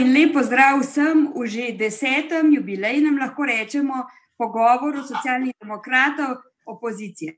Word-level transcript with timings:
in 0.00 0.12
lepo 0.14 0.42
zdrav 0.42 0.80
vsem 0.80 1.26
v 1.36 1.46
že 1.46 1.72
desetem 1.78 2.52
jubilejnem, 2.52 3.18
lahko 3.18 3.44
rečemo, 3.44 4.06
pogovoru 4.38 5.02
socialnih 5.04 5.54
demokratov 5.60 6.40
opozicije. 6.66 7.36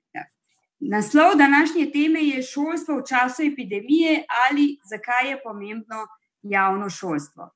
Naslov 0.80 1.36
današnje 1.38 1.90
teme 1.92 2.20
je 2.22 2.42
šolstvo 2.42 2.96
v 2.98 3.06
času 3.08 3.42
epidemije 3.42 4.24
ali 4.46 4.76
zakaj 4.90 5.30
je 5.30 5.40
pomembno 5.42 6.06
javno 6.42 6.90
šolstvo. 6.90 7.50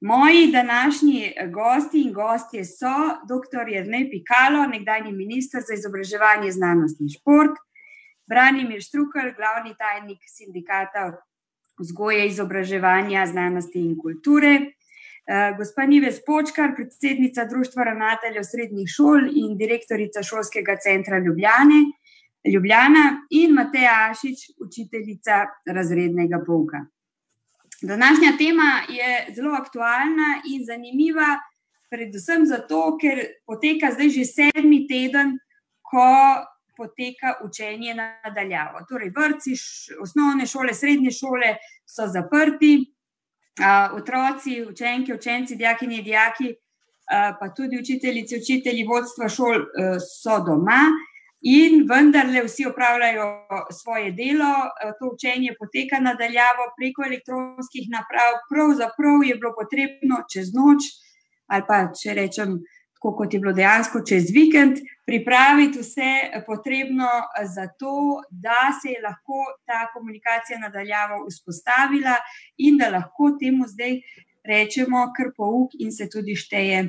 Moji 0.00 0.52
današnji 0.52 1.34
gosti 1.54 2.02
in 2.02 2.12
gostje 2.12 2.64
so 2.64 2.94
dr. 3.30 3.64
Jrnej 3.74 4.10
Pikalo, 4.10 4.66
nekdajni 4.66 5.12
minister 5.12 5.62
za 5.66 5.74
izobraževanje, 5.74 6.50
znanost 6.50 7.00
in 7.00 7.08
šport, 7.16 7.54
Branimir 8.30 8.82
Štrukelj, 8.82 9.34
glavni 9.38 9.74
tajnik 9.78 10.18
sindikata 10.26 11.00
vzgoje, 11.82 12.26
izobraževanja, 12.30 13.26
znanosti 13.26 13.80
in 13.82 13.96
kulture, 13.98 14.52
gospa 15.58 15.86
Nives 15.86 16.20
Počkar, 16.26 16.72
predsednica 16.76 17.44
Društva 17.50 17.84
ravnateljev 17.84 18.42
srednjih 18.42 18.88
šol 18.90 19.28
in 19.30 19.58
direktorica 19.58 20.22
Šolskega 20.22 20.76
centra 20.82 21.18
Ljubljane, 21.18 21.84
Ljubljana 22.54 23.04
in 23.30 23.54
Mateja 23.54 23.94
Ašič, 24.10 24.48
učiteljica 24.60 25.46
razrednega 25.66 26.42
pouka. 26.46 26.86
Današnja 27.82 28.32
tema 28.38 28.82
je 28.88 29.34
zelo 29.34 29.54
aktualna 29.54 30.42
in 30.50 30.64
zanimiva, 30.66 31.38
predvsem 31.90 32.46
zato, 32.46 32.96
ker 32.98 33.18
poteka 33.46 33.92
zdaj 33.94 34.08
že 34.08 34.24
sedmi 34.24 34.86
teden, 34.88 35.38
ko 35.82 36.06
poteka 36.82 37.36
učenje 37.46 37.94
na 37.94 38.08
daljavo. 38.34 38.82
Torej, 38.88 39.12
vrtci, 39.14 39.54
osnovne 40.02 40.46
šole, 40.46 40.74
srednje 40.74 41.14
šole 41.14 41.54
so 41.86 42.08
zaprti, 42.10 42.74
otroci, 43.94 44.58
učenke, 44.66 45.14
učenci, 45.14 45.56
dijakinje, 45.56 46.02
dijaki, 46.02 46.54
pa 47.40 47.48
tudi 47.56 47.78
učiteljice, 47.78 48.42
učitelji, 48.42 48.86
vodstva 48.88 49.28
šol 49.28 49.66
so 50.00 50.38
doma. 50.46 50.82
In 51.42 51.88
vendarle 51.90 52.44
vsi 52.46 52.68
opravljajo 52.70 53.24
svoje 53.82 54.12
delo, 54.14 54.52
to 54.98 55.10
učenje 55.14 55.56
poteka 55.58 55.98
na 55.98 56.14
daljavo 56.14 56.68
preko 56.78 57.02
elektronskih 57.02 57.88
naprav, 57.90 58.36
pravzaprav 58.50 59.24
je 59.26 59.34
bilo 59.34 59.50
potrebno 59.58 60.22
čez 60.32 60.52
noč, 60.54 60.86
ali 61.50 61.66
pa 61.66 61.80
če 61.98 62.14
rečem, 62.14 62.60
tako 63.02 63.16
kot 63.16 63.34
je 63.34 63.40
bilo 63.40 63.52
dejansko 63.52 64.00
čez 64.06 64.30
vikend, 64.30 64.78
pripraviti 65.06 65.78
vse 65.78 66.10
potrebno 66.46 67.08
za 67.54 67.66
to, 67.78 68.22
da 68.30 68.70
se 68.82 68.88
je 68.94 69.00
lahko 69.02 69.42
ta 69.66 69.90
komunikacija 69.94 70.58
na 70.58 70.68
daljavo 70.68 71.26
vzpostavila 71.26 72.14
in 72.58 72.78
da 72.78 72.90
lahko 72.90 73.32
temu 73.40 73.66
zdaj 73.66 73.98
rečemo 74.44 75.10
kar 75.16 75.32
pouk 75.36 75.74
in 75.78 75.90
se 75.92 76.08
tudi 76.08 76.36
šteje 76.36 76.88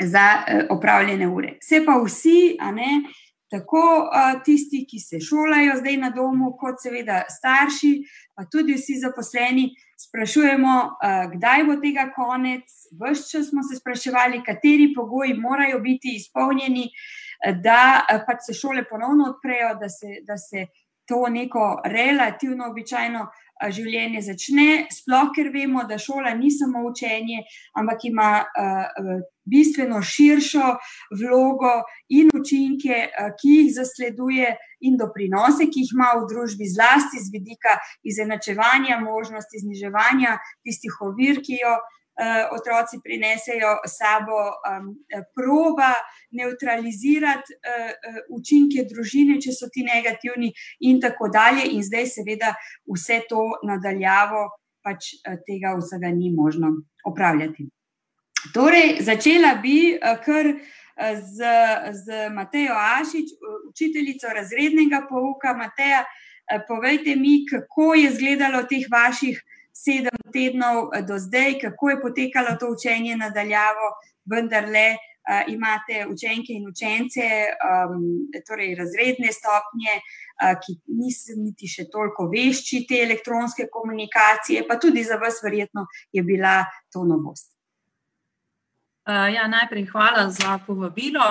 za 0.00 0.26
opravljene 0.70 1.28
ure. 1.28 1.58
Se 1.60 1.84
pa 1.84 2.00
vsi, 2.04 2.56
a 2.60 2.72
ne, 2.72 3.02
tako 3.50 4.08
tisti, 4.44 4.86
ki 4.88 4.98
se 4.98 5.20
šolajo 5.20 5.76
zdaj 5.82 5.96
na 5.96 6.10
domu, 6.16 6.54
kot 6.56 6.80
seveda 6.80 7.24
starši, 7.28 7.92
pa 8.34 8.48
tudi 8.52 8.80
vsi 8.80 8.96
zaposleni, 9.04 9.68
sprašujemo, 9.96 10.72
kdaj 11.34 11.64
bo 11.64 11.76
tega 11.80 12.08
konec, 12.14 12.72
ves 13.00 13.26
čas 13.30 13.48
smo 13.50 13.62
se 13.64 13.78
spraševali, 13.80 14.42
kateri 14.44 14.92
pogoji 14.96 15.34
morajo 15.34 15.80
biti 15.80 16.16
izpolnjeni, 16.16 16.90
da 17.64 18.04
pač 18.26 18.48
se 18.48 18.54
šole 18.54 18.84
ponovno 18.88 19.30
odprejo, 19.32 19.74
da 19.80 19.88
se, 19.88 20.20
da 20.26 20.36
se 20.36 20.66
to 21.08 21.26
neko 21.30 21.80
relativno 21.84 22.70
običajno 22.70 23.26
življenje 23.72 24.20
začne, 24.26 24.68
sploh 24.92 25.30
ker 25.34 25.48
vemo, 25.54 25.86
da 25.88 25.96
šola 25.98 26.34
ni 26.36 26.50
samo 26.52 26.82
učenje, 26.90 27.44
ampak 27.78 28.04
ima 28.04 28.30
bistveno 29.46 30.02
širšo 30.02 30.74
vlogo 31.16 31.72
in 32.12 32.28
učinke, 32.36 33.06
ki 33.40 33.54
jih 33.54 33.72
zasleduje, 33.78 34.52
in 34.84 34.98
doprinose, 35.00 35.70
ki 35.72 35.84
jih 35.86 35.94
ima 35.96 36.12
v 36.20 36.26
družbi, 36.28 36.68
zlasti 36.68 37.22
z 37.22 37.32
vidika 37.32 37.78
izenačevanja 38.04 39.00
možnosti, 39.00 39.62
zniževanja 39.64 40.36
tistih 40.66 41.00
ovir, 41.08 41.40
ki 41.40 41.62
jo 41.62 41.78
otroci 42.52 43.00
prinesejo 43.04 43.76
sabo, 43.86 44.38
proba 45.34 45.92
nevtralizirati 46.30 47.56
učinke 48.32 48.86
družine, 48.88 49.40
če 49.40 49.52
so 49.52 49.68
ti 49.72 49.84
negativni, 49.84 50.52
in 50.80 51.00
tako 51.00 51.28
dalje, 51.28 51.66
in 51.76 51.84
zdaj 51.84 52.06
seveda 52.14 52.54
vse 52.88 53.20
to 53.28 53.44
na 53.66 53.76
daljavo 53.82 54.48
pač 54.86 55.16
tega 55.46 55.74
vsega 55.80 56.12
ni 56.14 56.30
možno 56.30 56.70
opravljati. 57.04 57.66
Torej, 58.54 59.00
začela 59.02 59.56
bi 59.62 59.98
kar 60.24 60.52
z, 61.20 61.48
z 61.92 62.28
Matejo 62.32 62.76
Ašič, 62.78 63.34
učiteljico 63.72 64.30
razrednega 64.32 65.02
pouka, 65.10 65.56
Mateja, 65.58 66.04
povejte 66.68 67.16
mi, 67.18 67.40
kako 67.50 67.94
je 67.94 68.06
izgledalo 68.12 68.62
teh 68.70 68.86
vaših 68.92 69.42
sedem 69.76 70.16
tednov 70.32 70.90
do 71.08 71.18
zdaj, 71.18 71.58
kako 71.60 71.90
je 71.90 72.00
potekalo 72.00 72.56
to 72.60 72.70
učenje 72.72 73.16
na 73.16 73.30
daljavo, 73.30 73.92
vendarle 74.24 74.96
imate 75.48 76.06
učenke 76.06 76.54
in 76.54 76.68
učence, 76.68 77.22
torej 78.46 78.74
razredne 78.78 79.32
stopnje, 79.32 79.98
ki 80.62 80.76
niso 80.98 81.34
niti 81.36 81.68
še 81.68 81.88
toliko 81.90 82.28
vešči 82.30 82.84
te 82.88 83.00
elektronske 83.02 83.66
komunikacije, 83.72 84.62
pa 84.68 84.78
tudi 84.78 85.02
za 85.04 85.18
vas 85.18 85.42
verjetno 85.42 85.86
je 86.12 86.22
bila 86.22 86.64
to 86.92 87.04
novost. 87.04 87.52
ja, 89.06 89.46
najprej 89.48 89.86
hvala 89.86 90.30
za 90.30 90.58
povabilo. 90.66 91.26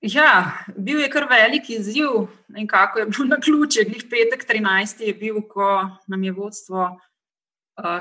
Ja, 0.00 0.64
bil 0.76 1.00
je 1.00 1.10
kar 1.12 1.26
velik 1.28 1.70
izziv, 1.70 2.30
nekako 2.48 2.98
je 2.98 3.06
bilo 3.06 3.24
naključje, 3.34 3.84
glih 3.84 4.04
petek 4.10 4.46
trinajsti 4.48 5.04
je 5.04 5.14
bil, 5.14 5.42
ko 5.48 5.66
nam 6.08 6.24
je 6.24 6.32
vodstvo 6.32 6.88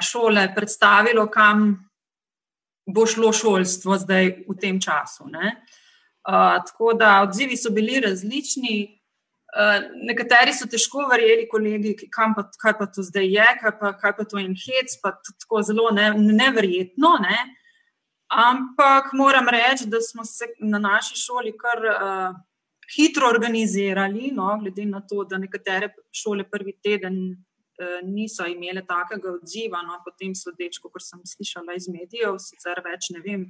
šole 0.02 0.48
predstavilo, 0.56 1.28
kam 1.32 1.90
bo 2.94 3.06
šlo 3.06 3.34
šolstvo 3.34 3.98
zdaj 3.98 4.32
v 4.50 4.56
tem 4.62 4.80
času, 4.82 5.28
ne. 5.30 5.56
tako 6.66 6.94
da 6.94 7.22
odzivi 7.24 7.58
so 7.58 7.70
bili 7.70 8.00
različni, 8.02 9.00
nekateri 10.06 10.54
so 10.54 10.68
težko 10.70 11.08
verjeli, 11.10 11.48
kolegi, 11.50 11.96
kam 12.14 12.36
pa, 12.38 12.46
kaj 12.62 12.76
pa 12.78 12.86
to 12.86 13.04
zdaj 13.04 13.30
je, 13.34 13.48
kaj 13.62 13.74
pa, 13.80 13.94
kaj 13.98 14.14
pa 14.18 14.26
to 14.26 14.38
en 14.38 14.54
hec, 14.54 14.94
pa 15.04 15.16
tako 15.40 15.64
zelo 15.66 15.90
neverjetno, 16.18 17.16
ne. 17.24 17.40
Ampak 18.30 19.14
moram 19.18 19.50
reči, 19.50 19.88
da 19.90 20.02
smo 20.02 20.26
se 20.26 20.52
na 20.60 20.78
naši 20.78 21.18
šoli 21.18 21.56
kar 21.58 21.82
hitro 22.96 23.30
organizirali, 23.30 24.32
no, 24.34 24.58
glede 24.62 24.86
na 24.86 25.02
to, 25.02 25.24
da 25.24 25.38
nekatere 25.38 25.94
šole 26.14 26.46
prvi 26.50 26.76
teden 26.84 27.16
niso 28.04 28.46
imele 28.46 28.84
takega 28.86 29.32
odziva, 29.32 29.82
no, 29.86 30.00
potem 30.04 30.36
sodeč, 30.36 30.80
kakor 30.84 31.04
sem 31.04 31.22
slišala 31.26 31.78
iz 31.78 31.88
medijev, 31.92 32.38
sicer 32.44 32.82
več 32.86 33.10
ne 33.16 33.24
vem, 33.24 33.46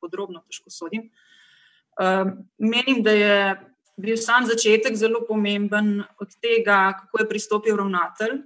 podrobno 0.00 0.42
težko 0.46 0.70
sodim. 0.70 1.10
menim, 2.58 3.02
da 3.02 3.12
je 3.12 3.36
bil 3.96 4.16
sam 4.16 4.46
začetek 4.46 4.96
zelo 4.96 5.24
pomemben 5.28 6.02
od 6.20 6.36
tega, 6.40 6.92
kako 7.00 7.20
je 7.20 7.28
pristopil 7.28 7.76
ravnatelj. 7.76 8.42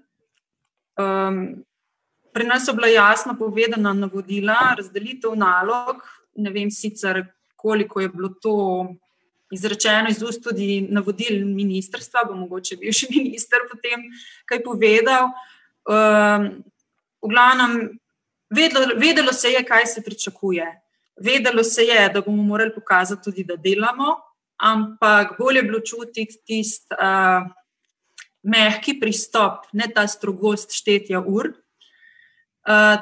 pri 2.32 2.44
nas 2.46 2.66
so 2.66 2.72
bila 2.72 2.86
jasno 2.86 3.34
povedana 3.38 3.92
navodila, 3.92 4.74
razdelitev 4.78 5.34
nalog, 5.34 6.02
ne 6.36 6.50
vem 6.50 6.70
sicer, 6.70 7.26
koliko 7.56 8.00
je 8.00 8.08
bilo 8.08 8.28
to 8.42 8.54
izrečeno 9.50 10.10
iz 10.10 10.22
ust 10.22 10.42
tudi 10.44 10.80
navodil 10.90 11.46
ministrstva, 11.46 12.24
bo 12.28 12.34
mogoče 12.34 12.76
bivši 12.76 13.08
minister 13.16 13.66
potem 13.70 14.06
kaj 14.46 14.62
povedal. 14.64 15.30
v 17.22 17.28
glavnem, 17.28 17.98
vedelo, 18.50 18.94
vedelo 18.96 19.32
se 19.32 19.48
je, 19.48 19.64
kaj 19.64 19.86
se 19.86 20.02
pričakuje. 20.02 20.66
Vedelo 21.20 21.64
se 21.64 21.82
je, 21.82 22.08
da 22.08 22.20
bomo 22.20 22.42
morali 22.42 22.74
pokazati 22.74 23.22
tudi, 23.24 23.44
da 23.44 23.56
delamo, 23.56 24.16
ampak 24.56 25.34
bolj 25.38 25.56
je 25.56 25.62
bilo 25.62 25.80
čutiti 25.80 26.40
tisti 26.46 26.94
mehki 28.42 29.00
pristop, 29.00 29.66
ne 29.72 29.88
ta 29.94 30.06
strogost 30.08 30.72
štetja 30.72 31.20
ur. 31.20 31.52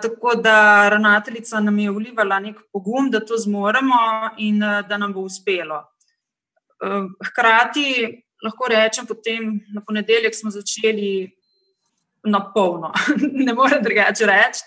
tako 0.03 0.35
da 0.35 0.89
ravnateljica 0.89 1.61
nam 1.61 1.79
je 1.79 1.91
vlivala 1.91 2.41
neki 2.41 2.63
pogum, 2.73 3.11
da 3.11 3.21
to 3.21 3.37
zmoremo 3.37 3.95
in 4.39 4.59
da 4.61 4.97
nam 4.99 5.13
bo 5.13 5.21
uspelo. 5.21 5.85
Hkrati 7.29 8.23
lahko 8.45 8.69
rečem 8.71 9.07
potem, 9.07 9.59
v 9.75 9.83
ponedeljek 9.87 10.35
smo 10.35 10.51
začeli 10.51 11.27
na 12.27 12.41
polno, 12.55 12.93
ne 13.47 13.55
morem 13.55 13.83
drugače 13.83 14.27
reči. 14.27 14.63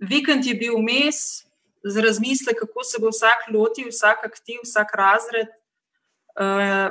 vikend 0.00 0.46
je 0.46 0.54
bil 0.58 0.74
vmes, 0.78 1.42
za 1.84 2.00
razmislek, 2.00 2.58
kako 2.58 2.84
se 2.84 2.98
bo 3.00 3.10
vsak 3.10 3.48
lotil, 3.50 3.88
vsak 3.90 4.24
aktiv, 4.24 4.60
vsak 4.62 4.94
razred. 4.94 5.48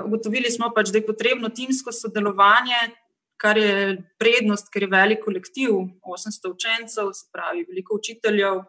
ugotovili 0.06 0.52
smo 0.52 0.72
pač, 0.76 0.92
da 0.92 1.00
je 1.00 1.06
potrebno 1.06 1.50
timsko 1.50 1.92
sodelovanje, 1.92 2.92
kar 3.38 3.58
je 3.58 3.98
prednost, 4.20 4.68
ker 4.74 4.84
je 4.84 4.92
velik 4.92 5.24
kolektiv, 5.24 5.72
800 6.04 6.52
učencev, 6.52 7.14
se 7.14 7.26
pravi, 7.34 7.66
veliko 7.70 7.96
učiteljev. 7.96 8.62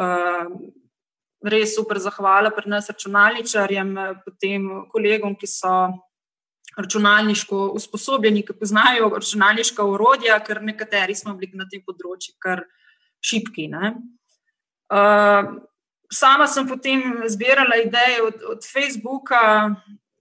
Uh, 0.00 0.48
res 1.42 1.74
super 1.74 1.98
zahvala 1.98 2.50
pri 2.52 2.68
nas 2.70 2.90
računalničarjem, 2.92 3.94
potem 4.24 4.68
kolegom, 4.92 5.36
ki 5.40 5.48
so 5.48 5.74
računalniško 6.76 7.70
usposobljeni, 7.76 8.44
ki 8.46 8.56
poznajo 8.58 9.10
računalniška 9.14 9.84
urodja, 9.84 10.38
ker 10.44 10.62
nekateri 10.62 11.14
smo 11.14 11.34
bili 11.34 11.58
na 11.58 11.66
tem 11.70 11.82
področju 11.86 12.36
kar 12.38 12.64
šipki. 13.24 13.68
Uh, 14.90 15.48
sama 16.12 16.46
sem 16.46 16.68
potem 16.68 17.24
zbirala 17.28 17.80
ideje 17.84 18.22
od, 18.26 18.44
od 18.54 18.66
Facebooka, 18.66 19.42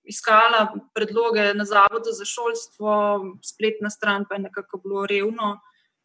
iskala 0.09 0.71
predloge 0.97 1.51
na 1.53 1.65
Zavodu 1.69 2.13
za 2.15 2.25
šolstvo, 2.25 2.93
spletna 3.45 3.91
stran 3.93 4.25
pa 4.25 4.39
je 4.39 4.47
nekako 4.47 4.81
bilo 4.81 5.05
revno, 5.05 5.59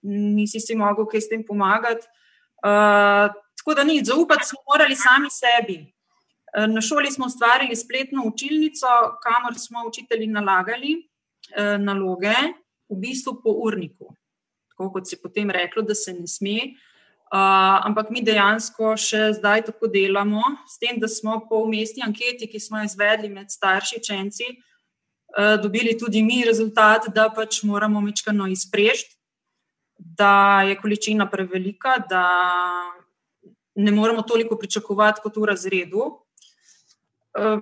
nisi 0.04 0.60
si 0.60 0.76
mogel 0.76 1.08
kaj 1.08 1.24
s 1.24 1.32
tem 1.32 1.44
pomagati. 1.46 2.04
Uh, 2.64 3.32
tako 3.64 3.74
da 3.74 3.84
ni, 3.84 4.04
zaupati 4.04 4.46
smo 4.46 4.58
morali 4.68 4.96
sami 4.96 5.30
sebi. 5.30 5.94
Na 6.68 6.80
šoli 6.80 7.10
smo 7.10 7.26
ustvarili 7.26 7.76
spletno 7.76 8.22
učilnico, 8.26 8.86
kamor 9.22 9.54
smo 9.58 9.82
učitelji 9.88 10.26
nalagali 10.26 11.08
uh, 11.56 11.80
naloge, 11.80 12.36
v 12.88 12.98
bistvu 13.00 13.40
po 13.42 13.50
urniku. 13.50 14.14
Tako 14.68 14.92
kot 14.92 15.08
se 15.08 15.16
je 15.16 15.22
potem 15.22 15.50
reklo, 15.50 15.82
da 15.82 15.94
se 15.94 16.12
ne 16.12 16.26
sme. 16.26 16.74
Uh, 17.32 17.86
ampak 17.88 18.10
mi 18.10 18.22
dejansko 18.22 18.92
še 19.00 19.32
zdaj 19.40 19.64
tako 19.70 19.88
delamo, 19.90 20.42
s 20.70 20.78
tem, 20.78 21.00
da 21.00 21.08
smo 21.08 21.40
po 21.48 21.64
umestni 21.64 22.04
anketi, 22.04 22.46
ki 22.46 22.60
smo 22.60 22.78
jo 22.78 22.86
izvedli 22.86 23.32
med 23.32 23.50
starši 23.50 23.98
učenci, 23.98 24.46
uh, 24.52 25.56
dobili 25.62 25.96
tudi 25.98 26.22
mi 26.22 26.44
rezultat, 26.46 27.08
da 27.10 27.30
pač 27.34 27.64
moramo 27.66 28.04
mečkano 28.04 28.46
izprežiti, 28.52 29.16
da 29.98 30.62
je 30.68 30.76
količina 30.78 31.26
prevelika, 31.30 31.96
da 32.10 32.28
ne 33.74 33.92
moremo 33.92 34.22
toliko 34.22 34.58
pričakovati 34.58 35.20
kot 35.22 35.36
v 35.36 35.48
razredu. 35.50 36.04
Uh, 37.34 37.60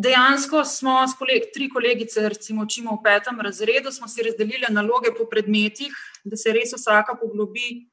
Dejansko 0.00 0.64
smo 0.64 1.02
s 1.08 1.16
koleg, 1.18 1.50
tri 1.54 1.68
kolegice, 1.68 2.22
recimo, 2.28 2.62
učimo 2.62 2.94
v 2.96 3.02
petem 3.04 3.40
razredu, 3.40 3.92
smo 3.92 4.08
si 4.08 4.22
razdelili 4.22 4.70
naloge 4.70 5.10
po 5.18 5.26
predmetih, 5.28 5.92
da 6.24 6.36
se 6.36 6.52
res 6.56 6.72
vsaka 6.72 7.18
poglobi 7.20 7.84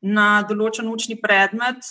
na 0.00 0.44
določen 0.48 0.88
učni 0.88 1.18
predmet, 1.20 1.84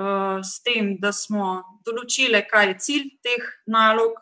uh, 0.00 0.40
s 0.42 0.58
tem, 0.66 0.96
da 0.98 1.12
smo 1.12 1.60
določili, 1.86 2.42
kaj 2.50 2.72
je 2.72 2.78
cilj 2.86 3.12
teh 3.22 3.52
nalog. 3.70 4.18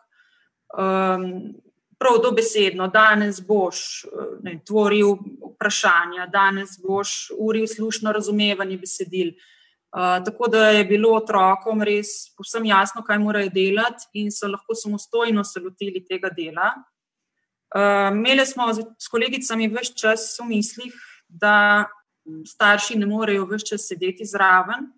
Um, 0.77 1.57
prav 1.97 2.19
dobesedno, 2.21 2.87
danes 2.93 3.39
boš 3.41 4.05
ne, 4.45 4.59
tvoril 4.65 5.15
vprašanja, 5.53 6.27
danes 6.33 6.77
boš 6.83 7.31
uril 7.37 7.67
slušno 7.67 8.13
razumevanje 8.13 8.77
besedil. 8.77 9.33
Uh, 9.87 10.19
tako 10.25 10.49
da 10.51 10.69
je 10.75 10.83
bilo 10.85 11.13
otrokom 11.15 11.81
res 11.81 12.27
povsem 12.35 12.65
jasno, 12.67 13.01
kaj 13.07 13.21
morajo 13.23 13.49
delati, 13.53 14.09
in 14.19 14.31
so 14.31 14.49
lahko 14.51 14.75
samostojno 14.75 15.43
se 15.47 15.63
lotili 15.63 16.03
tega 16.05 16.29
dela. 16.29 16.73
Uh, 17.71 18.11
imeli 18.11 18.45
smo 18.45 18.67
s 18.73 19.07
kolegicami 19.11 19.69
več 19.71 19.93
čas 19.95 20.33
v 20.41 20.49
mislih, 20.51 20.93
da 21.27 21.87
starši 22.45 22.99
ne 22.99 23.07
morejo 23.07 23.47
več 23.47 23.69
čas 23.71 23.87
sedeti 23.87 24.27
zraven. 24.27 24.91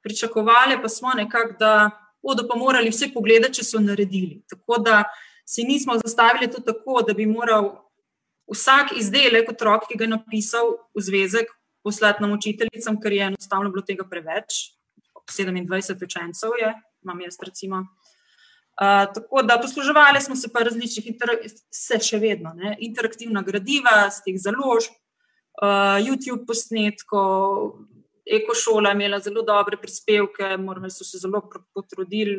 Pričakovali 0.00 0.80
pa 0.80 0.88
smo 0.88 1.12
nekako, 1.16 1.56
da 1.60 1.90
bodo 2.24 2.46
pa 2.48 2.56
morali 2.56 2.92
vse 2.92 3.10
pogledati, 3.12 3.60
če 3.60 3.68
so 3.68 3.80
naredili. 3.80 4.40
Tako 4.48 4.80
da 4.80 5.02
si 5.44 5.64
nismo 5.68 5.98
zastavili 6.00 6.48
to 6.50 6.64
tako, 6.64 7.02
da 7.06 7.12
bi 7.14 7.28
moral 7.28 7.74
vsak 8.50 8.96
izdelek 8.98 9.52
otrok, 9.52 9.86
ki 9.88 9.98
ga 9.98 10.08
je 10.08 10.14
napisal 10.16 10.76
v 10.96 11.04
zvezek, 11.04 11.52
poslati 11.84 12.22
nam 12.22 12.32
učiteljicam, 12.32 13.00
ker 13.00 13.12
je 13.12 13.26
enostavno 13.32 13.70
bilo 13.70 13.82
tega 13.86 14.04
preveč. 14.08 14.76
27 15.30 16.04
učencev 16.04 16.56
je, 16.60 16.74
imam 17.04 17.20
jaz 17.20 17.36
recimo. 17.46 17.84
Uh, 18.80 19.12
tako 19.14 19.42
da 19.42 19.58
posluževali 19.60 20.20
smo 20.20 20.36
se 20.36 20.48
pa 20.52 20.62
različnih, 20.64 21.16
se 21.70 21.98
še 22.00 22.18
vedno, 22.18 22.54
ne, 22.56 22.76
interaktivna 22.80 23.42
gradiva, 23.44 24.06
z 24.08 24.24
teh 24.24 24.38
založb, 24.40 24.94
uh, 25.60 25.98
YouTube 26.00 26.46
posnetkov, 26.48 27.74
ekošola 28.24 28.94
je 28.94 28.96
imela 28.96 29.18
zelo 29.20 29.42
dobre 29.44 29.76
prispevke, 29.76 30.56
morali 30.56 30.88
so 30.90 31.04
se 31.04 31.20
zelo 31.20 31.42
potrudili, 31.74 32.38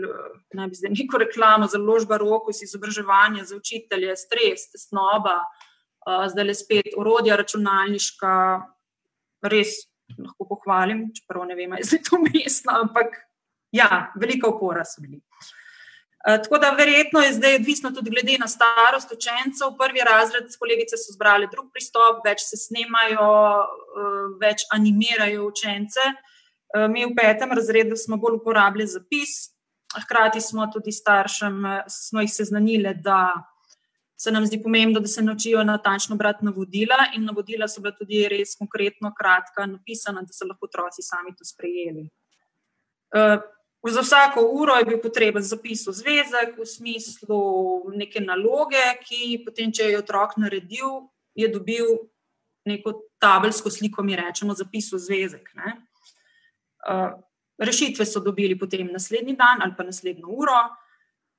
naj 0.58 0.72
bi 0.72 0.80
zdaj 0.80 0.96
neko 0.96 1.22
reklamo 1.22 1.68
za 1.70 1.78
ložba 1.78 2.18
roko, 2.18 2.50
izobraževanje 2.50 3.46
za 3.46 3.60
učitelje, 3.60 4.16
stres, 4.18 4.66
tesnoba, 4.74 5.44
uh, 6.08 6.26
zdaj 6.32 6.48
le 6.48 6.58
spet 6.58 6.96
orodja 6.98 7.38
računalniška, 7.38 8.34
res 9.42 9.76
lahko 10.18 10.48
pohvalim, 10.50 11.08
čeprav 11.16 11.46
ne 11.48 11.56
vem, 11.56 11.72
ali 11.74 11.88
je 11.88 12.02
to 12.04 12.20
mestno, 12.28 12.78
ampak 12.86 13.16
ja, 13.72 14.12
velika 14.20 14.50
opora 14.50 14.86
so 14.86 15.02
bili. 15.02 15.22
Eh, 16.28 16.38
tako 16.44 16.58
da 16.58 16.70
verjetno 16.72 17.22
je 17.22 17.34
zdaj 17.34 17.56
odvisno 17.56 17.92
tudi 17.92 18.10
glede 18.10 18.38
na 18.40 18.48
starost 18.48 19.12
učencev. 19.12 19.74
Prvi 19.78 20.04
razred, 20.06 20.46
kolegice 20.60 20.98
so 20.98 21.14
zbrali 21.16 21.48
drug 21.52 21.72
pristop, 21.74 22.22
več 22.26 22.44
se 22.46 22.60
snemajo, 22.62 23.30
eh, 24.02 24.28
več 24.42 24.68
animirajo 24.72 25.48
učence. 25.48 26.04
Eh, 26.76 26.88
mi 26.88 27.06
v 27.06 27.16
petem 27.18 27.52
razredu 27.52 27.98
smo 27.98 28.18
bolj 28.18 28.38
uporabljali 28.38 28.88
zapis, 28.88 29.50
hkrati 30.04 30.42
smo 30.42 30.68
tudi 30.74 30.92
staršem 30.92 31.64
smo 31.88 32.22
jih 32.22 32.34
seznanili, 32.34 32.94
da 32.96 33.34
se 34.22 34.32
nam 34.32 34.46
zdi 34.46 34.60
pomembno, 34.64 35.00
da 35.00 35.08
se 35.08 35.22
naučijo 35.22 35.64
natančno 35.64 36.16
brati 36.16 36.46
navodila 36.46 36.98
in 37.16 37.26
navodila 37.26 37.68
so 37.68 37.82
bila 37.82 37.96
tudi 37.98 38.28
res 38.30 38.54
konkretno, 38.60 39.10
kratka, 39.18 39.66
napisana, 39.66 40.22
da 40.22 40.34
so 40.34 40.46
lahko 40.46 40.68
otroci 40.70 41.02
sami 41.02 41.34
to 41.38 41.46
sprejeli. 41.46 42.06
Za 43.90 44.02
vsako 44.02 44.44
uro 44.62 44.76
je 44.78 44.86
bil 44.86 45.00
potreben 45.02 45.42
zapis 45.42 45.88
v 45.88 45.94
zvezek, 45.98 46.54
v 46.58 46.68
smislu 46.70 47.40
neke 47.98 48.22
naloge, 48.22 48.84
ki 49.08 49.42
potem, 49.46 49.74
če 49.74 49.90
je 49.90 50.04
otrok 50.04 50.38
naredil, 50.38 51.08
je 51.34 51.50
dobil 51.50 51.90
neko 52.70 52.94
tabelsko 53.18 53.74
sliko, 53.74 54.06
mi 54.06 54.14
rečemo, 54.16 54.54
zapis 54.54 54.92
v 54.94 55.02
zvezek. 55.02 55.50
Ne. 55.58 55.80
Rešitve 57.58 58.06
so 58.06 58.22
dobili 58.22 58.54
potem 58.54 58.94
naslednji 58.94 59.34
dan 59.34 59.66
ali 59.66 59.74
pa 59.78 59.84
naslednjo 59.84 60.30
uro, 60.30 60.62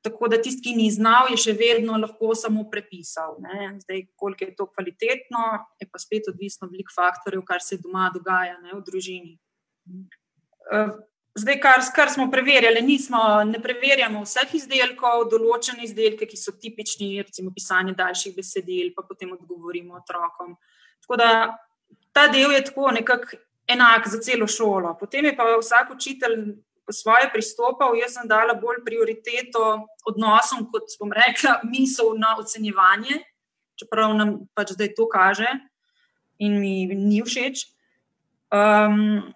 tako 0.03 0.29
da 0.29 0.41
tisti, 0.43 0.63
ki 0.63 0.75
ni 0.77 0.89
znal, 0.91 1.31
je 1.31 1.39
še 1.39 1.55
vedno 1.59 1.97
lahko 2.01 2.35
samo 2.39 2.65
prepisal. 2.71 3.37
Ne. 3.45 3.71
Zdaj, 3.85 4.07
koliko 4.19 4.45
je 4.45 4.57
to 4.59 4.67
kvalitetno, 4.67 5.45
je 5.81 5.89
pa 5.91 6.01
spet 6.03 6.29
odvisno 6.33 6.67
od 6.67 6.75
velik 6.75 6.91
faktorjev, 6.95 7.45
kar 7.47 7.63
se 7.63 7.79
doma 7.83 8.11
dogaja 8.15 8.59
ne, 8.59 8.75
v 8.75 8.83
družini. 8.87 9.37
Zdaj, 11.39 11.59
kar, 11.63 11.85
kar 11.97 12.11
smo 12.13 12.27
preverjali, 12.31 12.83
nismo, 12.85 13.21
ne 13.49 13.61
preverjamo 13.63 14.25
vseh 14.27 14.51
izdelkov, 14.59 15.29
določene 15.33 15.87
izdelke, 15.87 16.27
ki 16.29 16.37
so 16.37 16.53
tipični, 16.61 17.15
recimo 17.23 17.55
pisanje 17.55 17.95
daljših 17.97 18.35
besedil, 18.37 18.91
pa 18.97 19.07
potem 19.07 19.33
odgovorimo 19.39 19.97
otrokom. 20.03 20.59
Tako 21.07 21.21
da 21.23 21.31
ta 22.13 22.27
del 22.29 22.53
je 22.53 22.67
tako 22.69 22.91
nekako 22.99 23.41
enak 23.71 24.11
za 24.11 24.21
celo 24.21 24.51
šolo. 24.51 24.97
Potem 25.01 25.31
je 25.31 25.37
pa 25.37 25.47
vsak 25.57 25.95
učitelj 25.95 26.37
svoje 26.91 27.29
pristopal, 27.33 27.95
jaz 27.97 28.17
sem 28.17 28.29
dala 28.29 28.55
bolj 28.59 28.83
prioriteto 28.85 29.87
odnosom, 30.09 30.67
kot 30.73 30.91
bom 31.01 31.13
rekla, 31.15 31.61
misel 31.69 32.17
na 32.19 32.35
ocenjevanje, 32.41 33.21
čeprav 33.79 34.17
nam 34.17 34.41
pač 34.57 34.75
zdaj 34.75 34.95
to 34.97 35.07
kaže 35.11 35.47
in 36.43 36.59
mi 36.59 36.87
ni 36.91 37.23
všeč. 37.23 37.69
Um, 38.53 39.33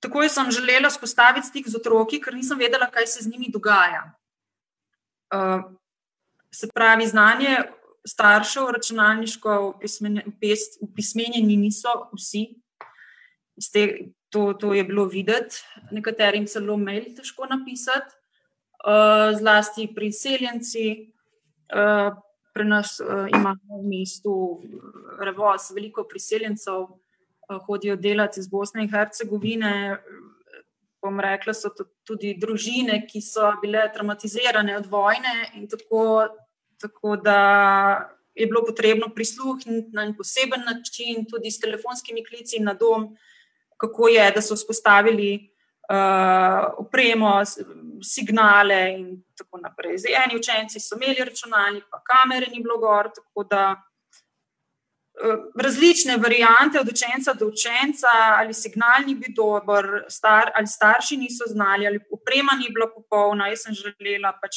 Takoj 0.00 0.28
sem 0.28 0.50
želela 0.52 0.90
spostaviti 0.90 1.48
stik 1.48 1.68
z 1.68 1.80
otroki, 1.80 2.20
ker 2.22 2.34
nisem 2.36 2.58
vedela, 2.60 2.86
kaj 2.92 3.06
se 3.10 3.24
z 3.24 3.32
njimi 3.32 3.48
dogaja. 3.50 4.04
Uh, 5.34 5.64
se 6.52 6.68
pravi, 6.74 7.06
znanje 7.06 7.56
staršev, 8.06 8.70
računalniško 8.76 9.80
upismenjeni 10.80 11.56
niso 11.56 11.94
vsi. 12.12 12.44
Te, 13.72 14.12
to, 14.30 14.52
to 14.52 14.74
je 14.74 14.84
bilo 14.84 15.04
videti, 15.04 15.62
nekaterim 15.90 16.46
celo 16.46 16.76
mail 16.76 17.10
težko 17.16 17.46
napisati, 17.50 18.14
uh, 18.84 19.32
zlasti 19.38 19.88
pri 19.94 20.12
seljenci. 20.12 20.86
Uh, 21.72 22.14
pri 22.54 22.64
nas 22.64 23.00
uh, 23.00 23.26
imamo 23.28 23.82
v 23.82 23.88
mestu 23.90 24.62
revoz 25.20 25.70
veliko 25.76 26.06
priseljencev. 26.08 26.86
Eh, 27.48 27.58
hodijo 27.66 27.96
delati 27.96 28.40
iz 28.40 28.48
Bosne 28.48 28.82
in 28.82 28.90
Hercegovine. 28.90 29.98
Bom 31.02 31.20
rekla, 31.20 31.54
so 31.54 31.70
tudi 32.06 32.32
družine, 32.40 33.04
ki 33.06 33.20
so 33.22 33.52
bile 33.62 33.84
traumatizirane 33.94 34.74
od 34.76 34.88
vojne, 34.90 35.34
in 35.54 35.68
tako, 35.70 36.26
tako 36.82 37.14
da 37.16 37.36
je 38.34 38.46
bilo 38.46 38.64
potrebno 38.66 39.12
prisluhniti 39.14 39.94
na 39.94 40.02
en 40.08 40.16
poseben 40.16 40.64
način, 40.66 41.28
tudi 41.30 41.50
s 41.50 41.62
telefonskimi 41.62 42.24
klici 42.26 42.58
na 42.58 42.74
dom, 42.74 43.12
kako 43.76 44.08
je, 44.08 44.30
da 44.30 44.42
so 44.42 44.54
vzpostavili 44.54 45.30
uh, 45.90 46.64
opremo, 46.78 47.42
signale 48.02 48.80
in 48.98 49.22
tako 49.38 49.60
naprej. 49.62 49.98
Zdaj, 49.98 50.16
eni 50.24 50.38
učenci 50.38 50.80
so 50.80 50.96
imeli 50.96 51.24
računalnik, 51.24 51.84
pa 51.90 52.02
kamere 52.04 52.46
ni 52.52 52.62
bilo 52.62 52.78
gor, 52.78 53.10
tako 53.14 53.44
da 53.44 53.74
različne 55.62 56.16
variante 56.16 56.80
od 56.80 56.88
učenca 56.88 57.32
do 57.32 57.46
učenca, 57.46 58.06
ali 58.38 58.54
signal 58.54 59.06
ni 59.06 59.14
bil 59.14 59.34
dober, 59.36 60.04
star, 60.08 60.50
ali 60.54 60.66
starši 60.66 61.16
niso 61.16 61.44
znali, 61.46 61.86
ali 61.86 62.00
oprema 62.12 62.52
ni 62.58 62.68
bila 62.74 62.90
popolna. 62.94 63.48
Jaz 63.48 63.64
sem 63.64 63.74
želela, 63.74 64.32
pač, 64.42 64.56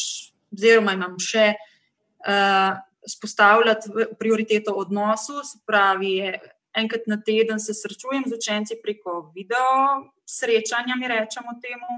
oziroma 0.51 0.93
imam 0.93 1.15
še 1.19 1.53
uh, 1.55 2.75
spostavljati 3.07 3.89
prioriteto 4.19 4.73
odnosu, 4.75 5.39
se 5.43 5.59
pravi, 5.65 6.33
enkrat 6.77 7.07
na 7.07 7.17
teden 7.25 7.59
se 7.59 7.73
srečujem 7.73 8.23
z 8.27 8.37
učenci 8.37 8.79
preko 8.83 9.31
video 9.35 10.11
srečanja, 10.25 10.95
mi 10.95 11.07
rečemo 11.07 11.57
temu. 11.61 11.91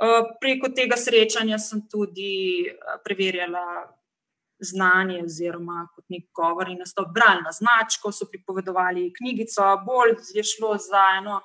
Uh, 0.00 0.30
preko 0.40 0.70
tega 0.72 0.96
srečanja 0.96 1.58
sem 1.58 1.82
tudi 1.88 2.64
uh, 2.70 3.00
preverjala 3.04 3.84
znanje, 4.60 5.22
oziroma 5.24 5.86
kot 5.94 6.04
nek 6.12 6.28
govor 6.36 6.68
in 6.68 6.80
nastop, 6.80 7.10
bralna 7.14 7.52
značka, 7.52 8.12
so 8.12 8.28
pripovedovali 8.28 9.10
knjigico, 9.16 9.66
bolj 9.86 10.16
je 10.34 10.44
šlo 10.44 10.76
za 10.80 11.04
eno, 11.18 11.40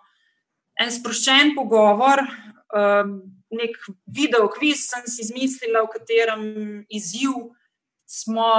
en 0.80 0.92
sproščen 0.92 1.54
pogovor, 1.56 2.24
um, 2.76 3.16
nek 3.56 3.78
video, 4.08 4.50
kviz 4.52 4.88
sem 4.90 5.06
si 5.08 5.24
izmislila, 5.24 5.86
v 5.86 5.94
katerem 5.94 6.44
izziv 6.92 7.36
smo, 8.08 8.50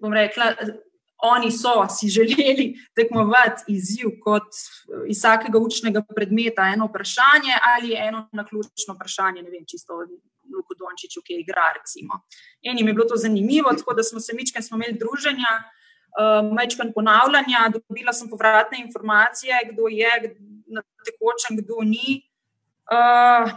bom 0.00 0.14
rekla. 0.14 0.54
Oni 1.22 1.50
so 1.50 1.88
si 1.88 2.08
želeli 2.08 2.74
tekmovati 2.94 3.62
izziv 3.68 4.08
kot 4.24 4.48
iz 5.08 5.18
vsakega 5.18 5.58
učnega 5.58 6.02
predmeta, 6.16 6.62
eno 6.74 6.86
vprašanje 6.86 7.54
ali 7.74 7.94
eno 7.94 8.28
na 8.32 8.44
ključno 8.46 8.94
vprašanje, 8.94 9.42
ne 9.42 9.50
vem, 9.50 9.64
čisto 9.66 9.92
Luku 10.54 10.74
Dončiću, 10.78 11.20
ki 11.24 11.32
je 11.32 11.40
igra. 11.40 11.72
Recimo. 11.78 12.12
Enim 12.62 12.88
je 12.88 12.94
bilo 12.94 13.06
to 13.08 13.16
zanimivo, 13.16 13.72
tako 13.78 13.94
da 13.94 14.02
smo 14.02 14.20
se 14.20 14.32
mičkaj 14.34 14.62
smo 14.62 14.76
imeli 14.76 14.98
druženja, 15.02 15.52
uh, 15.60 16.52
mečkaj 16.56 16.92
ponavljanja, 16.94 17.60
dobila 17.74 18.12
sem 18.12 18.28
povratne 18.28 18.80
informacije, 18.86 19.54
kdo 19.72 19.88
je 19.88 20.12
na 20.66 20.82
tekočem, 21.06 21.60
kdo 21.60 21.76
ni. 21.84 22.22
Uh, 22.90 23.50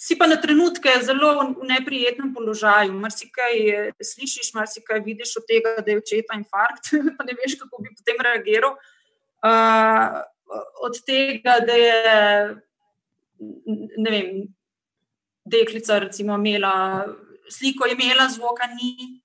si 0.00 0.16
pa 0.16 0.26
na 0.26 0.40
trenutke 0.40 0.88
zelo 1.04 1.34
v 1.60 1.66
neprijetnem 1.68 2.32
položaju. 2.32 2.96
Marsikaj 2.96 3.52
slišiš, 4.00 4.54
marsikaj 4.56 5.02
vidiš 5.04 5.36
od 5.36 5.44
tega, 5.44 5.76
da 5.84 5.92
je 5.92 6.00
očeta 6.00 6.38
infarkt, 6.40 6.94
pa 7.18 7.28
ne 7.28 7.36
veš, 7.36 7.58
kako 7.60 7.82
bi 7.84 7.92
potem 7.92 8.24
reagiral. 8.24 8.78
Uh, 9.44 10.24
od 10.88 10.96
tega, 11.04 11.60
da 11.66 11.76
je 11.76 11.96
ne 14.00 14.10
vem, 14.10 14.30
deklica, 15.44 15.98
recimo, 15.98 16.34
imela 16.34 17.04
sliko, 17.50 17.88
imela 17.88 18.28
zvoka, 18.28 18.66
ni, 18.72 19.20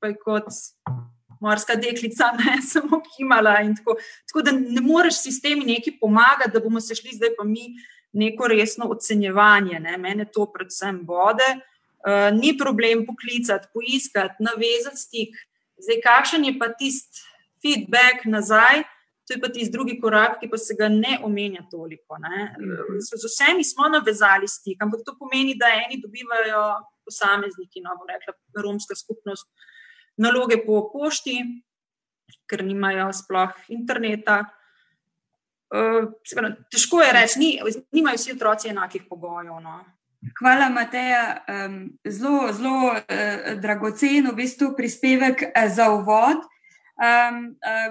pa 0.00 0.12
je 0.12 0.18
kot 0.20 0.52
morska 1.40 1.74
deklica, 1.80 2.32
ne 2.40 2.60
samo 2.62 3.00
kimala. 3.16 3.56
Tako, 3.80 3.96
tako 4.28 4.42
da 4.44 4.52
ne 4.52 4.80
moreš 4.84 5.22
sistemi 5.22 5.64
neki 5.64 5.96
pomagati, 6.00 6.52
da 6.52 6.60
bomo 6.60 6.80
se 6.80 6.94
šli 6.94 7.16
zdaj 7.16 7.36
pa 7.38 7.44
mi 7.44 7.72
neko 8.12 8.48
resno 8.48 8.88
ocenjevanje. 8.90 9.80
Ne. 9.80 9.96
Mene 9.98 10.28
to 10.32 10.46
predvsem 10.52 11.04
bode. 11.06 11.48
Uh, 11.98 12.28
ni 12.32 12.54
problem 12.58 13.06
poklicati, 13.06 13.68
poiskati, 13.74 14.44
navezati 14.44 14.96
stik. 14.96 15.34
Zdaj, 15.78 15.98
kakšen 16.04 16.44
je 16.44 16.54
pa 16.58 16.68
tisti 16.78 17.26
feedback 17.62 18.24
nazaj, 18.24 18.84
To 19.28 19.34
je 19.34 19.40
pa 19.40 19.48
tisti 19.52 19.72
drugi 19.72 19.98
korak, 20.00 20.38
ki 20.40 20.48
pa 20.48 20.56
se 20.56 20.72
ga 20.72 20.86
ne 20.88 21.18
omenja 21.24 21.60
toliko. 21.70 22.16
Ne. 22.16 22.46
Z 23.04 23.18
vsemi 23.20 23.64
smo 23.64 23.84
navezali 23.92 24.48
stik, 24.48 24.80
ampak 24.80 25.02
to 25.04 25.12
pomeni, 25.20 25.52
da 25.52 25.68
eni 25.68 26.00
dobivajo 26.00 26.62
posamezniki, 27.04 27.82
no, 27.84 27.92
rekla 28.08 28.32
romska 28.64 28.96
skupnost, 28.96 29.44
naloge 30.16 30.56
po 30.64 30.80
pošti, 30.94 31.36
ker 32.48 32.64
nimajo 32.64 33.10
sploh 33.12 33.52
interneta. 33.68 34.46
Uh, 35.68 36.08
težko 36.72 37.02
je 37.02 37.12
reči, 37.12 37.38
ni, 37.38 37.48
nimajo 37.92 38.16
vsi 38.16 38.32
otroci 38.32 38.68
enakih 38.68 39.02
pogojev. 39.08 39.58
No. 39.60 39.80
Hvala, 40.38 40.68
Mateja. 40.68 41.44
Zelo, 42.04 42.52
zelo 42.52 42.92
uh, 42.92 43.50
dragocen 43.60 44.30
v 44.30 44.36
bistvu 44.38 44.72
prispevek 44.76 45.50
uh, 45.50 45.66
za 45.68 45.90
uvod. 45.92 46.46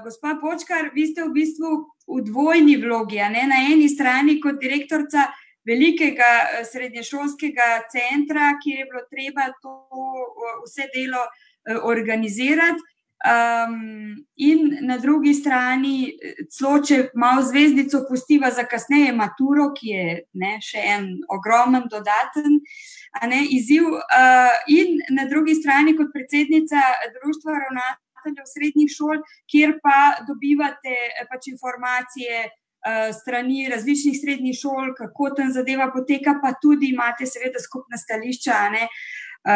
Gospa 0.04 0.34
Počkar, 0.42 0.90
vi 0.92 1.06
ste 1.08 1.24
v 1.24 1.32
bistvu 1.32 1.70
v 2.12 2.24
dvojni 2.28 2.76
vlogi. 2.76 3.22
Na 3.24 3.62
eni 3.72 3.88
strani 3.88 4.42
kot 4.44 4.60
direktorica 4.60 5.30
velikega 5.64 6.64
srednješolskega 6.68 7.88
centra, 7.88 8.58
kjer 8.60 8.82
je 8.82 8.90
bilo 8.90 9.06
treba 9.08 9.48
to 9.64 9.78
vse 10.66 10.90
delo 10.92 11.24
organizirati. 11.88 12.84
Um, 13.26 14.26
in 14.36 14.78
na 14.82 14.98
drugi 14.98 15.34
strani, 15.34 16.12
celo 16.54 16.78
če 16.86 17.00
malo 17.18 17.42
zvezdico 17.42 18.04
pustiva 18.06 18.52
za 18.54 18.68
kasneje, 18.70 19.10
maturo, 19.18 19.72
ki 19.74 19.90
je 19.90 20.04
ne, 20.38 20.52
še 20.62 20.84
en 20.94 21.08
ogromen 21.34 21.88
dodaten 21.90 22.60
ne, 23.26 23.42
izziv. 23.58 23.90
Uh, 23.90 24.54
in 24.70 25.02
na 25.18 25.26
drugi 25.26 25.58
strani, 25.58 25.96
kot 25.98 26.14
predsednica 26.14 26.86
Društva 27.18 27.58
ravnateljev 27.66 28.46
srednjih 28.54 28.94
šol, 28.94 29.26
kjer 29.50 29.80
pa 29.82 30.22
dobivate 30.30 30.94
eh, 30.94 31.26
pač 31.26 31.50
informacije 31.50 32.44
uh, 32.46 33.10
strani 33.18 33.66
različnih 33.74 34.22
srednjih 34.22 34.62
šol, 34.62 34.94
kako 34.94 35.34
tam 35.42 35.50
zadeva 35.58 35.90
poteka, 35.90 36.38
pa 36.44 36.54
tudi 36.62 36.94
imate, 36.94 37.26
seveda, 37.26 37.58
skupna 37.66 37.98
stališča 37.98 38.62
uh, 38.78 39.00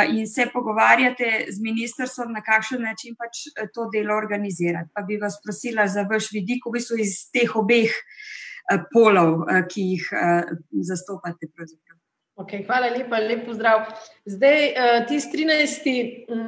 in 0.10 0.27
se 0.27 0.45
pogovarjate 0.53 1.45
z 1.50 1.60
ministrstvom, 1.60 2.31
na 2.31 2.41
kakšen 2.43 2.81
način 2.81 3.15
pač 3.19 3.45
to 3.75 3.89
delo 3.93 4.15
organizirati. 4.15 4.89
Pa 4.95 5.01
bi 5.01 5.17
vas 5.19 5.39
prosila 5.43 5.88
za 5.88 6.05
vaš 6.07 6.31
vidik, 6.31 6.65
v 6.65 6.77
bistvu 6.77 7.00
iz 7.03 7.17
teh 7.33 7.55
obeh 7.55 7.91
uh, 7.91 8.86
polov, 8.93 9.43
ki 9.67 9.88
jih 9.93 10.07
zastopate. 10.88 11.51
Pravzaprav. 11.51 11.98
Okay, 12.41 12.63
hvala 12.65 12.89
lepa, 12.89 13.19
lep 13.19 13.43
pozdrav. 13.45 13.86
Zdaj, 14.25 14.62
uh, 14.71 15.03
ti 15.07 15.19
13. 15.19 15.88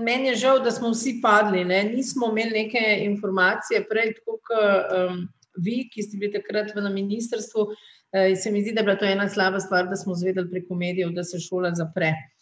meni 0.01 0.31
je 0.31 0.35
žal, 0.45 0.62
da 0.63 0.71
smo 0.71 0.93
vsi 0.93 1.19
padli. 1.21 1.65
Ne? 1.67 1.83
Nismo 1.91 2.31
imeli 2.31 2.63
neke 2.63 2.83
informacije 3.05 3.83
prej, 3.89 4.15
tako 4.17 4.39
kot 4.47 4.93
um, 4.97 5.25
vi, 5.59 5.83
ki 5.91 6.05
ste 6.07 6.17
bili 6.17 6.31
takrat 6.33 6.73
na 6.75 6.89
ministrstvu. 6.89 7.67
Uh, 7.67 8.31
se 8.39 8.51
mi 8.51 8.63
zdi, 8.63 8.73
da 8.73 8.81
je 8.81 8.88
bila 8.89 8.97
to 8.97 9.05
ena 9.05 9.27
slaba 9.29 9.59
stvar, 9.59 9.89
da 9.91 10.00
smo 10.00 10.15
zvedeli 10.15 10.50
preko 10.50 10.75
medijev, 10.75 11.12
da 11.13 11.23
se 11.27 11.41
šola 11.43 11.75
zapre. 11.75 12.13
Uh, 12.15 12.32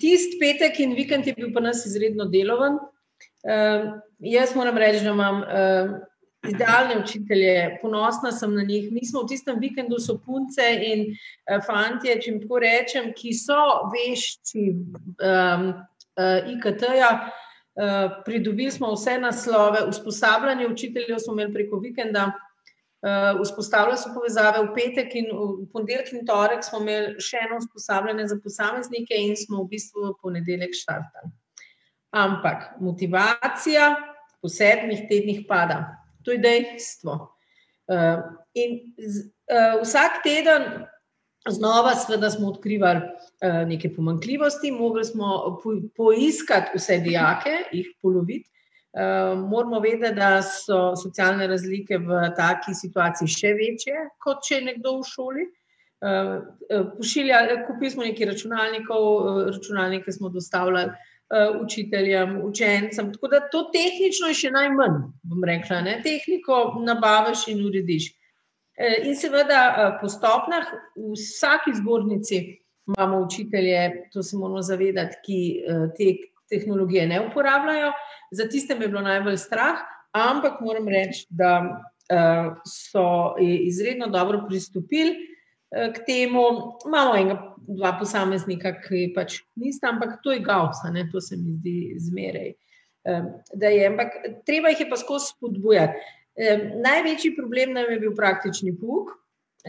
Tisti 0.00 0.38
petek 0.38 0.78
in 0.80 0.94
vikend 0.94 1.26
je 1.26 1.34
bil 1.34 1.50
pa 1.54 1.62
nas 1.64 1.82
izredno 1.86 2.28
deloven. 2.30 2.78
Uh, 3.40 3.98
jaz 4.22 4.54
moram 4.54 4.78
reči, 4.78 5.02
da 5.04 5.14
imam. 5.16 5.42
Uh, 5.42 5.98
idealne 6.48 7.02
učitelje, 7.02 7.78
ponosna 7.82 8.32
sem 8.32 8.54
na 8.54 8.62
njih. 8.62 8.92
Mi 8.92 9.04
smo 9.06 9.22
v 9.22 9.28
tistem 9.28 9.58
vikendu 9.60 9.98
so 10.00 10.16
punce 10.24 10.64
in 10.86 11.02
uh, 11.10 11.60
fantje, 11.66 12.16
če 12.20 12.30
jim 12.30 12.38
tako 12.40 12.62
rečem, 12.64 13.10
ki 13.16 13.34
so 13.36 13.60
vešči 13.92 14.64
um, 14.72 15.66
uh, 16.16 16.52
IKT-ja. 16.54 17.10
Uh, 17.80 18.22
pridobili 18.24 18.72
smo 18.72 18.94
vse 18.94 19.18
naslove, 19.20 19.84
usposabljanje 19.88 20.66
učiteljev 20.68 21.20
smo 21.20 21.36
imeli 21.36 21.52
preko 21.54 21.78
vikenda, 21.80 22.30
uh, 23.02 23.40
vzpostavljali 23.42 23.98
so 23.98 24.12
povezave 24.14 24.62
v 24.66 24.74
petek 24.74 25.14
in 25.14 25.30
v 25.32 25.66
ponedeljek 25.72 26.12
in 26.12 26.26
torek 26.28 26.64
smo 26.66 26.80
imeli 26.82 27.16
še 27.22 27.42
eno 27.46 27.60
usposabljanje 27.60 28.28
za 28.32 28.38
posameznike 28.44 29.16
in 29.16 29.36
smo 29.36 29.64
v 29.64 29.70
bistvu 29.74 30.10
v 30.10 30.14
ponedeljek 30.22 30.76
štartali. 30.76 31.32
Ampak 32.10 32.76
motivacija 32.80 33.94
po 34.42 34.48
sedmih 34.48 35.06
tednih 35.08 35.44
pada. 35.48 35.82
To 36.24 36.34
je 36.34 36.40
dejstvo. 36.42 37.18
Uh, 37.90 38.22
in 38.54 38.94
z, 38.98 39.28
uh, 39.50 39.80
vsak 39.82 40.22
teden 40.24 40.86
znova 41.48 41.94
smo 41.96 42.48
odkrivali 42.52 43.00
neke 43.66 43.88
pomankljivosti, 43.94 44.70
mogli 44.70 45.04
smo 45.04 45.58
po, 45.62 45.72
poiskati 45.96 46.76
vse 46.76 46.98
dijake, 47.00 47.54
jih 47.72 47.86
poloviti. 48.02 48.50
Uh, 48.90 49.38
moramo 49.38 49.78
vedeti, 49.80 50.16
da 50.16 50.42
so 50.42 50.96
socialne 50.98 51.46
razlike 51.46 51.98
v 52.02 52.24
taki 52.34 52.74
situaciji 52.74 53.30
še 53.30 53.52
večje, 53.54 54.00
kot 54.18 54.42
če 54.42 54.56
je 54.56 54.64
nekdo 54.66 54.96
v 54.98 55.06
šoli. 55.06 55.44
Uh, 56.00 56.88
pošiljali, 56.96 57.60
kupili 57.68 57.90
smo 57.92 58.02
nekaj 58.08 58.32
računalnikov, 58.32 59.06
računalnike 59.52 60.12
smo 60.12 60.32
dostavljali 60.34 60.90
učiteljem, 61.62 62.40
učencem. 62.42 63.12
Tako 63.12 63.28
da 63.30 63.38
to 63.52 63.60
tehnično 63.70 64.32
je 64.32 64.34
še 64.34 64.48
najmanj, 64.50 64.96
bom 65.22 65.44
rekla, 65.46 65.78
ne? 65.86 66.00
tehniko 66.02 66.56
nabaviš 66.82 67.44
in 67.52 67.60
urediš. 67.68 68.08
In 69.04 69.14
seveda 69.14 69.60
po 70.00 70.10
stopnjah 70.10 70.66
v 70.96 71.12
vsaki 71.14 71.76
zbornici 71.78 72.40
imamo 72.90 73.20
učitelje, 73.28 74.08
to 74.10 74.22
se 74.26 74.36
moramo 74.36 74.62
zavedati, 74.66 75.20
ki 75.22 75.40
te 75.94 76.10
tehnologije 76.50 77.06
ne 77.06 77.20
uporabljajo. 77.30 77.92
Za 78.30 78.48
tiste 78.48 78.74
me 78.74 78.84
je 78.84 78.88
bilo 78.88 79.02
najbolj 79.02 79.36
strah, 79.36 79.80
ampak 80.12 80.60
moram 80.60 80.88
reči, 80.88 81.26
da 81.30 81.60
uh, 81.62 82.52
so 82.66 83.34
izredno 83.40 84.06
dobro 84.06 84.44
pristopili. 84.48 85.16
K 85.70 86.02
temu 86.06 86.40
imamo 86.86 87.14
enega 87.16 87.54
dva 87.68 87.92
posameznika, 87.98 88.72
ki 88.82 89.12
pač 89.14 89.36
nista, 89.54 89.92
ampak 89.92 90.16
to 90.24 90.32
je 90.34 90.42
gausa, 90.42 90.90
ne? 90.90 91.04
to 91.12 91.20
se 91.20 91.36
mi 91.36 91.54
zdi 91.60 91.94
zmeraj. 91.98 92.52
da 93.54 93.68
je, 93.70 93.86
ampak 93.86 94.16
treba 94.46 94.68
jih 94.68 94.80
je 94.80 94.88
pa 94.90 94.96
skozi 94.96 95.30
spodbujati. 95.30 95.94
Največji 96.82 97.36
problem 97.36 97.72
nam 97.72 97.86
je 97.90 98.00
bil 98.00 98.16
praktični 98.16 98.74
puk. 98.80 99.14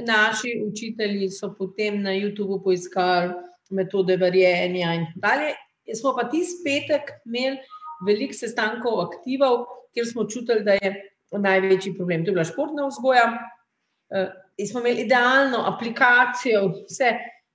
Naši 0.01 0.55
učitelji 0.65 1.29
so 1.29 1.51
potem 1.57 2.01
na 2.01 2.15
YouTubu 2.15 2.61
poiskali 2.63 3.33
metode 3.71 4.17
varjenja 4.17 4.93
in 4.93 5.05
tako 5.05 5.19
dalje. 5.27 5.53
Smo 5.95 6.13
pa 6.17 6.27
tisti 6.29 6.63
petek 6.65 7.11
imeli 7.25 7.57
veliko 8.05 8.33
sestankov, 8.33 8.99
aktivov, 9.07 9.65
kjer 9.93 10.07
smo 10.07 10.25
čutili, 10.29 10.63
da 10.63 10.77
je 10.77 10.93
največji 11.31 11.95
problem. 11.97 12.25
To 12.25 12.31
je 12.31 12.37
bila 12.37 12.45
športna 12.47 12.87
vzgoja. 12.87 13.25
In 14.57 14.67
smo 14.67 14.79
imeli 14.79 15.05
idealno 15.05 15.63
aplikacijo, 15.67 16.67
vse, 16.89 17.11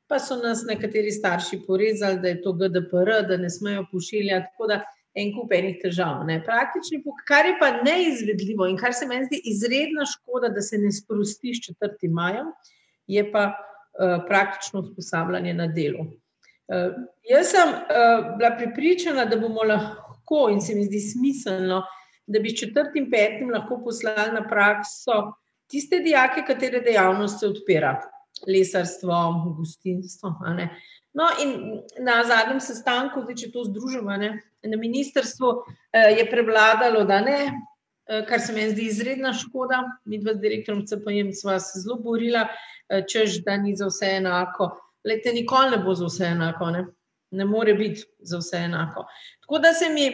pa 0.06 0.18
so 0.23 0.37
nas 0.40 0.64
nekateri 0.66 1.11
starši 1.12 1.61
porezali, 1.66 2.21
da 2.23 2.28
je 2.28 2.42
to 2.42 2.52
GDPR, 2.52 3.11
da 3.28 3.37
ne 3.37 3.50
smejo 3.50 3.87
pošiljati. 3.92 4.52
Tako 4.52 4.71
da 4.73 4.83
en 5.16 5.33
kup 5.33 5.52
enih 5.56 5.78
težav. 5.80 6.25
Ne. 6.28 6.38
Praktični 6.45 7.00
pok, 7.04 7.23
kar 7.28 7.49
je 7.49 7.56
pa 7.61 7.71
neizvedljivo 7.80 8.68
in 8.68 8.76
kar 8.80 8.95
se 8.95 9.09
meni 9.09 9.28
zdi 9.30 9.40
izredna 9.52 10.04
škoda, 10.12 10.50
da 10.52 10.62
se 10.62 10.78
ne 10.78 10.92
sprosti 10.92 11.54
s 11.56 11.71
4. 11.71 12.11
majem, 12.12 12.52
je 13.06 13.25
pa 13.33 13.47
uh, 13.49 14.18
praktično 14.28 14.85
usposabljanje 14.85 15.54
na 15.54 15.66
delu. 15.73 16.04
Uh, 16.66 16.92
jaz 17.30 17.52
sem 17.54 17.68
uh, 17.68 18.37
bila 18.38 18.56
pripričana, 18.58 19.25
da 19.25 19.37
bomo 19.38 19.62
lahko 19.62 20.49
in 20.50 20.61
se 20.61 20.75
mi 20.75 20.85
zdi 20.88 21.00
smiselno, 21.00 21.82
da 22.26 22.40
bi 22.42 22.50
s 22.50 22.62
4. 22.64 22.90
in 22.99 23.11
5. 23.11 23.52
lahko 23.52 23.82
poslali 23.85 24.32
na 24.35 24.42
prakso 24.49 25.37
tiste 25.66 25.99
dijake, 25.99 26.44
katere 26.46 26.80
dejavnost 26.80 27.40
se 27.40 27.46
odpira. 27.46 28.00
Lesarstvo, 28.49 29.54
gostinstvo. 29.58 30.35
No, 31.12 31.25
in 31.42 31.80
na 32.04 32.20
zadnjem 32.25 32.61
sestanku, 32.61 33.23
zdaj, 33.25 33.38
če 33.40 33.52
to 33.54 33.64
združimo, 33.64 34.16
na 34.66 34.76
ministrstvu 34.76 35.52
eh, 35.92 36.18
je 36.18 36.26
prevladalo, 36.30 37.06
da 37.08 37.20
ne, 37.25 37.38
eh, 37.49 38.25
kar 38.28 38.40
se 38.40 38.52
mi 38.52 38.66
zdi 38.70 38.90
izredna 38.90 39.32
škoda. 39.32 39.80
Mi 40.04 40.20
dva 40.20 40.35
z 40.37 40.42
direktorom 40.44 40.85
CPM 40.87 41.32
sva 41.32 41.56
se 41.61 41.80
zelo 41.80 41.96
borila, 42.04 42.44
eh, 42.90 43.06
čež 43.08 43.40
da 43.46 43.56
ni 43.56 43.73
za 43.76 43.88
vse 43.88 44.18
enako. 44.18 44.75
Lete, 45.06 45.32
nikoli 45.32 45.70
ne 45.70 45.78
bo 45.84 45.94
za 45.94 46.06
vse 46.06 46.25
enako, 46.34 46.70
ne, 46.75 46.86
ne 47.30 47.44
more 47.44 47.75
biti 47.75 48.02
za 48.18 48.38
vse 48.38 48.64
enako. 48.66 49.06
Tako 49.44 49.58
da 49.58 49.72
se 49.72 49.88
mi 49.92 50.10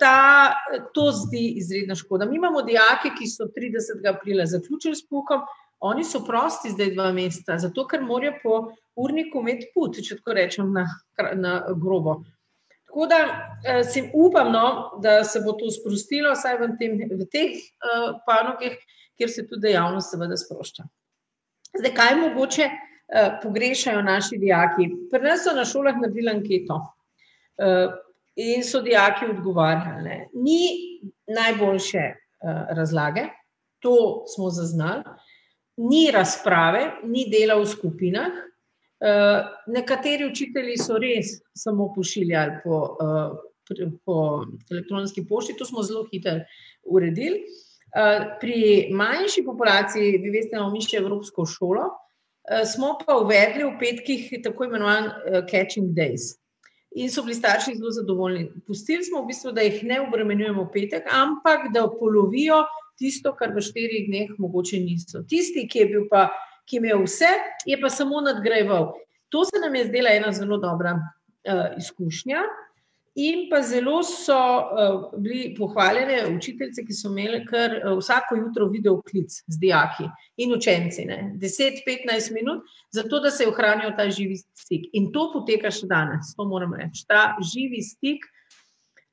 ta, 0.00 0.52
to 0.94 1.10
zdi 1.10 1.54
izredna 1.56 1.94
škoda. 1.94 2.26
Mi 2.26 2.36
imamo 2.36 2.62
dijake, 2.62 3.10
ki 3.18 3.26
so 3.26 3.44
30. 3.44 4.08
aprila 4.16 4.46
zaključili 4.46 4.96
s 4.96 5.08
pukom, 5.08 5.40
oni 5.80 6.04
so 6.04 6.24
prosti 6.24 6.70
zdaj 6.70 6.90
dva 6.94 7.12
meseca, 7.12 7.58
zato 7.58 7.86
ker 7.86 8.02
morajo 8.02 8.32
po 8.42 8.56
urniku 8.96 9.40
imeti 9.40 9.70
put, 9.74 10.00
če 10.02 10.18
tako 10.18 10.34
rečem 10.34 10.72
na, 10.72 10.84
na 11.34 11.52
grobo. 11.80 12.18
Tako 12.88 13.06
da 13.06 13.18
eh, 13.64 13.84
si 13.84 14.02
upam, 14.14 14.52
no, 14.52 14.98
da 15.02 15.22
se 15.24 15.40
bo 15.44 15.54
to 15.56 15.70
sprostilo, 15.70 16.32
vsaj 16.34 16.58
v, 16.58 16.70
tem, 16.80 16.98
v 17.20 17.28
teh 17.30 17.54
uh, 17.54 18.18
panogah, 18.26 18.74
kjer 19.16 19.30
se 19.30 19.46
tudi 19.46 19.68
dejavnost 19.68 20.12
seveda 20.12 20.36
sprošča. 20.40 20.88
Zdaj, 21.78 21.94
kaj 21.94 22.16
mogoče 22.24 22.66
uh, 22.66 22.87
pogrešajo 23.42 24.02
naši 24.02 24.38
dijaki? 24.38 24.90
Pri 25.10 25.20
nas 25.22 25.44
so 25.44 25.54
na 25.56 25.64
šolah 25.64 25.96
naredili 25.96 26.30
anketo 26.30 26.76
uh, 26.76 27.92
in 28.36 28.64
so 28.64 28.82
dijaki 28.82 29.30
odgovarjali. 29.30 30.28
Ni 30.34 30.60
najboljše 31.26 32.04
uh, 32.12 32.76
razlage, 32.76 33.24
to 33.78 34.24
smo 34.34 34.50
zaznali, 34.50 35.02
ni 35.76 36.10
razprave, 36.10 36.90
ni 37.04 37.28
dela 37.30 37.58
v 37.60 37.66
skupinah. 37.66 38.44
Uh, 38.98 39.46
nekateri 39.66 40.26
učitelji 40.26 40.76
so 40.76 40.98
res 40.98 41.38
samo 41.54 41.92
pošiljali 41.94 42.60
po, 42.64 42.80
uh, 43.00 43.94
po 44.04 44.44
elektronski 44.70 45.26
pošti, 45.28 45.54
to 45.56 45.64
smo 45.64 45.82
zelo 45.82 46.04
hitro 46.10 46.40
uredili. 46.84 47.44
Uh, 47.88 48.36
pri 48.40 48.88
manjši 48.92 49.44
populaciji, 49.46 50.18
vi 50.18 50.30
veste, 50.34 50.56
imamo 50.56 50.74
mi 50.74 50.82
še 50.82 50.98
Evropsko 50.98 51.46
šolo, 51.46 51.86
uh, 51.86 52.07
smo 52.64 52.96
pa 53.06 53.16
uvedli 53.20 53.64
v 53.64 53.76
petkih 53.80 54.28
tako 54.44 54.68
imenovan 54.68 55.10
uh, 55.10 55.40
Catching 55.50 55.94
Days. 55.96 56.34
In 56.96 57.10
so 57.12 57.22
bili 57.22 57.36
starši 57.36 57.76
zelo 57.76 57.90
zadovoljni. 57.92 58.48
Pustili 58.66 59.04
smo 59.04 59.22
v 59.22 59.28
bistvu, 59.28 59.52
da 59.52 59.62
jih 59.62 59.82
ne 59.84 60.00
obremenjujemo 60.00 60.64
v 60.64 60.72
petek, 60.72 61.08
ampak 61.12 61.68
da 61.74 61.84
polovijo 61.86 62.62
tisto, 62.98 63.34
kar 63.36 63.52
v 63.54 63.62
štirih 63.62 64.08
dneh 64.08 64.30
mogoče 64.40 64.80
niso. 64.80 65.22
Tisti, 65.28 65.68
ki 65.68 65.84
je 65.84 65.90
bil 65.92 66.06
pa 66.10 66.30
ki 66.68 66.76
je 66.76 66.80
imel 66.80 67.04
vse, 67.04 67.28
je 67.66 67.80
pa 67.80 67.90
samo 67.90 68.20
nadgrajeval. 68.20 68.92
To 69.28 69.44
se 69.44 69.60
nam 69.60 69.74
je 69.74 69.86
zdela 69.86 70.10
ena 70.10 70.32
zelo 70.32 70.58
dobra 70.58 70.92
uh, 70.96 71.78
izkušnja. 71.78 72.42
In 73.18 73.48
pa 73.50 73.58
zelo 73.66 73.98
so 74.06 74.34
uh, 74.38 75.10
bili 75.18 75.50
pohvaljene 75.56 76.20
učiteljice, 76.36 76.84
ki 76.86 76.94
so 76.94 77.10
imeli 77.10 77.40
kar 77.48 77.72
uh, 77.80 77.96
vsako 77.98 78.36
jutro 78.38 78.68
video 78.70 79.00
klic 79.02 79.40
z 79.46 79.58
dijaki 79.58 80.06
in 80.36 80.54
učenci, 80.54 81.06
10-15 81.42 82.34
minut, 82.34 82.62
zato 82.94 83.18
da 83.20 83.30
se 83.30 83.48
ohranijo 83.48 83.90
ta 83.96 84.06
živi 84.10 84.36
stik. 84.36 84.86
In 84.92 85.10
to 85.12 85.32
poteka 85.32 85.70
še 85.74 85.88
danes, 85.90 86.30
to 86.36 86.46
moram 86.46 86.76
reči. 86.78 87.02
Ta 87.10 87.32
živi 87.42 87.82
stik, 87.82 88.22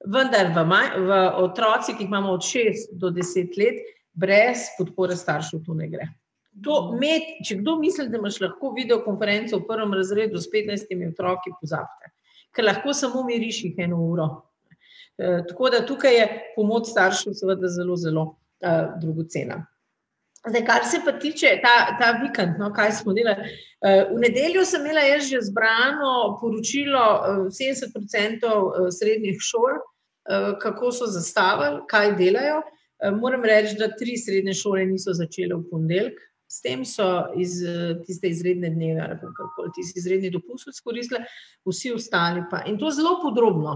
vendar 0.06 0.52
v, 0.54 0.66
maj, 0.70 0.92
v 1.02 1.18
otroci, 1.48 1.96
ki 1.96 2.06
jih 2.06 2.12
imamo 2.12 2.36
od 2.38 2.46
6 2.46 2.94
do 3.02 3.10
10 3.10 3.58
let, 3.58 3.82
brez 4.14 4.70
podpore 4.78 5.18
staršev, 5.18 5.64
to 5.66 5.74
ne 5.74 5.90
gre. 5.90 6.12
To, 6.64 6.94
med, 6.96 7.42
če 7.44 7.58
kdo 7.64 7.80
misli, 7.82 8.06
da 8.14 8.22
imaš 8.22 8.38
lahko 8.44 8.70
videokonferenco 8.78 9.58
v 9.58 9.66
prvem 9.68 9.98
razredu 9.98 10.38
s 10.38 10.52
15 10.54 10.94
otroki, 11.10 11.58
pozabite, 11.58 12.14
ker 12.56 12.66
lahko 12.66 12.94
samo 12.94 13.24
miriš 13.28 13.64
jih 13.64 13.80
eno 13.86 14.02
uro. 14.08 14.28
E, 15.18 15.44
tako 15.48 15.70
da 15.70 15.86
tukaj 15.86 16.16
je 16.16 16.28
pomoč 16.56 16.92
staršev, 16.92 17.34
seveda, 17.34 17.68
zelo, 17.72 17.96
zelo 17.96 18.26
e, 18.60 18.76
dragocena. 19.02 19.62
Zdaj, 20.46 20.62
kar 20.66 20.84
se 20.86 21.00
pa 21.06 21.12
tiče 21.20 21.56
ta, 21.64 21.76
ta 22.00 22.12
vikend, 22.22 22.60
no, 22.62 22.70
kaj 22.74 22.92
smo 23.00 23.14
delali. 23.18 23.48
E, 23.82 23.96
v 24.12 24.20
nedeljo 24.22 24.66
sem 24.68 24.86
imela 24.86 25.06
jaz 25.08 25.30
že 25.32 25.42
zbrano 25.48 26.38
poročilo 26.42 27.06
70% 27.50 28.46
e, 28.52 28.92
srednjih 28.92 29.42
šol, 29.42 29.84
kako 30.58 30.90
so 30.92 31.06
zastavili, 31.06 31.84
kaj 31.90 32.16
delajo. 32.18 32.64
Moram 33.14 33.44
reči, 33.46 33.76
da 33.78 33.92
tri 33.94 34.16
srednje 34.18 34.56
šole 34.58 34.86
niso 34.90 35.14
začele 35.14 35.54
v 35.60 35.68
ponedeljek, 35.70 36.16
S 36.56 36.62
tem 36.64 36.86
so 36.88 37.06
iz 37.36 37.58
tiste 38.06 38.30
izredne 38.32 38.70
dneve 38.72 39.02
ali 39.04 39.18
kako 39.20 39.68
tisti 39.76 40.00
izredni 40.00 40.30
dopust 40.32 40.70
izkoristili, 40.72 41.20
vsi 41.68 41.92
ostali 41.92 42.46
pa. 42.52 42.64
In 42.70 42.78
to 42.80 42.94
zelo 42.96 43.18
podrobno, 43.24 43.76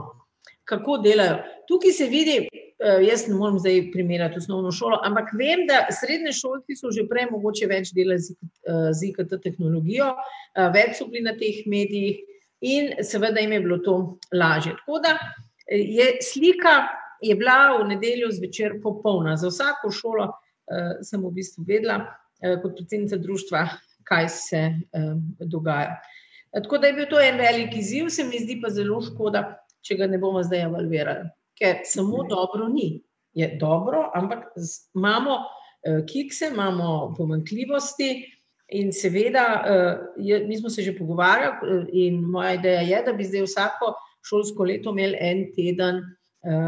kako 0.69 0.97
delajo. 1.03 1.41
Tukaj 1.67 1.91
se 1.91 2.07
vidi, 2.07 2.37
eh, 2.39 3.01
jaz 3.07 3.27
ne 3.27 3.35
morem 3.35 3.59
zdaj 3.59 3.91
primerjati 3.91 4.37
osnovno 4.37 4.71
šolo, 4.71 5.01
ampak 5.03 5.33
vem, 5.41 5.65
da 5.67 5.87
srednje 5.99 6.33
šolci 6.41 6.77
so 6.77 6.91
že 6.95 7.07
prej 7.09 7.29
mogoče 7.31 7.67
več 7.67 7.91
delali 7.97 8.21
z 8.21 9.09
IKT 9.09 9.33
eh, 9.33 9.43
tehnologijo, 9.43 10.13
eh, 10.13 10.69
več 10.75 10.99
so 10.99 11.09
bili 11.09 11.25
na 11.25 11.35
teh 11.37 11.65
medijih 11.65 12.21
in 12.61 12.91
seveda 13.03 13.41
jim 13.41 13.57
je 13.57 13.61
bilo 13.65 13.79
to 13.83 13.97
lažje. 14.33 14.75
Tako 14.79 15.01
da 15.03 15.17
je 15.69 16.07
slika 16.21 16.75
je 17.21 17.35
bila 17.35 17.77
v 17.79 17.87
nedeljo 17.87 18.31
zvečer 18.31 18.79
popolna. 18.83 19.35
Za 19.35 19.49
vsako 19.51 19.91
šolo 19.91 20.27
sem 21.03 21.23
v 21.23 21.31
bistvu 21.33 21.63
vedela, 21.65 21.97
kot 22.39 22.75
predsednica 22.77 23.17
društva, 23.17 23.67
kaj 24.07 24.29
se 24.29 24.63
dogaja. 25.39 25.99
Tako 26.53 26.77
da 26.77 26.87
je 26.87 26.93
bil 26.97 27.05
to 27.09 27.19
en 27.21 27.37
velik 27.37 27.75
izziv, 27.77 28.09
se 28.09 28.23
mi 28.23 28.39
zdi 28.41 28.57
pa 28.61 28.71
zelo 28.73 29.01
škoda, 29.05 29.43
če 29.85 29.99
ga 29.99 30.07
ne 30.09 30.17
bomo 30.17 30.41
zdaj 30.43 30.65
evalvirali, 30.65 31.29
ker 31.59 31.83
samo 31.85 32.23
dobro 32.29 32.67
ni. 32.73 32.97
Je 33.37 33.51
dobro, 33.61 34.07
ampak 34.17 34.47
imamo 34.97 35.35
uh, 35.37 35.99
kikse, 36.09 36.49
imamo 36.49 37.13
pomankljivosti 37.17 38.09
in 38.69 38.91
seveda, 38.93 39.43
je, 40.17 40.39
mi 40.47 40.57
smo 40.57 40.69
se 40.69 40.81
že 40.81 40.97
pogovarjali 40.97 41.89
in 41.93 42.21
moja 42.21 42.53
ideja 42.53 42.81
je, 42.81 43.03
da 43.05 43.13
bi 43.13 43.25
zdaj 43.25 43.47
vsako 43.47 43.93
šolsko 44.25 44.63
leto 44.63 44.93
imeli 44.93 45.17
en 45.19 45.45
teden 45.55 46.03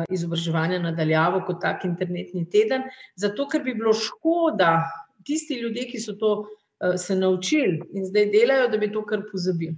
izobraževanja 0.10 0.80
nadaljavo 0.80 1.44
kot 1.48 1.62
tak 1.62 1.86
internetni 1.86 2.44
teden, 2.50 2.84
zato 3.16 3.46
ker 3.48 3.64
bi 3.64 3.76
bilo 3.78 3.94
škoda, 3.94 4.82
tisti 5.26 5.60
ljudje, 5.62 5.88
ki 5.92 6.00
so 6.00 6.16
to 6.20 6.32
uh, 6.42 6.96
se 6.98 7.16
naučili 7.16 7.82
in 7.94 8.06
zdaj 8.06 8.30
delajo, 8.34 8.68
da 8.72 8.78
bi 8.78 8.92
to 8.92 9.06
kar 9.06 9.24
pozabili. 9.32 9.76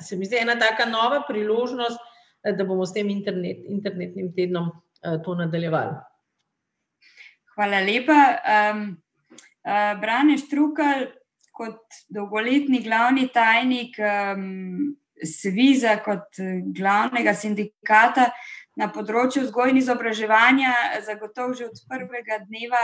Se 0.00 0.16
mi 0.16 0.24
zdi 0.24 0.38
ena 0.40 0.54
taka 0.58 0.86
nova 0.88 1.22
priložnost, 1.28 1.98
eh, 2.44 2.52
da 2.52 2.64
bomo 2.64 2.86
s 2.86 2.94
tem 2.94 3.10
internet, 3.10 3.64
internetnim 3.68 4.32
tednom 4.36 4.70
uh, 4.70 5.18
to 5.24 5.34
nadaljevali. 5.34 5.96
Hvala 7.56 7.80
lepa. 7.80 8.20
Um, 8.72 8.84
uh, 9.64 10.00
Brane 10.00 10.38
Štrukal, 10.38 11.08
kot 11.56 12.04
dolgoletni 12.08 12.82
glavni 12.84 13.28
tajnik 13.32 13.96
um, 13.98 14.96
Sviza, 15.24 15.96
kot 16.04 16.36
glavnega 16.76 17.32
sindikata 17.34 18.28
na 18.76 18.90
področju 18.92 19.46
vzgoja 19.46 19.72
in 19.72 19.80
izobraževanja, 19.80 20.72
zagotovo 21.06 21.56
že 21.56 21.70
od 21.70 21.80
prvega 21.88 22.42
dneva 22.44 22.82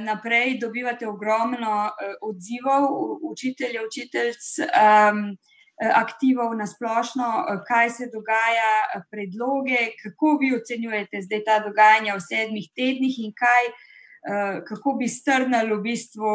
naprej 0.00 0.58
dobivate 0.60 1.08
ogromno 1.08 1.76
uh, 1.86 2.16
odzivov, 2.22 2.88
učiteljev, 3.32 3.86
učiteljc. 3.86 4.44
Um, 4.68 5.38
aktivov 5.78 6.56
na 6.58 6.66
splošno, 6.66 7.46
kaj 7.66 7.90
se 7.90 8.08
dogaja, 8.12 9.04
predloge, 9.10 9.78
kako 10.02 10.38
vi 10.40 10.50
ocenjujete 10.56 11.22
zdaj 11.22 11.44
ta 11.46 11.58
dogajanja 11.62 12.16
v 12.16 12.24
sedmih 12.24 12.66
tednih 12.74 13.18
in 13.22 13.32
kaj, 13.32 13.70
kako 14.66 14.96
bi 14.98 15.08
strnili 15.08 15.74
v 15.74 15.80
bistvu 15.82 16.34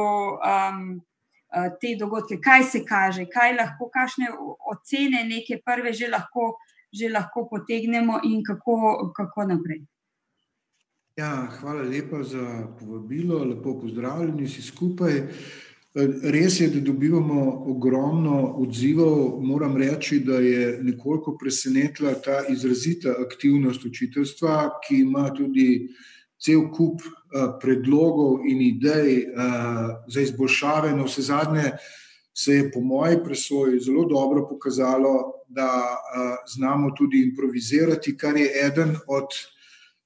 te 1.82 1.96
dogodke, 2.00 2.40
kaj 2.42 2.64
se 2.64 2.86
kaže, 2.86 3.26
kaj 3.30 3.58
lahko, 3.58 3.90
kakšne 3.94 4.32
ocene 4.72 5.26
neke 5.28 5.60
prve 5.66 5.94
že 5.94 6.08
lahko, 6.08 6.56
že 6.94 7.10
lahko 7.10 7.48
potegnemo 7.50 8.20
in 8.24 8.44
kako, 8.44 9.12
kako 9.16 9.50
naprej. 9.52 9.84
Ja, 11.16 11.48
hvala 11.60 11.82
lepa 11.82 12.24
za 12.24 12.68
povabilo, 12.80 13.44
lepo 13.46 13.76
pozdravljeni 13.82 14.48
vsi 14.48 14.62
skupaj. 14.62 15.20
Res 16.34 16.56
je, 16.60 16.72
da 16.74 16.80
dobivamo 16.82 17.44
ogromno 17.70 18.40
odzivov. 18.64 19.44
Moram 19.46 19.78
reči, 19.78 20.24
da 20.26 20.40
je 20.42 20.80
nekoliko 20.82 21.36
presenetila 21.38 22.16
ta 22.18 22.40
izrazita 22.50 23.14
aktivnost 23.28 23.86
učiteljstva, 23.86 24.80
ki 24.88 25.04
ima 25.04 25.28
tudi 25.38 25.68
cel 26.42 26.66
kup 26.74 27.06
predlogov 27.62 28.50
in 28.50 28.66
idej 28.72 29.28
za 30.10 30.22
izboljšave. 30.22 30.98
Na 30.98 31.06
vse 31.06 31.30
zadnje 31.30 31.76
se 32.34 32.58
je 32.58 32.72
po 32.72 32.82
moji 32.82 33.22
presoji 33.24 33.86
zelo 33.86 34.10
dobro 34.10 34.48
pokazalo, 34.50 35.46
da 35.48 35.70
znamo 36.56 36.96
tudi 36.98 37.22
improvizirati, 37.30 38.18
kar 38.18 38.38
je 38.38 38.50
eden 38.66 38.98
od 39.08 39.30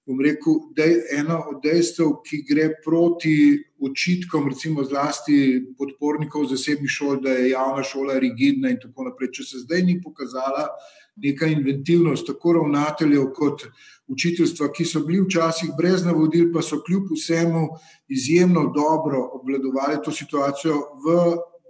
bom 0.08 0.22
rekel, 0.24 0.54
da 0.76 0.84
je 0.88 1.02
eno 1.20 1.42
od 1.52 1.60
dejstev, 1.64 2.14
ki 2.24 2.44
gre 2.48 2.70
proti 2.84 3.60
očitkom, 3.84 4.48
recimo 4.48 4.84
zlasti 4.88 5.66
podpornikov 5.78 6.48
zasebnih 6.48 6.92
šol, 6.92 7.20
da 7.22 7.36
je 7.36 7.50
javna 7.50 7.84
šola 7.84 8.16
rigidna 8.24 8.72
in 8.72 8.80
tako 8.80 9.10
naprej. 9.10 9.34
Če 9.36 9.50
se 9.50 9.66
zdaj 9.66 9.84
ni 9.84 10.00
pokazala 10.02 10.70
neka 11.18 11.50
inventivnost 11.52 12.28
tako 12.28 12.56
ravnateljev 12.62 13.28
kot 13.36 13.68
učiteljstva, 14.08 14.72
ki 14.72 14.86
so 14.86 15.04
bili 15.04 15.26
včasih 15.26 15.76
brez 15.78 16.06
navodil, 16.06 16.52
pa 16.54 16.64
so 16.64 16.80
kljub 16.86 17.12
vsemu 17.12 17.68
izjemno 18.08 18.70
dobro 18.76 19.26
obvladovali 19.42 20.00
to 20.06 20.12
situacijo 20.12 20.80
v 21.04 21.18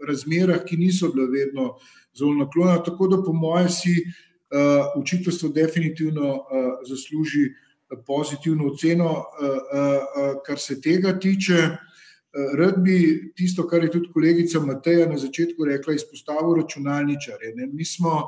razmerah, 0.07 0.61
ki 0.65 0.77
niso 0.77 1.09
bile 1.13 1.25
vedno 1.31 1.71
zelo 2.13 2.35
naklonjene. 2.37 2.83
Tako 2.85 3.07
da 3.07 3.23
po 3.23 3.33
mojem 3.33 3.69
si 3.69 3.95
uh, 3.97 5.01
učiteljstvo 5.01 5.49
definitivno 5.49 6.35
uh, 6.35 6.75
zasluži 6.85 7.47
pozitivno 7.95 8.67
oceno, 8.67 9.09
eh, 9.41 9.45
eh, 9.45 9.79
eh, 9.79 10.33
kar 10.45 10.59
se 10.59 10.81
tega 10.81 11.19
tiče. 11.19 11.77
Rad 12.57 12.75
bi 12.83 13.31
tisto, 13.35 13.63
kar 13.67 13.83
je 13.83 13.91
tudi 13.91 14.11
kolegica 14.13 14.59
Mateja 14.59 15.07
na 15.09 15.17
začetku 15.17 15.65
rekla, 15.65 15.93
izpostavil 15.93 16.53
računalničarje. 16.59 17.53
Mi 17.73 17.85
smo, 17.85 18.27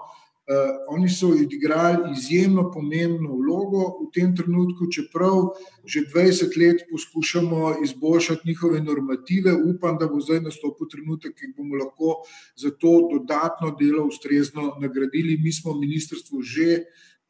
oni 0.87 1.09
so 1.09 1.27
odigrali 1.27 2.15
izjemno 2.17 2.71
pomembno 2.71 3.35
vlogo 3.35 3.83
v 3.99 4.07
tem 4.13 4.31
trenutku, 4.35 4.87
čeprav 4.89 5.51
že 5.85 6.07
20 6.15 6.57
let 6.57 6.81
poskušamo 6.89 7.75
izboljšati 7.83 8.47
njihove 8.47 8.81
normative. 8.81 9.53
Upam, 9.53 9.97
da 9.99 10.07
bo 10.07 10.21
zdaj 10.21 10.41
nastopil 10.41 10.89
trenutek, 10.89 11.35
ki 11.35 11.53
bomo 11.57 11.75
lahko 11.75 12.23
za 12.55 12.71
to 12.71 13.11
dodatno 13.11 13.75
delo 13.79 14.07
ustrezno 14.07 14.73
nagradili. 14.81 15.37
Mi 15.37 15.53
smo 15.53 15.77
ministrstvo 15.77 16.41
že 16.41 16.83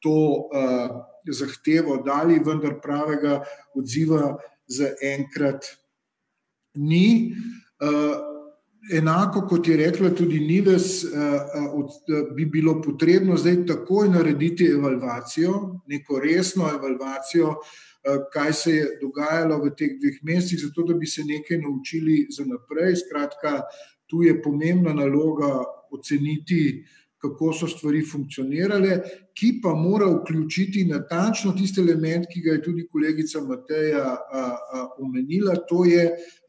to 0.03 0.49
uh, 0.49 0.89
zahtevo 1.31 1.99
dali, 2.05 2.39
vendar 2.39 2.79
pravega 2.81 3.39
odziva 3.75 4.37
zaenkrat 4.69 5.65
ni. 6.79 7.35
Uh, 7.79 8.15
enako 8.95 9.43
kot 9.49 9.67
je 9.67 9.75
rekla 9.77 10.09
tudi 10.15 10.39
Nives, 10.39 11.03
uh, 11.03 11.11
uh, 11.75 12.33
bi 12.35 12.45
bilo 12.45 12.79
potrebno 12.81 13.37
zdaj 13.37 13.65
takoj 13.67 14.09
narediti 14.09 14.69
evalvacijo, 14.71 15.81
neko 15.87 16.19
resno 16.19 16.69
evalvacijo, 16.69 17.49
uh, 17.49 18.23
kaj 18.33 18.53
se 18.53 18.75
je 18.75 18.87
dogajalo 19.01 19.59
v 19.65 19.73
teh 19.75 19.97
dveh 19.99 20.23
mesecih, 20.23 20.63
zato 20.67 20.87
da 20.87 20.97
bi 20.97 21.07
se 21.07 21.25
nekaj 21.27 21.61
naučili 21.61 22.27
za 22.31 22.45
naprej. 22.47 22.95
Skratka, 23.03 23.61
tu 24.09 24.23
je 24.23 24.41
pomembna 24.41 24.93
naloga 24.93 25.51
oceniti 25.91 26.85
kako 27.19 27.51
so 27.53 27.67
stvari 27.67 27.99
funkcionirale, 28.05 28.99
ki 29.35 29.59
pa 29.63 29.73
mora 29.75 30.07
vključiti 30.07 30.85
natančno 30.87 31.51
tisti 31.51 31.81
element, 31.81 32.27
ki 32.31 32.41
ga 32.41 32.55
je 32.55 32.61
tudi 32.63 32.85
kolegica 32.87 33.41
Mateja 33.41 34.05
omenila, 34.99 35.57
to 35.67 35.83
je 35.85 36.05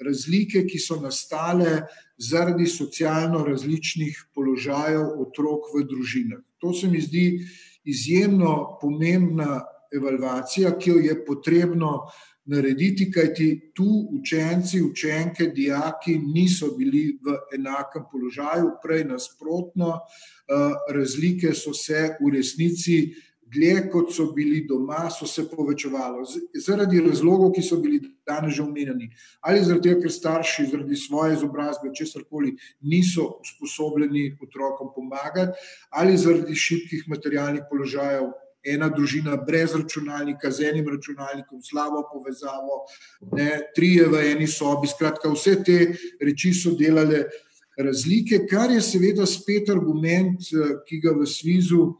razlike, 0.07 0.65
ki 0.67 0.79
so 0.79 1.01
nastale 1.03 1.83
zaradi 2.19 2.67
socialno 2.67 3.43
različnih 3.45 4.25
položajev 4.35 5.19
otrok 5.25 5.73
v 5.75 5.85
družinah. 5.91 6.43
To 6.63 6.73
se 6.73 6.89
mi 6.89 7.01
zdi 7.01 7.41
izjemno 7.85 8.79
pomembna 8.81 9.63
evalvacija, 9.93 10.77
ki 10.79 10.91
jo 10.91 10.99
je 11.03 11.17
potrebno 11.27 11.95
narediti, 12.45 13.11
kajti 13.13 13.73
tu 13.75 13.87
učenci, 14.21 14.83
učenke, 14.83 15.47
dijaki 15.55 16.19
niso 16.19 16.75
bili 16.77 17.19
v 17.23 17.37
enakem 17.55 18.05
položaju, 18.13 18.77
prej 18.83 19.05
nasprotno, 19.05 19.99
eh, 19.99 20.95
razlike 20.95 21.55
so 21.55 21.75
se 21.75 22.17
v 22.21 22.33
resnici, 22.35 23.15
dlje 23.51 23.89
kot 23.91 24.13
so 24.15 24.31
bili 24.33 24.65
doma, 24.69 25.09
so 25.11 25.27
se 25.27 25.49
povečevalo. 25.51 26.23
Zaradi 26.55 27.01
razlogov, 27.01 27.53
ki 27.53 27.63
so 27.63 27.81
bili 27.83 28.01
danes 28.27 28.55
že 28.55 28.63
omenjeni, 28.63 29.11
ali 29.41 29.65
zaradi 29.65 29.89
tega, 29.89 30.01
ker 30.05 30.13
starši 30.13 30.67
zaradi 30.71 30.97
svoje 30.97 31.35
izobrazbe, 31.35 31.91
česar 31.95 32.23
koli, 32.31 32.55
niso 32.81 33.27
usposobljeni 33.43 34.37
otrokom 34.43 34.93
pomagati, 34.95 35.59
ali 35.91 36.17
zaradi 36.17 36.55
šibkih 36.55 37.09
materialnih 37.09 37.67
položajev 37.71 38.31
ena 38.65 38.89
družina 38.89 39.37
brez 39.37 39.75
računalnika, 39.75 40.51
z 40.51 40.71
enim 40.71 40.89
računalnikom, 40.89 41.63
slabo 41.63 42.03
povezavo, 42.13 42.85
ne, 43.33 43.61
trije 43.77 44.09
v 44.09 44.25
eni 44.33 44.49
sobi. 44.49 44.89
Skratka, 44.89 45.33
vse 45.33 45.57
te 45.65 45.79
reči 46.21 46.53
so 46.55 46.75
delale 46.77 47.25
razlike, 47.79 48.45
kar 48.51 48.71
je 48.71 48.81
seveda 48.85 49.27
spet 49.27 49.71
argument, 49.71 50.41
eh, 50.53 50.77
ki 50.87 51.01
ga 51.01 51.15
v 51.17 51.27
Svizu 51.27 51.95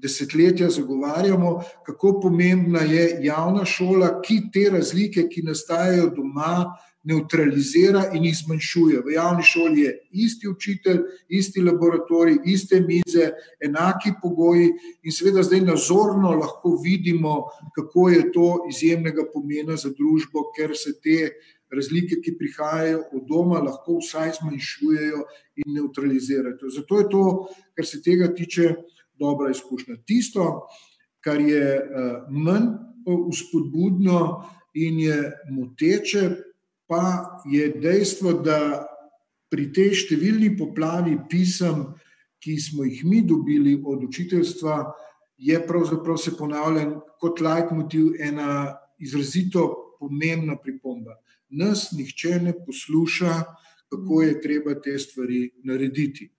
desetletja 0.00 0.70
zagovarjamo, 0.70 1.60
kako 1.86 2.20
pomembna 2.22 2.80
je 2.80 3.18
javna 3.22 3.64
šola, 3.64 4.20
ki 4.24 4.40
te 4.52 4.70
razlike, 4.72 5.28
ki 5.28 5.42
nastajajo 5.42 6.08
doma, 6.16 6.72
neutralizira 7.02 8.10
in 8.14 8.24
jih 8.24 8.36
zmanjšuje. 8.36 9.00
V 9.06 9.14
javni 9.14 9.44
šoli 9.44 9.80
je 9.80 9.92
isti 10.24 10.48
učitelj, 10.48 10.98
isti 11.28 11.62
laboratorij, 11.64 12.42
iste 12.44 12.80
mize, 12.80 13.30
enaki 13.64 14.12
pogoji 14.22 14.68
in 15.02 15.12
seveda 15.12 15.42
zdaj 15.42 15.64
nazorno 15.64 16.34
lahko 16.36 16.76
vidimo, 16.84 17.46
kako 17.76 18.08
je 18.08 18.26
to 18.32 18.48
izjemnega 18.68 19.24
pomena 19.32 19.76
za 19.76 19.88
družbo, 19.96 20.50
ker 20.56 20.76
se 20.76 20.98
te 21.00 21.32
razlike, 21.72 22.20
ki 22.20 22.36
prihajajo 22.38 23.04
od 23.14 23.26
doma, 23.28 23.62
lahko 23.64 24.00
vsaj 24.02 24.36
zmanjšujejo 24.40 25.24
in 25.62 25.74
neutralizirajo. 25.78 26.72
Zato 26.76 26.98
je 26.98 27.08
to, 27.08 27.24
kar 27.74 27.86
se 27.86 28.02
tega 28.02 28.28
tiče, 28.34 28.74
dobra 29.20 29.50
izkušnja. 29.50 30.00
Tisto, 30.06 30.66
kar 31.20 31.40
je 31.40 31.64
uh, 31.76 32.28
manj 32.32 32.72
uspodbudno 33.06 34.20
in 34.74 35.00
je 35.00 35.18
moteče, 35.50 36.30
pa 36.90 37.40
je 37.46 37.68
dejstvo, 37.70 38.32
da 38.42 38.82
pri 39.50 39.68
tej 39.70 39.94
številni 39.94 40.56
poplavi 40.58 41.14
pisem, 41.30 41.86
ki 42.42 42.56
smo 42.58 42.86
jih 42.88 43.04
mi 43.06 43.20
dobili 43.22 43.76
od 43.78 44.02
učiteljstva, 44.08 44.76
je 45.38 45.58
pravzaprav 45.66 46.18
se 46.18 46.32
ponavljam 46.36 46.96
kot 47.20 47.40
leitmotiv 47.40 48.16
ena 48.18 48.74
izrazito 48.98 49.96
pomembna 50.00 50.56
pripomba. 50.56 51.14
Nas 51.50 51.90
nihče 51.92 52.40
ne 52.42 52.54
posluša, 52.66 53.34
kako 53.90 54.22
je 54.22 54.40
treba 54.40 54.74
te 54.80 54.98
stvari 54.98 55.50
narediti. 55.64 56.30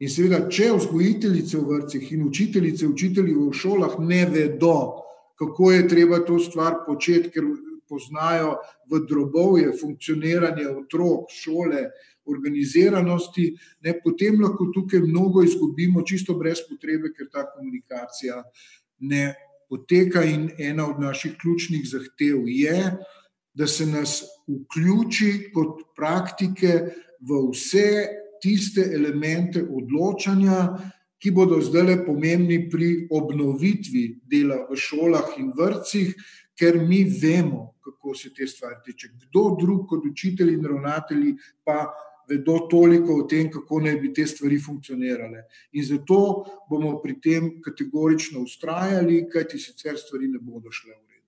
In 0.00 0.08
seveda, 0.08 0.46
če 0.48 0.70
vzgojiteljice 0.76 1.58
v 1.58 1.66
vrtcih 1.66 2.12
in 2.14 2.24
učiteljice, 2.28 2.86
učitelji 2.88 3.34
v 3.36 3.50
šolah 3.52 3.98
ne 4.00 4.22
vedo, 4.30 4.76
kako 5.40 5.72
je 5.72 5.88
treba 5.88 6.22
to 6.24 6.38
stvar 6.38 6.82
početi, 6.86 7.32
ker 7.34 7.44
poznajo 7.90 8.54
v 8.90 9.02
drobovje 9.10 9.74
funkcioniranje 9.80 10.68
otrok, 10.70 11.26
šole, 11.34 11.88
organiziranosti, 12.30 13.50
ne, 13.82 13.94
potem 14.04 14.38
lahko 14.40 14.70
tukaj 14.74 15.02
mnogo 15.02 15.42
izgubimo, 15.42 16.04
čisto 16.06 16.36
brez 16.38 16.62
potrebe, 16.68 17.10
ker 17.16 17.26
ta 17.32 17.46
komunikacija 17.50 18.42
ne 19.10 19.24
poteka. 19.70 20.22
In 20.24 20.50
ena 20.58 20.86
od 20.90 21.00
naših 21.00 21.34
ključnih 21.40 21.86
zahtev 21.88 22.46
je, 22.46 22.78
da 23.54 23.66
se 23.66 23.86
nas 23.86 24.22
vključi 24.48 25.50
kot 25.54 25.82
praktike 25.96 26.80
v 27.20 27.42
vse 27.50 28.06
tiste 28.42 28.86
elemente 28.94 29.62
odločanja, 29.62 30.60
ki 31.20 31.30
bodo 31.36 31.58
zdaj 31.60 32.06
pomembni 32.06 32.62
pri 32.72 33.06
obnovitvi 33.12 34.04
dela 34.24 34.62
v 34.70 34.76
šolah 34.76 35.34
in 35.38 35.50
vrtcih, 35.56 36.14
ker 36.56 36.80
mi 36.80 37.02
vemo, 37.04 37.74
kako 37.84 38.14
se 38.14 38.34
te 38.34 38.46
stvari 38.46 38.76
tiče. 38.84 39.08
Kdo 39.14 39.56
drug 39.60 39.86
kot 39.88 40.06
učitelji 40.10 40.54
in 40.54 40.64
ravnatelji 40.64 41.36
pa 41.64 41.86
vedo 42.30 42.58
toliko 42.70 43.14
o 43.14 43.22
tem, 43.22 43.50
kako 43.50 43.80
naj 43.80 43.96
bi 44.00 44.12
te 44.14 44.26
stvari 44.26 44.60
funkcionirale. 44.62 45.44
In 45.72 45.84
zato 45.84 46.20
bomo 46.70 46.98
pri 47.02 47.20
tem 47.20 47.50
kategorično 47.62 48.44
ustrajali, 48.46 49.24
kajti 49.32 49.58
sicer 49.58 49.98
stvari 49.98 50.28
ne 50.28 50.38
bodo 50.38 50.70
šle 50.70 50.94
v 50.94 51.00
redu. 51.00 51.26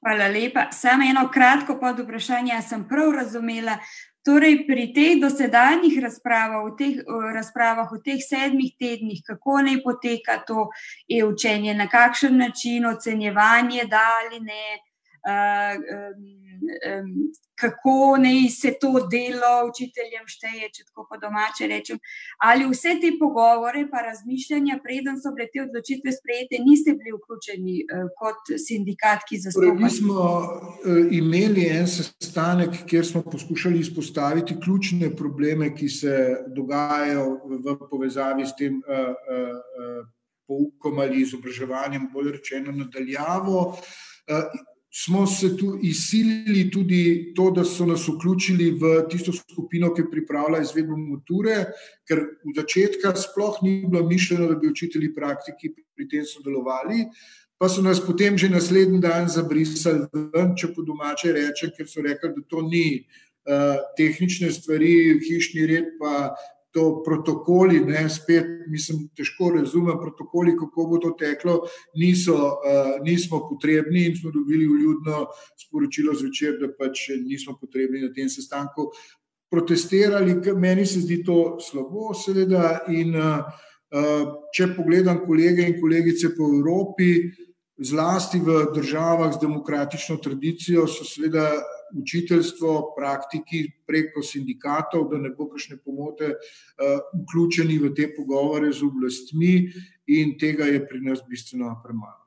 Hvala 0.00 0.28
lepa. 0.28 0.70
Samo 0.72 1.04
eno 1.04 1.26
kratko 1.32 1.78
pod 1.80 1.98
vprašanje, 2.04 2.62
sem 2.68 2.86
prav 2.88 3.12
razumela. 3.18 3.78
Torej, 4.24 4.66
pri 4.68 4.90
teh 4.92 5.16
dosedanjih 5.16 5.94
razpravah, 6.04 6.66
v 6.66 6.74
teh 6.76 6.98
razpravah, 7.34 7.88
v 7.88 8.02
teh 8.04 8.20
sedmih 8.20 8.74
tednih, 8.76 9.22
kako 9.24 9.62
naj 9.64 9.78
poteka 9.80 10.36
to 10.44 10.66
e-učenje, 11.08 11.72
na 11.74 11.88
kakšen 11.88 12.36
način 12.36 12.84
ocenjevanje, 12.86 13.86
da 13.88 14.02
ali 14.20 14.42
ne, 14.44 14.76
kako 17.60 18.16
naj 18.18 18.48
se 18.60 18.72
to 18.80 18.92
delo 19.12 19.52
učiteljem 19.70 20.24
šteje, 20.34 20.68
če 20.74 20.84
tako 20.88 21.06
po 21.10 21.18
domače 21.20 21.68
rečem. 21.68 21.98
Ali 22.46 22.68
vse 22.70 22.94
te 23.02 23.12
pogovore, 23.20 23.84
pa 23.92 24.02
razmišljanja, 24.06 24.78
preden 24.84 25.18
so 25.20 25.32
bile 25.36 25.48
te 25.52 25.62
odločitve 25.66 26.14
sprejete, 26.16 26.62
niste 26.64 26.94
bili 26.96 27.12
vključeni 27.16 27.76
uh, 27.84 28.06
kot 28.20 28.54
sindikat, 28.66 29.26
ki? 29.28 29.42
Torej, 29.48 29.74
mi 29.80 29.90
smo 29.92 30.24
uh, 30.24 31.02
imeli 31.16 31.66
en 31.68 31.88
sestanek, 31.90 32.82
kjer 32.88 33.06
smo 33.06 33.22
poskušali 33.28 33.80
izpostaviti 33.84 34.56
ključne 34.64 35.12
probleme, 35.16 35.74
ki 35.76 35.88
se 35.88 36.16
dogajajo 36.56 37.26
v, 37.50 37.76
povezavi 37.90 38.48
s 38.48 38.56
tem. 38.56 38.80
Uh, 38.86 40.08
Poukom 40.50 40.96
ali 40.98 41.20
izobraževanjem, 41.22 42.08
bolj 42.10 42.32
rečeno, 42.32 42.72
nadaljavo 42.74 43.60
smo 44.92 45.26
se 45.26 45.56
tu 45.56 45.78
izsilili 45.82 46.70
tudi 46.70 47.32
to, 47.36 47.50
da 47.50 47.64
so 47.64 47.86
nas 47.86 48.08
vključili 48.08 48.70
v 48.70 48.94
tisto 49.10 49.32
skupino, 49.32 49.92
ki 49.94 50.08
pripravlja 50.10 50.62
izvedbo 50.64 50.96
mature, 50.98 51.70
ker 52.08 52.24
v 52.42 52.54
začetku 52.56 53.14
sploh 53.14 53.60
ni 53.62 53.84
bilo 53.86 54.02
mišljeno, 54.08 54.48
da 54.50 54.58
bi 54.58 54.70
učitelji 54.70 55.14
praktiki 55.14 55.70
pri 55.94 56.08
tem 56.08 56.26
sodelovali. 56.26 57.06
Pa 57.60 57.68
so 57.68 57.82
nas 57.82 58.00
potem 58.00 58.38
že 58.38 58.48
naslednji 58.48 58.98
dan 59.00 59.28
zabrisali, 59.28 60.08
ven, 60.34 60.54
če 60.56 60.72
po 60.74 60.82
domače 60.82 61.32
reče, 61.36 61.70
ker 61.76 61.86
so 61.86 62.02
rekli, 62.02 62.32
da 62.34 62.42
to 62.48 62.62
ni 62.66 63.04
uh, 63.04 63.76
tehnične 63.98 64.50
stvari, 64.50 65.20
hišni 65.22 65.66
red, 65.68 65.92
pa 66.00 66.32
to 66.74 67.02
protokoli, 67.06 67.80
ne, 67.86 68.04
spet, 68.10 68.46
mislim, 68.70 69.08
težko 69.16 69.50
razumem 69.56 69.98
protokoli, 70.00 70.56
kako 70.58 70.86
bo 70.90 70.98
to 71.02 71.14
teklo, 71.18 71.56
niso, 71.98 72.36
uh, 72.36 72.92
nismo 73.04 73.42
potrebni 73.48 74.06
in 74.06 74.16
smo 74.16 74.30
dobili 74.30 74.68
uljudno 74.68 75.24
sporočilo 75.58 76.14
zvečer, 76.14 76.60
da 76.60 76.70
pač 76.78 77.08
nismo 77.24 77.56
potrebni 77.60 78.04
na 78.06 78.12
tem 78.14 78.30
sestanku. 78.30 78.90
Protestirali, 79.50 80.36
meni 80.54 80.86
se 80.86 81.02
zdi 81.02 81.24
to 81.26 81.58
slabo, 81.58 82.14
seveda. 82.14 82.78
In, 82.94 83.18
uh, 83.18 83.66
če 84.54 84.68
pogledam 84.76 85.24
kolege 85.26 85.66
in 85.66 85.80
kolegice 85.80 86.30
po 86.36 86.46
Evropi, 86.46 87.26
zlasti 87.80 88.38
v 88.38 88.66
državah 88.74 89.32
z 89.34 89.40
demokratično 89.40 90.20
tradicijo, 90.22 90.86
so 90.86 91.04
seveda 91.08 91.48
učiteljstvo, 91.92 92.94
praktiki 92.96 93.64
preko 93.86 94.22
sindikatov, 94.22 95.08
da 95.10 95.18
ne 95.18 95.30
bo 95.34 95.48
kakšne 95.50 95.78
pomote, 95.84 96.34
uh, 96.34 97.00
vključeni 97.22 97.78
v 97.78 97.94
te 97.94 98.08
pogovore 98.16 98.72
z 98.72 98.86
oblastmi, 98.86 99.54
in 100.10 100.36
tega 100.38 100.66
je 100.70 100.82
pri 100.86 101.00
nas 101.00 101.22
bistveno 101.28 101.74
premalo. 101.84 102.26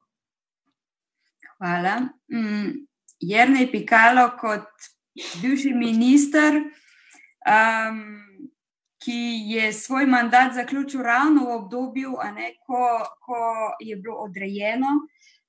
Hvala. 1.58 2.02
Mm, 2.32 2.88
Jrnej 3.20 3.72
Pikalo, 3.72 4.30
kot 4.40 4.68
bivši 5.42 5.74
minister, 5.74 6.60
um, 7.48 8.04
ki 9.04 9.20
je 9.52 9.74
svoj 9.74 10.06
mandat 10.08 10.54
zaključil 10.56 11.02
ravno 11.04 11.46
v 11.46 11.56
obdobju, 11.56 12.18
ne, 12.36 12.54
ko, 12.68 13.04
ko 13.20 13.40
je 13.80 13.96
bilo 13.96 14.16
odrejeno 14.24 15.02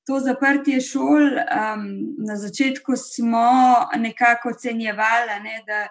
to 0.07 0.21
zaprtje 0.21 0.81
šol, 0.85 1.23
um, 1.41 1.85
na 2.27 2.37
začetku 2.37 2.97
smo 2.97 3.49
nekako 3.97 4.53
ocenjevali, 4.53 5.39
ne, 5.43 5.63
da 5.67 5.87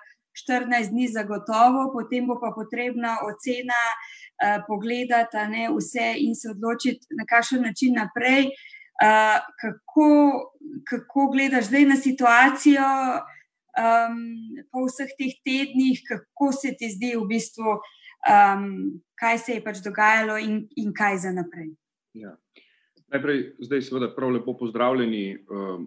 14 0.49 0.89
dni 0.89 1.07
zagotovo, 1.07 1.89
potem 1.93 2.27
bo 2.27 2.37
pa 2.41 2.53
potrebna 2.55 3.17
ocena, 3.25 3.81
uh, 3.93 4.61
pogledati 4.67 5.47
ne, 5.49 5.67
vse 5.73 6.13
in 6.17 6.35
se 6.35 6.49
odločiti, 6.53 7.07
na 7.17 7.25
kakšen 7.29 7.61
način 7.61 7.97
naprej. 7.97 8.49
Uh, 9.03 9.41
kako, 9.61 10.09
kako 10.89 11.29
gledaš 11.33 11.65
zdaj 11.65 11.85
na 11.85 11.95
situacijo 11.97 12.89
um, 13.77 14.19
po 14.71 14.85
vseh 14.85 15.09
teh 15.17 15.33
tednih, 15.45 16.01
kako 16.07 16.51
se 16.51 16.75
ti 16.77 16.91
zdi 16.93 17.15
v 17.17 17.25
bistvu, 17.27 17.79
um, 18.29 18.67
kaj 19.19 19.37
se 19.37 19.57
je 19.57 19.63
pač 19.63 19.81
dogajalo 19.85 20.37
in, 20.37 20.67
in 20.77 20.93
kaj 20.93 21.17
za 21.25 21.33
naprej? 21.33 21.73
Ja. 22.13 22.37
Najprej, 23.13 23.43
zdaj, 23.59 23.81
seveda, 23.81 24.07
prav 24.15 24.31
lepo 24.33 24.55
pozdravljeni 24.57 25.35
uh, 25.37 25.81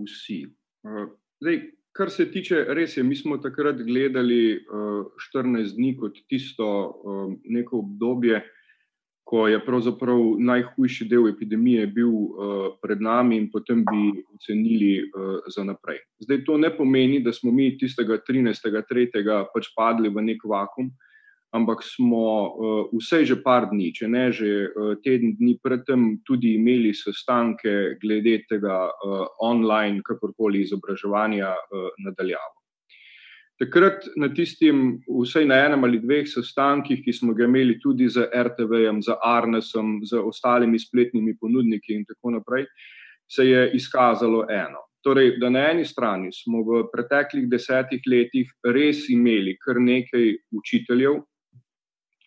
vsi. 0.00 0.46
Uh, 0.82 1.10
zdaj, 1.40 1.58
kar 1.92 2.10
se 2.10 2.24
tiče, 2.32 2.62
res 2.72 2.96
je, 2.96 3.02
mi 3.04 3.16
smo 3.16 3.36
takrat 3.36 3.82
gledali 3.84 4.56
uh, 4.56 5.04
eh, 5.04 5.26
14 5.36 5.74
dni 5.76 5.90
kot 6.00 6.16
tisto 6.28 6.68
uh, 6.88 7.34
neko 7.44 7.82
obdobje, 7.84 8.40
ko 9.28 9.44
je 9.48 9.60
pravzaprav 9.64 10.22
najhujši 10.40 11.04
del 11.10 11.28
epidemije 11.28 11.84
bil 11.86 12.08
uh, 12.08 12.64
pred 12.82 13.02
nami 13.04 13.36
in 13.36 13.50
potem 13.52 13.84
bi 13.84 14.24
ocenili 14.34 15.04
uh, 15.04 15.36
za 15.52 15.64
naprej. 15.64 16.00
Zdaj, 16.24 16.44
to 16.48 16.56
ne 16.58 16.72
pomeni, 16.76 17.20
da 17.20 17.32
smo 17.32 17.52
mi 17.52 17.74
tistega 17.78 18.22
13.3. 18.24 19.44
pač 19.52 19.68
padli 19.76 20.08
v 20.08 20.24
nek 20.32 20.48
vakum. 20.48 20.88
Uh, 20.88 21.09
ampak 21.52 21.82
smo 21.82 22.26
uh, 22.46 22.86
vse 22.94 23.24
že 23.26 23.40
par 23.42 23.66
dni, 23.70 23.90
če 23.92 24.08
ne 24.08 24.30
že 24.32 24.70
uh, 24.70 24.94
teden 25.02 25.34
dni 25.38 25.58
predtem, 25.62 26.20
tudi 26.26 26.54
imeli 26.54 26.94
sestanke 26.94 27.98
glede 28.02 28.44
tega 28.48 28.86
uh, 28.86 29.26
online, 29.42 30.02
kakorkoli 30.06 30.62
izobraževanja 30.62 31.54
nadaljavo. 32.06 32.60
Takrat 33.60 34.06
na 34.16 34.30
tistim, 34.32 35.02
vsej 35.04 35.44
na 35.44 35.58
enem 35.66 35.84
ali 35.84 35.98
dveh 36.00 36.24
sestankih, 36.24 37.02
ki 37.04 37.12
smo 37.12 37.34
ga 37.36 37.44
imeli 37.44 37.74
tudi 37.82 38.06
z 38.08 38.24
RTV-jem, 38.32 39.02
z 39.04 39.16
Arnesom, 39.20 39.98
z 40.00 40.16
ostalimi 40.16 40.80
spletnimi 40.80 41.34
ponudniki 41.36 41.92
in 41.92 42.06
tako 42.08 42.38
naprej, 42.38 42.64
se 43.28 43.44
je 43.44 43.66
izkazalo 43.76 44.46
eno. 44.48 44.80
Torej, 45.04 45.34
da 45.40 45.50
na 45.52 45.66
eni 45.74 45.84
strani 45.84 46.32
smo 46.32 46.62
v 46.64 46.86
preteklih 46.92 47.50
desetih 47.52 48.00
letih 48.08 48.48
res 48.64 49.06
imeli 49.12 49.58
kar 49.60 49.76
nekaj 49.80 50.32
učiteljev, 50.56 51.20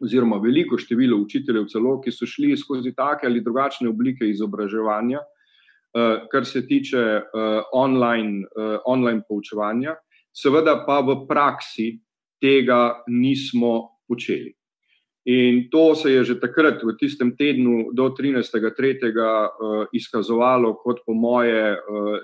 oziroma 0.03 0.37
veliko 0.43 0.77
število 0.77 1.17
učiteljev, 1.23 1.67
celo, 1.71 1.97
ki 2.01 2.11
so 2.11 2.27
šli 2.29 2.57
skozi 2.57 2.93
take 2.95 3.27
ali 3.27 3.43
drugačne 3.43 3.89
oblike 3.89 4.27
izobraževanja, 4.29 5.19
uh, 5.19 6.25
kar 6.31 6.45
se 6.45 6.65
tiče 6.67 7.03
uh, 7.21 7.61
online, 7.73 8.43
uh, 8.55 8.79
online 8.85 9.23
poučevanja, 9.27 9.95
seveda 10.33 10.81
pa 10.87 10.99
v 11.05 11.23
praksi 11.29 11.93
tega 12.41 13.03
nismo 13.07 14.03
počeli. 14.07 14.51
In 15.25 15.69
to 15.71 15.95
se 15.95 16.11
je 16.11 16.23
že 16.23 16.39
takrat, 16.39 16.81
v 16.83 16.97
tistem 16.99 17.31
tednu 17.39 17.93
do 17.95 18.09
13.3., 18.11 18.99
uh, 19.15 19.87
izkazovalo 19.95 20.73
kot, 20.83 20.99
po 21.05 21.13
moje, 21.13 21.77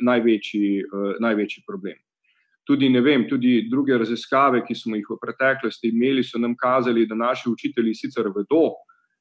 največji, 0.03 0.83
največji 1.19 1.63
problem 1.67 1.95
tudi, 2.69 2.89
vem, 3.01 3.25
tudi 3.25 3.63
druge 3.69 3.97
raziskave, 3.97 4.62
ki 4.67 4.75
smo 4.77 4.97
jih 4.97 5.08
v 5.10 5.17
preteklosti 5.17 5.89
imeli, 5.89 6.21
so 6.23 6.38
nam 6.38 6.53
kazali, 6.58 7.08
da 7.10 7.17
naši 7.17 7.49
učitelji 7.49 7.95
sicer 7.97 8.29
vedo, 8.36 8.75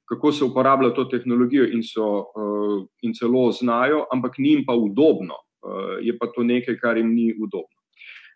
kako 0.09 0.33
se 0.33 0.45
uporablja 0.45 0.93
to 0.97 1.07
tehnologijo 1.09 1.65
in, 1.73 1.81
so, 1.85 2.11
uh, 2.37 2.85
in 3.03 3.17
celo 3.17 3.47
znajo, 3.53 4.05
ampak 4.13 4.37
ni 4.39 4.53
jim 4.53 4.67
pa 4.69 4.77
udobno. 4.77 5.41
Uh, 5.65 5.97
je 6.05 6.13
pa 6.19 6.29
to 6.35 6.45
nekaj, 6.45 6.77
kar 6.77 7.01
jim 7.01 7.09
ni 7.15 7.33
udobno. 7.33 7.73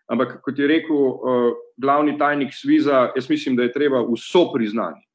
Ampak, 0.09 0.39
kot 0.41 0.59
je 0.59 0.67
rekel 0.67 0.97
uh, 0.97 1.53
glavni 1.77 2.17
tajnik 2.17 2.53
Sviza, 2.53 3.11
jaz 3.15 3.29
mislim, 3.29 3.55
da 3.55 3.69
je 3.69 3.73
treba 3.77 4.01
vso 4.09 4.49
priznanje 4.53 5.05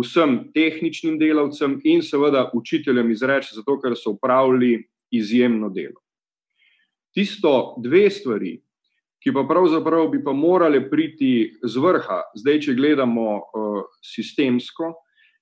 vsem 0.00 0.50
tehničnim 0.54 1.18
delavcem 1.18 1.80
in 1.84 2.02
seveda 2.02 2.50
učiteljem 2.54 3.10
izreči, 3.10 3.54
zato 3.56 3.78
ker 3.80 3.96
so 3.96 4.16
upravljali 4.16 4.84
izjemno 5.10 5.70
delo. 5.70 6.00
Tisto 7.14 7.76
dve 7.82 8.10
stvari, 8.10 8.58
ki 9.22 9.32
pa 9.34 9.44
pravzaprav 9.48 10.08
bi 10.12 10.22
pa 10.24 10.32
morale 10.32 10.80
priti 10.90 11.50
z 11.62 11.82
vrha, 11.82 12.20
zdaj, 12.36 12.60
če 12.66 12.76
gledamo 12.78 13.26
uh, 13.36 13.82
sistemsko, 14.04 14.92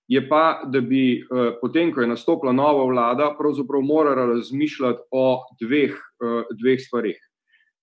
je 0.09 0.21
pa, 0.29 0.63
da 0.69 0.81
bi 0.81 1.19
uh, 1.21 1.55
potem, 1.61 1.93
ko 1.93 2.05
je 2.05 2.09
nastopila 2.09 2.53
nova 2.53 2.85
vlada, 2.89 3.31
pravzaprav 3.39 3.83
morala 3.85 4.27
razmišljati 4.35 5.09
o 5.13 5.27
dveh, 5.61 5.95
uh, 5.95 6.43
dveh 6.61 6.81
stvarih. 6.81 7.21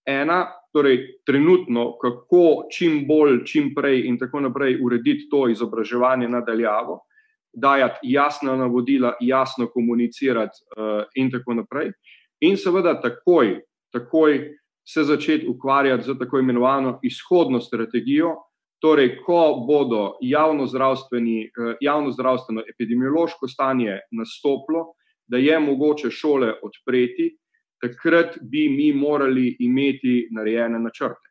Ena, 0.09 0.45
torej 0.73 1.21
trenutno, 1.25 1.91
kako 2.01 2.67
čim 2.73 3.03
bolj, 3.07 3.43
čim 3.45 3.73
prej 3.75 4.07
in 4.09 4.17
tako 4.19 4.41
naprej 4.47 4.79
urediti 4.81 5.27
to 5.29 5.47
izobraževanje 5.49 6.29
nadaljavo, 6.29 7.01
dajati 7.53 7.99
jasna 8.13 8.55
navodila, 8.55 9.13
jasno 9.21 9.67
komunicirati 9.67 10.63
uh, 10.77 11.03
in 11.15 11.31
tako 11.31 11.53
naprej. 11.61 11.91
In 12.41 12.57
seveda 12.57 12.95
takoj, 13.01 13.59
takoj 13.93 14.39
se 14.87 15.03
začeti 15.03 15.47
ukvarjati 15.47 16.03
z 16.03 16.17
tako 16.19 16.39
imenovano 16.39 16.99
izhodno 17.03 17.61
strategijo, 17.61 18.35
torej, 18.81 19.19
ko 19.25 19.63
bodo 19.67 20.17
javno, 20.21 20.65
javno 21.81 22.11
zdravstveno 22.11 22.63
epidemiološko 22.69 23.47
stanje 23.47 23.99
nastopilo, 24.11 24.93
da 25.27 25.37
je 25.37 25.59
mogoče 25.59 26.09
šole 26.09 26.53
odpreti, 26.63 27.37
takrat 27.81 28.37
bi 28.41 28.69
mi 28.69 28.93
morali 28.93 29.55
imeti 29.59 30.27
narejene 30.31 30.79
načrte. 30.79 31.29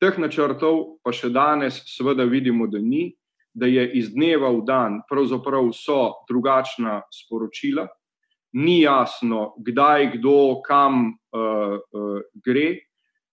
Teh 0.00 0.18
načrtov 0.18 1.00
pa 1.04 1.12
še 1.12 1.28
danes, 1.28 1.82
seveda, 1.96 2.24
vidimo, 2.24 2.66
da 2.66 2.78
ni, 2.80 3.10
da 3.52 3.66
je 3.66 3.84
iz 3.98 4.12
dneva 4.14 4.48
v 4.54 4.62
dan, 4.64 5.00
pravzaprav 5.10 5.72
so 5.76 6.24
drugačna 6.28 7.00
sporočila, 7.12 7.88
ni 8.52 8.80
jasno, 8.80 9.54
kdaj, 9.58 10.10
kdo, 10.16 10.62
kam 10.66 11.06
uh, 11.06 11.78
uh, 11.78 12.20
gre. 12.44 12.76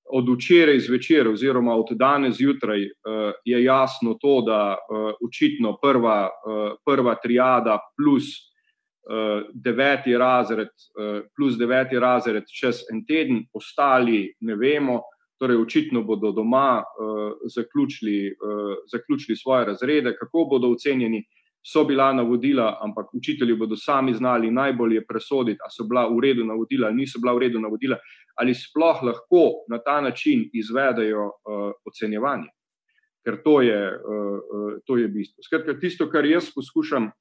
Od 0.08 0.30
včeraj 0.30 0.80
zvečer, 0.80 1.28
oziroma 1.28 1.74
od 1.76 1.90
danes 1.92 2.38
zjutraj, 2.38 2.86
uh, 2.86 3.32
je 3.46 3.64
jasno 3.64 4.14
to, 4.22 4.42
da 4.42 4.78
uh, 4.78 5.12
očitno 5.28 5.78
prva, 5.82 6.30
uh, 6.30 6.78
prva 6.86 7.16
triada 7.24 7.80
plus 7.98 8.24
uh, 8.32 9.44
deveti 9.54 10.18
razred, 10.18 10.72
uh, 10.96 11.26
plus 11.36 11.58
deveti 11.58 12.00
razred 12.00 12.44
čez 12.48 12.86
en 12.94 13.06
teden, 13.06 13.46
ostali 13.54 14.34
ne 14.40 14.56
vemo. 14.56 15.02
Torej, 15.38 15.58
očitno 15.58 16.02
bodo 16.02 16.32
doma 16.32 16.82
uh, 16.82 17.34
zaključili, 17.56 18.32
uh, 18.32 18.78
zaključili 18.92 19.36
svoje 19.38 19.66
razrede, 19.66 20.16
kako 20.16 20.48
bodo 20.50 20.72
ocenjeni, 20.72 21.26
so 21.68 21.84
bila 21.84 22.14
navodila, 22.14 22.78
ampak 22.82 23.14
učitelji 23.14 23.56
bodo 23.56 23.76
sami 23.76 24.14
znali 24.14 24.52
najbolje 24.52 25.06
presoditi, 25.06 25.60
ali 25.62 25.72
so 25.76 25.84
bila 25.84 26.08
v 26.08 26.20
redu 26.24 26.46
navodila 26.46 26.88
ali 26.88 26.96
niso 26.96 27.20
bila 27.20 27.34
v 27.34 27.44
redu 27.44 27.60
navodila, 27.60 27.98
ali 28.40 28.56
sploh 28.56 29.04
lahko 29.04 29.44
na 29.70 29.82
ta 29.84 30.02
način 30.02 30.50
izvedejo 30.54 31.26
uh, 31.26 31.72
ocenjevanje. 31.86 32.48
Ker 33.26 33.42
to 33.44 33.62
je, 33.62 33.82
uh, 33.92 34.38
uh, 34.40 34.78
to 34.86 34.98
je 34.98 35.08
bistvo. 35.08 35.44
Skratka, 35.44 35.76
tisto, 35.80 36.08
kar 36.10 36.26
jaz 36.26 36.48
poskušam 36.56 37.12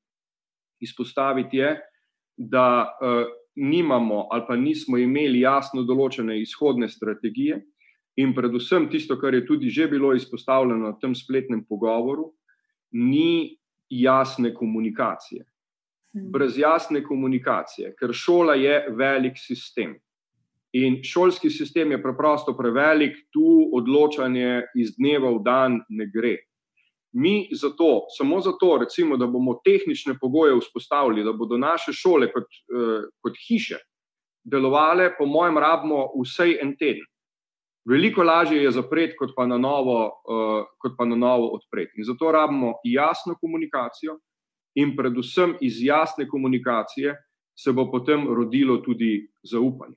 izpostaviti, 0.81 1.57
je, 1.57 1.81
da 2.37 2.87
uh, 2.87 3.27
nimamo 3.57 4.29
ali 4.31 4.45
pa 4.47 4.57
nismo 4.57 4.99
imeli 4.99 5.41
jasno 5.41 5.83
določene 5.83 6.39
izhodne 6.39 6.89
strategije. 6.89 7.65
In 8.17 8.33
predvsem 8.37 8.87
tisto, 8.93 9.19
kar 9.19 9.35
je 9.35 9.47
tudi 9.47 9.71
že 9.71 9.89
bilo 9.89 10.15
izpostavljeno 10.15 10.87
na 10.87 10.95
tem 11.01 11.15
spletnem 11.15 11.65
pogovoru, 11.67 12.31
ni 12.93 13.57
jasne 13.91 14.55
komunikacije. 14.55 15.45
Hmm. 16.15 16.31
Brez 16.33 16.59
jasne 16.59 17.03
komunikacije, 17.05 17.95
ker 17.99 18.13
šola 18.13 18.55
je 18.55 18.87
velik 18.91 19.39
sistem. 19.39 19.97
In 20.73 21.01
šolski 21.05 21.51
sistem 21.51 21.91
je 21.91 22.03
preprosto 22.03 22.57
prevelik, 22.57 23.17
tu 23.33 23.71
odločanje 23.73 24.63
iz 24.77 24.97
dneva 24.99 25.31
v 25.33 25.43
dan 25.45 25.81
ne 25.89 26.07
gre. 26.13 26.37
Mi 27.17 27.49
zato, 27.53 28.07
samo 28.17 28.41
zato, 28.45 28.77
recimo, 28.83 29.17
da 29.17 29.27
bomo 29.27 29.61
tehnične 29.65 30.19
pogoje 30.21 30.59
vzpostavili, 30.61 31.25
da 31.25 31.33
bodo 31.33 31.57
naše 31.57 31.93
šole 31.93 32.29
kot, 32.33 32.45
eh, 32.45 33.07
kot 33.23 33.39
hiše 33.49 33.79
delovale, 34.47 35.11
po 35.19 35.27
mojem, 35.27 35.59
rabimo 35.59 36.11
vsej 36.23 36.59
en 36.63 36.77
teden. 36.77 37.07
Veliko 37.87 38.23
lažje 38.23 38.63
je 38.63 38.71
zapreti, 38.75 39.15
kot 39.17 39.31
pa 39.37 39.47
na 39.47 39.59
novo, 39.59 39.99
uh, 40.27 40.65
kot 40.83 40.97
pa 40.99 41.05
na 41.07 41.17
novo 41.17 41.53
odpreti. 41.55 42.01
In 42.01 42.05
zato 42.05 42.33
rabimo 42.33 42.73
jasno 42.85 43.37
komunikacijo, 43.41 44.19
in 44.77 44.97
predvsem 44.97 45.57
iz 45.61 45.83
jasne 45.83 46.29
komunikacije 46.29 47.15
se 47.57 47.73
bo 47.73 47.91
potem 47.91 48.27
rodilo 48.35 48.77
tudi 48.77 49.29
zaupanje. 49.43 49.97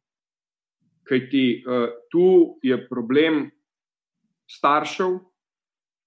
Ker 1.04 1.25
ti 1.32 1.63
uh, 1.65 1.89
tu 2.12 2.60
je 2.63 2.78
problem 2.89 3.49
staršev, 4.49 5.17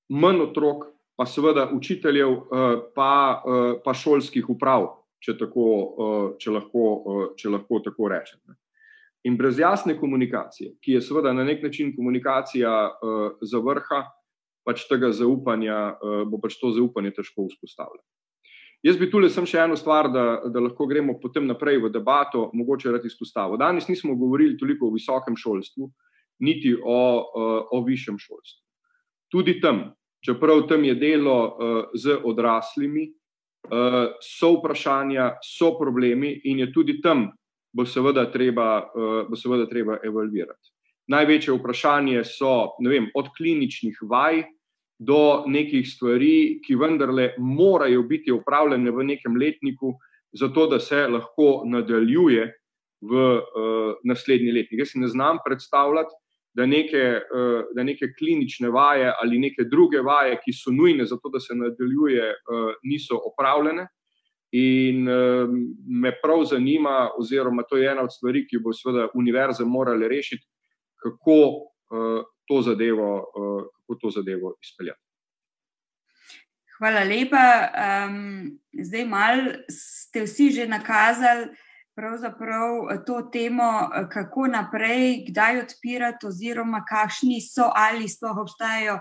manj 0.08 0.40
otrok, 0.46 0.86
pa 1.16 1.26
seveda 1.26 1.68
učiteljev, 1.74 2.30
uh, 2.30 2.72
pa, 2.94 3.42
uh, 3.44 3.74
pa 3.84 3.94
šolskih 3.94 4.48
uprav, 4.48 4.86
če, 5.20 5.36
tako, 5.38 5.66
uh, 5.66 6.26
če, 6.38 6.50
lahko, 6.50 6.86
uh, 6.86 7.24
če 7.36 7.52
lahko 7.52 7.82
tako 7.84 8.08
rečem. 8.14 8.40
In 9.24 9.36
brez 9.38 9.58
jasne 9.58 9.94
komunikacije, 9.98 10.72
ki 10.82 10.96
je 10.96 11.00
seveda 11.00 11.32
na 11.32 11.44
nek 11.44 11.62
način 11.62 11.92
komunikacija 11.96 12.72
uh, 12.90 13.36
za 13.40 13.58
vrha, 13.62 14.02
pač 14.66 14.86
tega 14.90 15.12
zaupanja, 15.14 15.78
uh, 15.94 16.22
bo 16.26 16.40
pač 16.42 16.58
to 16.58 16.72
zaupanje 16.74 17.12
težko 17.14 17.46
vzpostavljati. 17.46 18.06
Jaz 18.82 18.98
bi 18.98 19.06
tukaj 19.10 19.30
samo 19.30 19.46
še 19.46 19.60
eno 19.62 19.76
stvar, 19.78 20.08
da, 20.10 20.24
da 20.50 20.62
lahko 20.64 20.88
gremo 20.90 21.14
potem 21.22 21.46
naprej 21.46 21.78
v 21.84 21.90
debato, 21.94 22.48
mogoče 22.50 22.90
rad 22.90 23.04
izpostavil. 23.06 23.60
Danes 23.60 23.86
nismo 23.86 24.16
govorili 24.18 24.58
toliko 24.58 24.88
o 24.88 24.94
visokem 24.96 25.38
šolstvu, 25.38 25.86
niti 26.42 26.74
o, 26.74 27.02
uh, 27.22 27.52
o 27.70 27.82
višjem 27.86 28.18
šolstvu. 28.18 28.58
Tudi 29.30 29.60
tam, 29.62 29.84
čeprav 30.26 30.64
tam 30.66 30.82
je 30.84 30.96
delo 30.98 31.36
uh, 31.46 31.76
z 31.94 32.18
odraslimi, 32.26 33.06
uh, 33.70 34.16
so 34.18 34.56
vprašanja, 34.56 35.36
so 35.46 35.76
problemi 35.78 36.34
in 36.50 36.66
je 36.66 36.72
tudi 36.74 36.98
tam 37.00 37.28
bo 37.72 37.86
seveda 37.86 38.26
treba, 38.32 38.84
uh, 38.94 39.28
bo 39.28 39.36
seveda 39.36 39.66
treba 39.66 39.98
evalvirati. 40.04 40.72
Največje 41.12 41.54
vprašanje 41.56 42.24
so 42.24 42.76
vem, 42.86 43.08
od 43.14 43.32
kliničnih 43.36 43.98
vaj 44.10 44.44
do 44.98 45.44
nekih 45.50 45.86
stvari, 45.88 46.60
ki 46.62 46.76
vendarle 46.78 47.32
morajo 47.38 48.02
biti 48.06 48.32
upravljene 48.32 48.90
v 48.90 49.04
nekem 49.04 49.36
letniku, 49.36 49.96
zato 50.32 50.66
da 50.70 50.78
se 50.80 51.06
lahko 51.08 51.62
nadaljuje 51.66 52.46
v 53.02 53.14
uh, 53.18 53.94
naslednji 54.04 54.52
letnik. 54.52 54.84
Jaz 54.84 54.92
si 54.94 55.00
ne 55.02 55.08
znam 55.10 55.40
predstavljati, 55.44 56.14
da 56.54 56.66
neke, 56.66 57.02
uh, 57.18 57.64
da 57.74 57.82
neke 57.82 58.12
klinične 58.18 58.70
vaje 58.70 59.10
ali 59.22 59.38
neke 59.38 59.64
druge 59.64 60.00
vaje, 60.00 60.38
ki 60.44 60.52
so 60.52 60.70
nujne 60.70 61.06
za 61.06 61.16
to, 61.16 61.32
da 61.32 61.40
se 61.40 61.56
nadaljuje, 61.56 62.28
uh, 62.30 62.70
niso 62.84 63.18
opravljene. 63.32 63.88
In 64.52 65.08
uh, 65.08 65.48
me 65.88 66.12
prav 66.22 66.44
zanima, 66.44 67.10
oziroma 67.18 67.62
to 67.62 67.76
je 67.76 67.90
ena 67.90 68.02
od 68.02 68.12
stvari, 68.12 68.44
ki 68.48 68.60
bo 68.60 68.72
seveda 68.76 69.08
univerze 69.14 69.64
morale 69.64 70.08
rešiti, 70.08 70.44
kako, 71.02 71.38
uh, 71.92 72.20
to, 72.48 72.60
zadevo, 72.62 73.08
uh, 73.16 73.64
kako 73.72 73.98
to 74.00 74.10
zadevo 74.10 74.56
izpeljati. 74.62 75.00
Hvala 76.78 77.04
lepa. 77.06 77.46
Um, 77.72 78.58
zdaj, 78.72 79.04
malo 79.06 79.52
ste 79.70 80.24
vsi 80.26 80.50
že 80.50 80.66
nakazali 80.66 81.48
to 83.06 83.22
temo, 83.32 83.90
kako 84.12 84.46
naprej, 84.46 85.26
kdaj 85.28 85.60
odpirati, 85.60 86.26
oziroma 86.26 86.84
kakšni 86.88 87.40
so 87.40 87.70
ali 87.74 88.08
sploh 88.08 88.36
obstajajo 88.36 88.98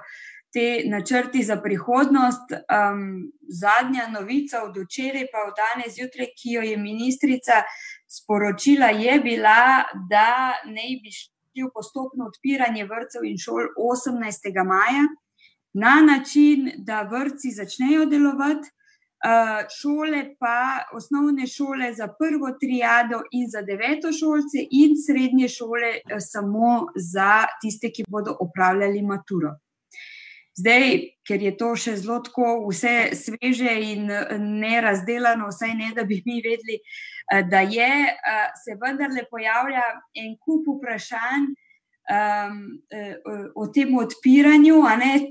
te 0.54 0.84
načrti 0.90 1.44
za 1.44 1.58
prihodnost. 1.62 2.52
Um, 2.52 3.32
zadnja 3.62 4.08
novica 4.08 4.64
od 4.64 4.76
včeraj, 4.84 5.26
pa 5.32 5.40
od 5.48 5.56
danes 5.62 5.96
zjutraj, 5.96 6.30
ki 6.38 6.56
jo 6.58 6.62
je 6.62 6.78
ministrica 6.78 7.64
sporočila, 8.18 8.90
je 9.06 9.20
bila, 9.20 9.84
da 10.10 10.30
ne 10.66 10.88
bi 11.02 11.12
šli 11.12 11.66
v 11.68 11.72
postopno 11.76 12.28
odpiranje 12.32 12.86
vrtcev 12.92 13.26
in 13.28 13.40
šol 13.46 13.72
18. 13.80 14.52
maja, 14.72 15.08
na 15.74 15.96
način, 16.12 16.72
da 16.78 17.02
vrtci 17.02 17.56
začnejo 17.60 18.06
delovati. 18.06 18.68
Uh, 19.22 19.70
šole, 19.70 20.20
pa 20.42 20.82
osnovne 20.98 21.46
šole 21.48 21.94
za 21.94 22.08
prvo 22.20 22.50
triado 22.62 23.20
in 23.38 23.46
za 23.54 23.62
deveto 23.62 24.10
šolce, 24.20 24.64
in 24.82 24.96
srednje 25.06 25.48
šole, 25.58 25.92
uh, 26.00 26.18
samo 26.18 26.72
za 27.12 27.46
tiste, 27.62 27.92
ki 27.94 28.08
bodo 28.10 28.34
opravljali 28.46 29.04
maturo. 29.12 29.52
Zdaj, 30.60 30.98
ker 31.28 31.40
je 31.40 31.52
to 31.56 31.72
še 31.80 31.96
zelo 32.02 32.20
tako, 32.26 32.48
vse 32.68 33.16
sveže 33.16 33.72
in 33.94 34.10
ne 34.60 34.82
razdeljeno, 34.84 35.48
vsaj 35.48 35.74
ne, 35.80 35.92
da 35.96 36.04
bi 36.04 36.20
mi 36.26 36.42
vedeli, 36.44 36.82
eh, 37.32 37.44
da 37.48 37.62
je, 37.64 37.92
eh, 38.12 38.48
se 38.64 38.76
vendarle 38.82 39.24
pojavlja 39.32 39.86
en 40.24 40.36
kup 40.44 40.68
vprašanj 40.76 41.52
um, 42.12 42.58
o 43.56 43.68
tem 43.68 43.96
odpiranju. 43.98 44.82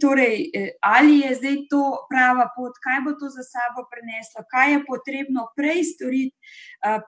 Torej, 0.00 0.50
ali 0.80 1.18
je 1.20 1.34
zdaj 1.34 1.56
to 1.70 1.82
prava 2.08 2.48
pot, 2.56 2.78
kaj 2.84 3.02
bo 3.04 3.12
to 3.20 3.28
za 3.28 3.44
sabo 3.44 3.84
preneslo, 3.92 4.46
kaj 4.48 4.72
je 4.72 4.80
potrebno 4.86 5.50
prej 5.56 5.84
storiti, 5.92 6.36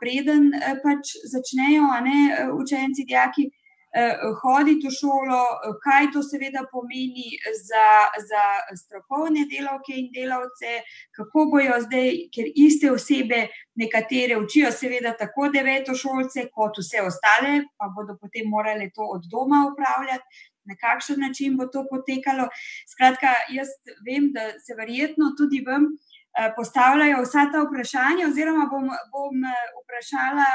preden 0.00 0.50
pač 0.84 1.16
začnejo 1.32 1.88
ne, 2.04 2.20
učenci, 2.52 3.06
dijaki. 3.08 3.48
Eh, 3.94 4.16
hoditi 4.40 4.88
v 4.88 4.90
šolo, 4.90 5.38
kaj 5.84 6.06
to 6.14 6.22
seveda 6.24 6.62
pomeni 6.72 7.34
za, 7.60 7.88
za 8.24 8.44
strokovne 8.80 9.42
delavke 9.50 9.92
in 9.92 10.06
delavce, 10.14 10.78
kako 11.12 11.42
bojo 11.52 11.74
zdaj, 11.84 12.06
ker 12.32 12.46
iste 12.56 12.88
osebe, 12.88 13.42
nekatere 13.76 14.38
učijo, 14.40 14.70
seveda 14.72 15.12
tako 15.18 15.50
deveto 15.52 15.92
šolce, 15.92 16.46
kot 16.56 16.80
vse 16.80 17.02
ostale, 17.04 17.66
pa 17.76 17.90
bodo 17.92 18.16
potem 18.16 18.48
morali 18.48 18.88
to 18.96 19.04
od 19.16 19.26
doma 19.28 19.60
upravljati. 19.68 20.40
Na 20.64 20.78
kakšen 20.80 21.20
način 21.20 21.58
bo 21.58 21.66
to 21.66 21.82
potekalo? 21.90 22.46
Skratka, 22.88 23.34
jaz 23.52 23.74
vem, 24.06 24.30
da 24.32 24.54
se 24.62 24.72
verjetno 24.78 25.34
tudi 25.36 25.60
vam 25.66 25.84
eh, 25.90 26.48
postavljajo 26.56 27.20
vsa 27.26 27.44
ta 27.52 27.66
vprašanja, 27.66 28.30
oziroma 28.30 28.70
bom, 28.72 28.88
bom 29.12 29.44
eh, 29.52 29.68
vprašala 29.82 30.48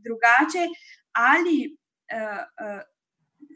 drugače, 0.00 0.64
ali 1.28 1.58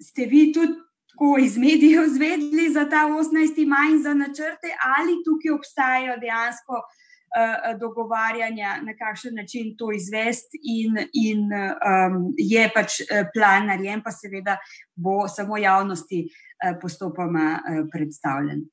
ste 0.01 0.27
vi 0.27 0.53
tudi 0.53 0.75
tako 1.15 1.37
iz 1.39 1.59
medijev 1.59 2.03
zvedeli 2.09 2.73
za 2.73 2.89
ta 2.91 2.97
18. 2.97 3.67
maj 3.67 3.91
in 3.93 4.03
za 4.03 4.15
načrte, 4.15 4.69
ali 4.99 5.23
tukaj 5.25 5.51
obstajajo 5.55 6.17
dejansko 6.21 6.75
uh, 6.75 7.79
dogovarjanja, 7.81 8.71
na 8.83 8.93
kakšen 8.97 9.35
način 9.35 9.77
to 9.79 9.93
izvesti, 9.93 10.59
in, 10.63 10.99
in 11.13 11.41
um, 11.41 12.35
je 12.39 12.71
pač 12.75 13.01
plan 13.35 13.67
narejen, 13.67 14.03
pa 14.03 14.11
seveda 14.11 14.57
bo 14.95 15.29
samo 15.29 15.57
javnosti 15.57 16.27
uh, 16.27 16.79
postopoma 16.83 17.61
uh, 17.61 17.87
predstavljen. 17.93 18.65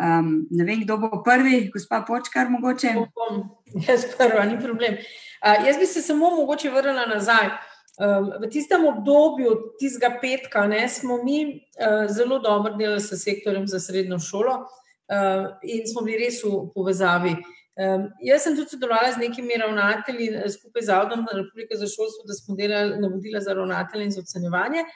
Um, 0.00 0.46
ne 0.50 0.64
vem, 0.64 0.80
kdo 0.84 0.96
bo 0.96 1.22
prvi, 1.24 1.70
gospa 1.72 2.04
Počkar, 2.06 2.50
mogoče. 2.50 2.94
Jaz 3.88 4.06
prva, 4.16 4.44
ni 4.44 4.56
problem. 4.60 4.94
Uh, 4.94 5.66
jaz 5.66 5.76
bi 5.78 5.86
se 5.86 6.02
samo 6.02 6.30
mogoče 6.30 6.70
vrnila 6.70 7.06
nazaj. 7.06 7.50
Um, 8.00 8.30
v 8.40 8.48
tistem 8.48 8.86
obdobju, 8.88 9.76
tistega 9.76 10.14
petka, 10.20 10.64
ne, 10.66 10.86
smo 10.88 11.18
mi 11.24 11.42
uh, 11.76 12.06
zelo 12.08 12.38
dobro 12.40 12.72
delali 12.78 13.00
s 13.00 13.12
sektorjem 13.20 13.66
za 13.68 13.80
srednjo 13.80 14.18
šolo 14.18 14.54
uh, 14.64 15.50
in 15.62 15.84
smo 15.86 16.00
bili 16.06 16.24
res 16.24 16.40
v 16.40 16.70
povezavi. 16.72 17.34
Um, 17.76 18.06
jaz 18.24 18.46
sem 18.46 18.56
tudi 18.56 18.72
sodelovala 18.72 19.12
z 19.12 19.20
nekimi 19.20 19.60
ravnatelji 19.60 20.30
skupaj 20.54 20.86
z 20.88 20.94
Avdom 20.96 21.26
Republike 21.32 21.76
za 21.76 21.84
šolstvo, 21.84 22.24
da 22.24 22.36
smo 22.36 22.56
delali 22.56 22.96
navodila 23.00 23.40
za 23.44 23.52
ravnatelje 23.60 24.08
in 24.08 24.16
za 24.16 24.24
ocenjevanje. 24.24 24.86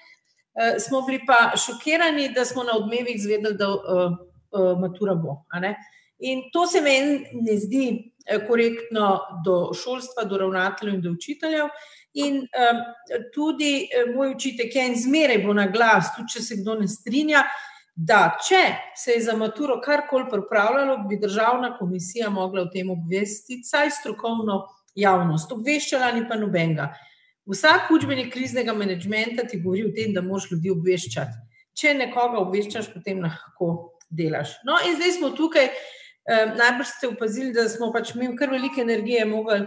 Uh, 0.57 0.81
smo 0.81 1.03
bili 1.05 1.21
pa 1.29 1.53
šokirani, 1.53 2.31
da 2.33 2.45
smo 2.49 2.65
na 2.65 2.79
odmevih 2.81 3.21
zvedeli, 3.21 3.61
da 3.61 3.69
uh, 3.75 4.17
uh, 4.57 4.73
matura 4.81 5.15
bo. 5.15 5.43
In 6.19 6.49
to 6.53 6.67
se 6.67 6.81
meni 6.81 7.27
ne 7.33 7.57
zdi 7.61 8.13
eh, 8.27 8.41
korektno 8.47 9.21
do 9.45 9.75
šolstva, 9.75 10.25
do 10.25 10.39
ravnateljev 10.39 10.95
in 10.95 11.03
do 11.03 11.13
učiteljev. 11.13 11.69
In 12.17 12.37
um, 12.41 12.79
tudi 13.35 13.89
eh, 13.93 14.07
moj 14.15 14.35
učitelj, 14.35 14.71
ki 14.73 14.79
je 14.79 15.01
zmeraj 15.05 15.43
bo 15.45 15.55
na 15.57 15.67
glas, 15.69 16.15
tudi 16.17 16.33
če 16.33 16.43
se 16.43 16.57
kdo 16.63 16.79
ne 16.81 16.89
strinja, 16.89 17.43
da 17.97 18.37
če 18.41 18.63
se 18.97 19.17
je 19.17 19.25
za 19.27 19.35
maturo 19.37 19.77
karkoli 19.85 20.29
pripravljalo, 20.31 21.03
bi 21.09 21.19
državna 21.21 21.75
komisija 21.79 22.31
mogla 22.33 22.65
o 22.65 22.71
tem 22.73 22.91
obvestiti, 22.93 23.69
saj 23.69 23.93
strokovno 24.01 24.63
javnost. 24.97 25.53
Obveščala 25.53 26.13
ni 26.17 26.25
pa 26.29 26.41
nobenega. 26.41 26.91
Vsak 27.47 27.93
učbenik 27.95 28.33
kriznega 28.33 28.73
menedžmenta 28.75 29.45
ti 29.49 29.61
govori 29.61 29.85
o 29.87 29.93
tem, 29.97 30.17
da 30.17 30.25
moš 30.25 30.51
ljudi 30.51 30.73
obveščati. 30.73 31.37
Če 31.77 31.95
nekoga 32.01 32.41
obveščaš, 32.41 32.89
potem 32.95 33.21
lahko 33.25 33.73
delaš. 34.09 34.57
No, 34.65 34.81
in 34.89 34.97
zdaj 34.97 35.19
smo 35.21 35.35
tukaj. 35.37 35.69
Uh, 36.27 36.57
najbrž 36.59 36.89
ste 36.91 37.07
opazili, 37.07 37.53
da 37.55 37.69
smo 37.71 37.93
pač 37.95 38.17
imeli 38.17 38.35
kar 38.35 38.51
veliko 38.51 38.81
energije, 38.83 39.23
mogli 39.31 39.61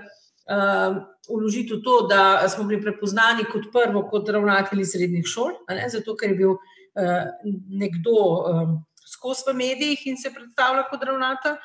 vložiti 1.29 1.75
v 1.75 1.81
to, 1.85 2.07
da 2.09 2.49
smo 2.49 2.63
bili 2.65 2.81
prepoznani 2.81 3.45
kot 3.51 3.69
prvo, 3.73 4.03
kot 4.09 4.29
ravnatelji 4.29 4.85
srednjih 4.85 5.27
šol, 5.27 5.53
zato 5.93 6.15
ker 6.17 6.33
je 6.33 6.37
bil 6.39 6.55
uh, 6.55 7.29
nekdo 7.69 8.15
um, 8.17 8.75
skozi 9.05 9.49
v 9.49 9.55
medijih 9.57 10.07
in 10.07 10.17
se 10.17 10.33
predstavlja 10.33 10.87
kot 10.89 11.03
ravnatelj. 11.03 11.57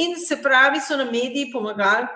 In 0.00 0.16
se 0.16 0.38
pravi, 0.42 0.80
so 0.80 0.96
nam 0.96 1.10
mediji 1.12 1.50
pomagali, 1.52 2.06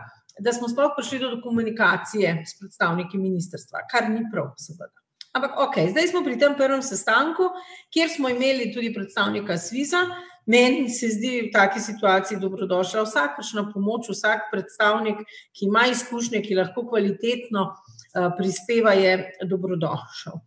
da 0.41 0.53
smo 0.53 0.69
sploh 0.69 0.93
prišli 0.97 1.19
do 1.19 1.41
komunikacije 1.43 2.43
s 2.47 2.59
predstavniki 2.59 3.19
ministrstva, 3.19 3.87
kar 3.91 4.11
ni 4.11 4.25
prav, 4.33 4.53
seveda. 4.59 4.95
Ampak, 5.35 5.57
ok, 5.59 5.77
zdaj 5.91 6.09
smo 6.13 6.23
pri 6.23 6.37
tem 6.39 6.55
prvem 6.55 6.83
sestanku, 6.83 7.49
kjer 7.91 8.11
smo 8.11 8.31
imeli 8.31 8.71
tudi 8.75 8.93
predstavnika 8.95 9.59
Sviza. 9.59 10.05
Meni 10.47 10.91
se 10.91 11.09
zdi 11.09 11.47
v 11.47 11.53
taki 11.53 11.81
situaciji 11.81 12.39
dobrodošla 12.41 13.03
vsakršna 13.03 13.71
pomoč, 13.73 14.11
vsak 14.13 14.51
predstavnik, 14.53 15.23
ki 15.57 15.69
ima 15.71 15.87
izkušnje, 15.91 16.43
ki 16.45 16.59
lahko 16.59 16.85
kvalitetno 16.89 17.65
uh, 17.71 18.29
prispeva, 18.37 18.93
je 18.93 19.31
dobrodošel. 19.45 20.43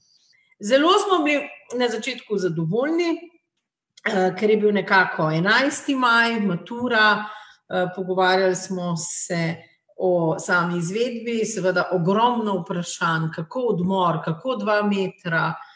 Zelo 0.59 0.93
smo 0.99 1.23
bili 1.25 1.49
na 1.77 1.89
začetku 1.89 2.37
zadovoljni, 2.37 3.09
uh, 3.17 4.35
ker 4.37 4.49
je 4.49 4.57
bil 4.57 4.73
nekako 4.73 5.31
11. 5.33 5.95
maj, 5.97 6.39
matura, 6.45 7.07
uh, 7.17 7.89
pogovarjali 7.95 8.55
smo 8.55 8.95
se 8.97 9.55
o 9.97 10.39
sami 10.39 10.77
izvedbi, 10.77 11.45
seveda 11.45 11.89
ogromno 11.91 12.59
vprašanj, 12.61 13.31
kako 13.35 13.59
odmor, 13.73 14.21
kako 14.25 14.55
dva 14.55 14.81
metra, 14.83 15.53
eh, 15.53 15.66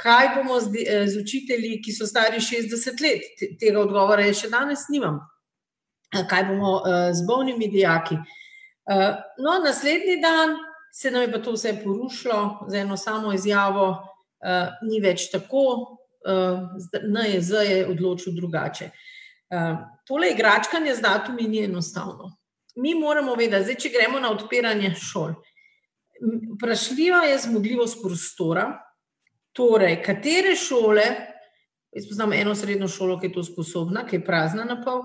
kaj 0.00 0.28
bomo 0.36 0.60
z, 0.60 0.84
eh, 0.86 1.06
z 1.06 1.20
učitelji, 1.22 1.82
ki 1.84 1.92
so 1.92 2.06
stari 2.06 2.40
60 2.40 3.00
let, 3.00 3.22
tega 3.60 3.80
odgovora 3.80 4.26
je 4.26 4.34
še 4.34 4.50
danes 4.52 4.88
nimam. 4.88 5.20
Eh, 6.14 6.24
kaj 6.28 6.44
bomo 6.44 6.82
z 7.12 7.26
bolnimi 7.26 7.68
dijaki? 7.68 8.18
No, 9.38 9.58
naslednji 9.64 10.20
dan 10.20 10.56
se 10.92 11.10
nam 11.10 11.22
je 11.22 11.32
pa 11.32 11.38
to 11.38 11.52
vse 11.52 11.72
porušilo 11.84 12.68
z 12.68 12.74
eno 12.74 12.96
samo 12.96 13.32
izjavo, 13.32 13.96
ni 14.82 15.00
več 15.00 15.30
tako, 15.32 15.96
NJZ 17.00 17.64
je 17.64 17.86
odločil 17.88 18.36
drugače. 18.36 18.90
Tole 20.06 20.30
igračkanje 20.36 20.94
z 20.94 21.00
datumi 21.00 21.48
ni 21.48 21.64
enostavno 21.64 22.36
mi 22.76 22.94
moramo 22.94 23.34
vedeti, 23.34 23.64
zdaj, 23.64 23.76
če 23.82 23.90
gremo 23.94 24.20
na 24.20 24.30
odpiranje 24.34 24.94
šol. 24.98 25.34
Vprašljiva 26.54 27.24
je 27.28 27.38
zmogljivost 27.46 28.00
prostora, 28.02 28.66
torej, 29.54 30.00
katere 30.02 30.56
šole, 30.58 31.04
jaz 31.94 32.08
poznam 32.08 32.32
eno 32.34 32.54
srednjo 32.54 32.88
šolo, 32.90 33.18
ki 33.20 33.30
je 33.30 33.36
to 33.38 33.44
sposobna, 33.46 34.02
ki 34.06 34.18
je 34.18 34.24
prazna 34.26 34.66
na 34.66 34.80
pol, 34.82 35.04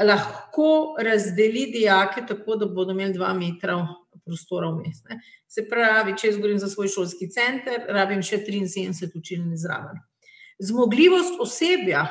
lahko 0.00 0.96
razdeli 1.04 1.66
dijake 1.72 2.24
tako, 2.28 2.56
da 2.56 2.66
bodo 2.66 2.92
imeli 2.96 3.12
dva 3.12 3.34
metra 3.36 3.76
prostora 4.24 4.70
vmes. 4.72 5.02
Se 5.48 5.66
pravi, 5.68 6.16
če 6.16 6.30
jaz 6.30 6.36
govorim 6.38 6.58
za 6.58 6.70
svoj 6.72 6.88
šolski 6.88 7.28
center, 7.32 7.84
rabim 7.92 8.22
še 8.24 8.40
73 8.46 9.12
učilni 9.18 9.58
zraven. 9.60 10.00
Zmogljivost 10.62 11.40
osebja, 11.40 12.06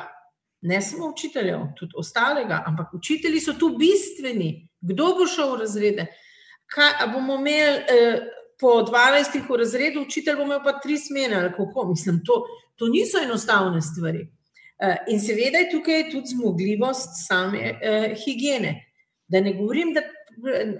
ne 0.62 0.78
samo 0.82 1.08
učiteljev, 1.10 1.72
tudi 1.78 1.96
ostalega, 1.98 2.62
ampak 2.66 2.94
učitelji 2.94 3.40
so 3.40 3.56
tu 3.58 3.72
bistveni. 3.78 4.68
Kdo 4.80 5.14
bo 5.18 5.26
šel 5.26 5.56
v 5.56 5.62
razrede? 5.64 6.06
Kaj 6.70 7.08
bomo 7.12 7.40
imeli 7.40 7.82
eh, 7.90 8.22
po 8.62 8.78
12 8.86 9.42
v 9.48 9.58
razredu, 9.58 10.06
učitelj 10.06 10.38
bo 10.38 10.46
imel 10.46 10.62
pa 10.64 10.78
tri 10.78 10.96
smene 10.98 11.36
ali 11.40 11.50
kako? 11.56 11.88
Mislim, 11.90 12.22
to, 12.24 12.44
to 12.78 12.88
niso 12.88 13.18
enostavne 13.18 13.82
stvari. 13.82 14.22
Eh, 14.78 14.96
in 15.08 15.20
seveda 15.20 15.58
je 15.58 15.70
tukaj 15.74 16.08
tudi 16.10 16.34
zmogljivost 16.36 17.26
same 17.26 17.74
eh, 17.74 18.14
higiene. 18.24 18.76
Da 19.28 19.40
ne 19.40 19.52
govorim, 19.58 19.94
da 19.94 20.02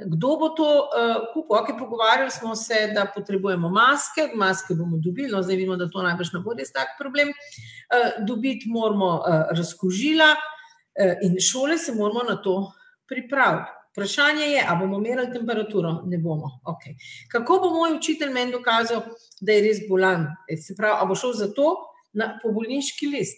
kdo 0.07 0.37
bo 0.37 0.49
to 0.49 0.64
uh, 0.64 1.16
kupil. 1.35 1.57
Okay, 1.57 1.78
pogovarjali 1.78 2.30
smo 2.30 2.57
se, 2.57 2.91
da 2.95 3.07
potrebujemo 3.14 3.68
maske, 3.68 4.30
maske 4.35 4.74
bomo 4.74 4.97
dobili, 4.97 5.28
no, 5.28 5.43
zdaj 5.43 5.57
vidimo, 5.57 5.76
da 5.76 5.91
to 5.91 6.03
najbrž 6.03 6.33
ne 6.33 6.41
bo 6.41 6.55
res 6.57 6.72
tak 6.72 6.97
problem. 6.99 7.28
Uh, 7.28 8.24
dobiti 8.26 8.70
moramo 8.70 9.12
uh, 9.20 9.53
razkožila 9.57 10.33
uh, 10.33 11.14
in 11.22 11.39
šole 11.41 11.78
se 11.78 11.95
moramo 11.95 12.24
na 12.28 12.37
to 12.43 12.72
pripraviti. 13.09 13.82
Vprašanje 13.93 14.45
je, 14.45 14.64
ali 14.68 14.78
bomo 14.78 14.99
merili 14.99 15.32
temperaturo? 15.32 15.93
Ne 16.09 16.18
bomo. 16.18 16.49
Okay. 16.64 16.97
Kako 17.28 17.59
bo 17.62 17.70
moj 17.70 17.97
učitelj 17.97 18.30
meni 18.32 18.53
dokazal, 18.53 19.03
da 19.40 19.53
je 19.53 19.64
res 19.66 19.82
bolan? 19.88 20.26
E, 20.49 20.57
se 20.57 20.74
pravi, 20.76 20.97
ali 20.99 21.09
bo 21.09 21.14
šel 21.14 21.32
za 21.36 21.49
to 21.53 21.74
na 22.12 22.38
pobolniški 22.43 23.11
list? 23.12 23.36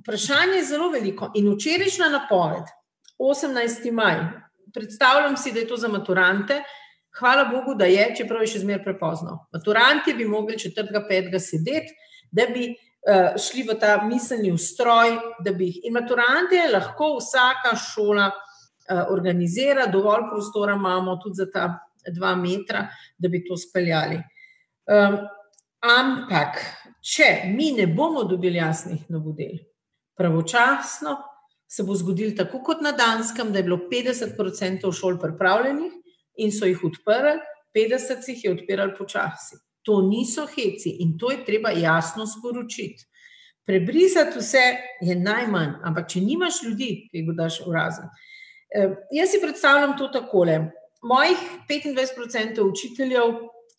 Vprašanje 0.00 0.56
je 0.56 0.64
zelo 0.64 0.88
veliko. 0.90 1.30
In 1.34 1.52
včerajšnja 1.52 2.08
napoved, 2.08 2.72
18. 3.18 3.92
maj, 3.92 4.22
predstavljam 4.74 5.36
si, 5.36 5.52
da 5.52 5.60
je 5.60 5.68
to 5.68 5.76
za 5.76 5.88
maturante. 5.88 6.62
Hvala 7.18 7.44
Bogu, 7.44 7.74
da 7.74 7.84
je, 7.84 8.14
čeprav 8.16 8.40
je 8.42 8.54
še 8.54 8.62
zmeraj 8.62 8.84
prepozno. 8.84 9.46
Maturanti 9.52 10.14
bi 10.14 10.24
mogli 10.24 10.58
četrtega, 10.58 11.02
petega 11.08 11.40
sedeti, 11.42 11.92
da 12.30 12.46
bi 12.48 12.70
uh, 12.70 13.34
šli 13.36 13.66
v 13.68 13.76
ta 13.80 13.98
miselni 14.06 14.52
ustroj, 14.54 15.18
da 15.44 15.52
bi 15.52 15.68
jih. 15.68 15.80
In 15.90 15.98
maturante 15.98 16.62
lahko 16.72 17.16
vsaka 17.18 17.74
šola. 17.76 18.30
Eh, 18.90 19.04
organizira, 19.10 19.86
dovolj 19.86 20.24
prostora 20.30 20.74
imamo 20.74 21.16
tudi 21.16 21.34
za 21.34 21.46
ta 21.50 21.66
dva 22.10 22.34
metra, 22.34 22.88
da 23.18 23.28
bi 23.28 23.44
to 23.46 23.54
speljali. 23.56 24.16
Um, 24.90 25.18
ampak, 25.86 26.56
če 26.98 27.28
mi 27.52 27.68
ne 27.76 27.86
bomo 27.86 28.24
dobili 28.26 28.58
jasnih 28.58 29.04
navodil, 29.08 29.60
pravočasno 30.18 31.12
se 31.70 31.84
bo 31.86 31.94
zgodilo 31.94 32.34
tako 32.36 32.64
kot 32.66 32.82
na 32.82 32.90
Danskem, 32.92 33.52
da 33.52 33.60
je 33.60 33.68
bilo 33.68 33.78
50% 33.92 34.90
šol 34.98 35.20
pripravljenih 35.22 35.92
in 36.42 36.50
so 36.50 36.66
jih 36.66 36.82
odprli, 36.90 37.36
50% 37.76 38.32
jih 38.32 38.42
je 38.44 38.54
odpirali 38.56 38.96
počasi. 38.98 39.60
To 39.86 40.00
niso 40.02 40.48
heci 40.50 40.96
in 41.04 41.14
to 41.18 41.30
je 41.30 41.44
treba 41.44 41.70
jasno 41.70 42.26
sporočiti. 42.26 43.06
Prebrisati 43.66 44.42
vse 44.42 44.66
je 45.06 45.14
najmanj, 45.14 45.78
ampak 45.86 46.10
če 46.10 46.24
nimaš 46.26 46.64
ljudi, 46.66 46.90
ki 47.06 47.22
jih 47.22 47.30
boš 47.38 47.60
urazil, 47.68 48.10
Eh, 48.10 48.29
jaz 49.12 49.30
si 49.30 49.40
predstavljam 49.42 49.98
to 49.98 50.08
takole. 50.08 50.58
Mojih 51.02 51.38
25% 51.68 52.60
učiteljev 52.60 53.34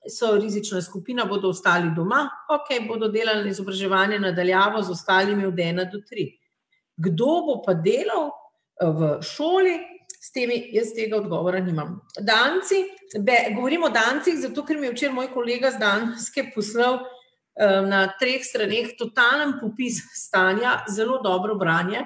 so 0.09 0.31
rizična 0.37 0.81
skupina, 0.81 1.25
bodo 1.25 1.49
ostali 1.49 1.91
doma, 1.95 2.29
ok, 2.49 2.87
bodo 2.87 3.07
delali 3.07 3.49
izobraževanje 3.49 4.19
nadaljavo 4.19 4.81
z 4.81 4.91
ostalimi 4.91 5.45
od 5.45 5.53
1 5.53 5.91
do 5.91 5.99
3. 6.11 6.27
Kdo 6.97 7.25
bo 7.25 7.61
pa 7.65 7.73
delal 7.73 8.27
eh, 8.27 8.87
v 8.87 9.21
šoli, 9.21 9.77
s 10.21 10.31
temi 10.31 10.57
jaz 10.73 10.93
tega 10.95 11.17
odgovora 11.17 11.59
nimam. 11.59 11.99
Danci, 12.19 12.83
be, 13.19 13.37
govorimo 13.55 13.87
o 13.87 13.89
Dancih, 13.89 14.37
zato 14.37 14.65
ker 14.65 14.77
mi 14.77 14.87
je 14.87 14.93
včeraj 14.93 15.15
moj 15.15 15.31
kolega 15.33 15.71
z 15.71 15.81
Danske 15.81 16.51
poslal 16.55 16.99
na 17.87 18.05
treh 18.19 18.43
straneh, 18.45 18.93
totalen 18.97 19.57
popis 19.59 19.99
stanja, 20.15 20.85
zelo 20.89 21.19
dobro 21.23 21.55
branje. 21.55 22.05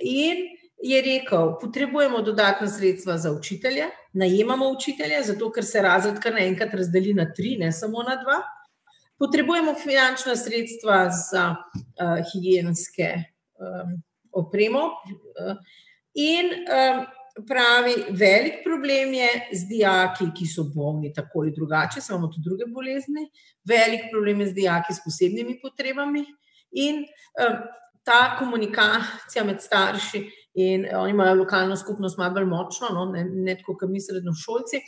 In 0.00 0.46
je 0.84 1.02
rekel, 1.02 1.58
potrebujemo 1.60 2.22
dodatna 2.22 2.68
sredstva 2.68 3.16
za 3.18 3.32
učitelje, 3.32 3.84
najemamo 4.12 4.68
učitelje, 4.68 5.22
zato 5.22 5.48
ker 5.52 5.64
se 5.64 5.80
razred 5.82 6.18
kar 6.20 6.34
naenkrat 6.36 6.74
razdeli 6.74 7.14
na 7.14 7.24
tri, 7.32 7.56
ne 7.60 7.72
samo 7.72 8.02
na 8.04 8.18
dva. 8.20 8.42
Potrebujemo 9.18 9.74
finančna 9.80 10.36
sredstva 10.36 11.08
za 11.10 11.44
uh, 11.54 12.20
higijenske 12.32 13.08
um, 13.14 13.96
opremo. 14.32 14.82
Uh, 14.84 15.56
in 16.14 16.52
um, 16.52 17.00
pravi, 17.48 17.94
velik 18.10 18.60
problem 18.64 19.14
je 19.14 19.30
z 19.52 19.68
dijaki, 19.68 20.28
ki 20.36 20.46
so 20.46 20.66
bolni 20.74 21.12
tako 21.12 21.46
ali 21.46 21.56
drugače, 21.56 22.00
samo 22.00 22.28
tudi 22.28 22.44
druge 22.44 22.68
bolezni, 22.68 23.30
velik 23.64 24.10
problem 24.12 24.40
je 24.40 24.52
z 24.52 24.60
dijaki 24.60 24.94
s 24.94 25.04
posebnimi 25.04 25.56
potrebami 25.62 26.26
in 26.72 27.06
um, 27.40 27.60
ta 28.04 28.36
komunikacija 28.38 29.44
med 29.44 29.62
starši 29.62 30.26
in 30.54 30.86
oni 30.96 31.10
imajo 31.10 31.34
lokalno 31.34 31.76
skupnost 31.76 32.18
malo 32.18 32.34
bolj 32.34 32.44
močno, 32.44 32.88
no, 32.94 33.04
ne, 33.10 33.24
ne 33.24 33.56
tako, 33.58 33.76
kot 33.80 33.90
mi 33.90 34.00
srednjošolci. 34.00 34.80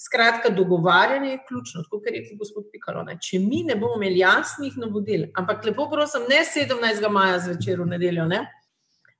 Skratka, 0.00 0.48
dogovarjanje 0.56 1.30
je 1.30 1.40
ključno, 1.48 1.82
kot 1.90 2.06
je 2.06 2.12
rekel 2.14 2.38
gospod 2.40 2.70
Pikalo. 2.72 3.02
Ne. 3.04 3.18
Če 3.20 3.38
mi 3.38 3.60
ne 3.68 3.76
bomo 3.76 3.98
imeli 4.00 4.22
jasnih 4.22 4.78
navodil, 4.80 5.26
ampak 5.36 5.66
lepo 5.68 5.90
prosim, 5.92 6.24
ne 6.30 6.40
17. 6.46 7.04
maja 7.12 7.36
zvečer 7.44 7.82
v 7.82 7.90
nedeljo, 7.90 8.24
ne, 8.30 8.46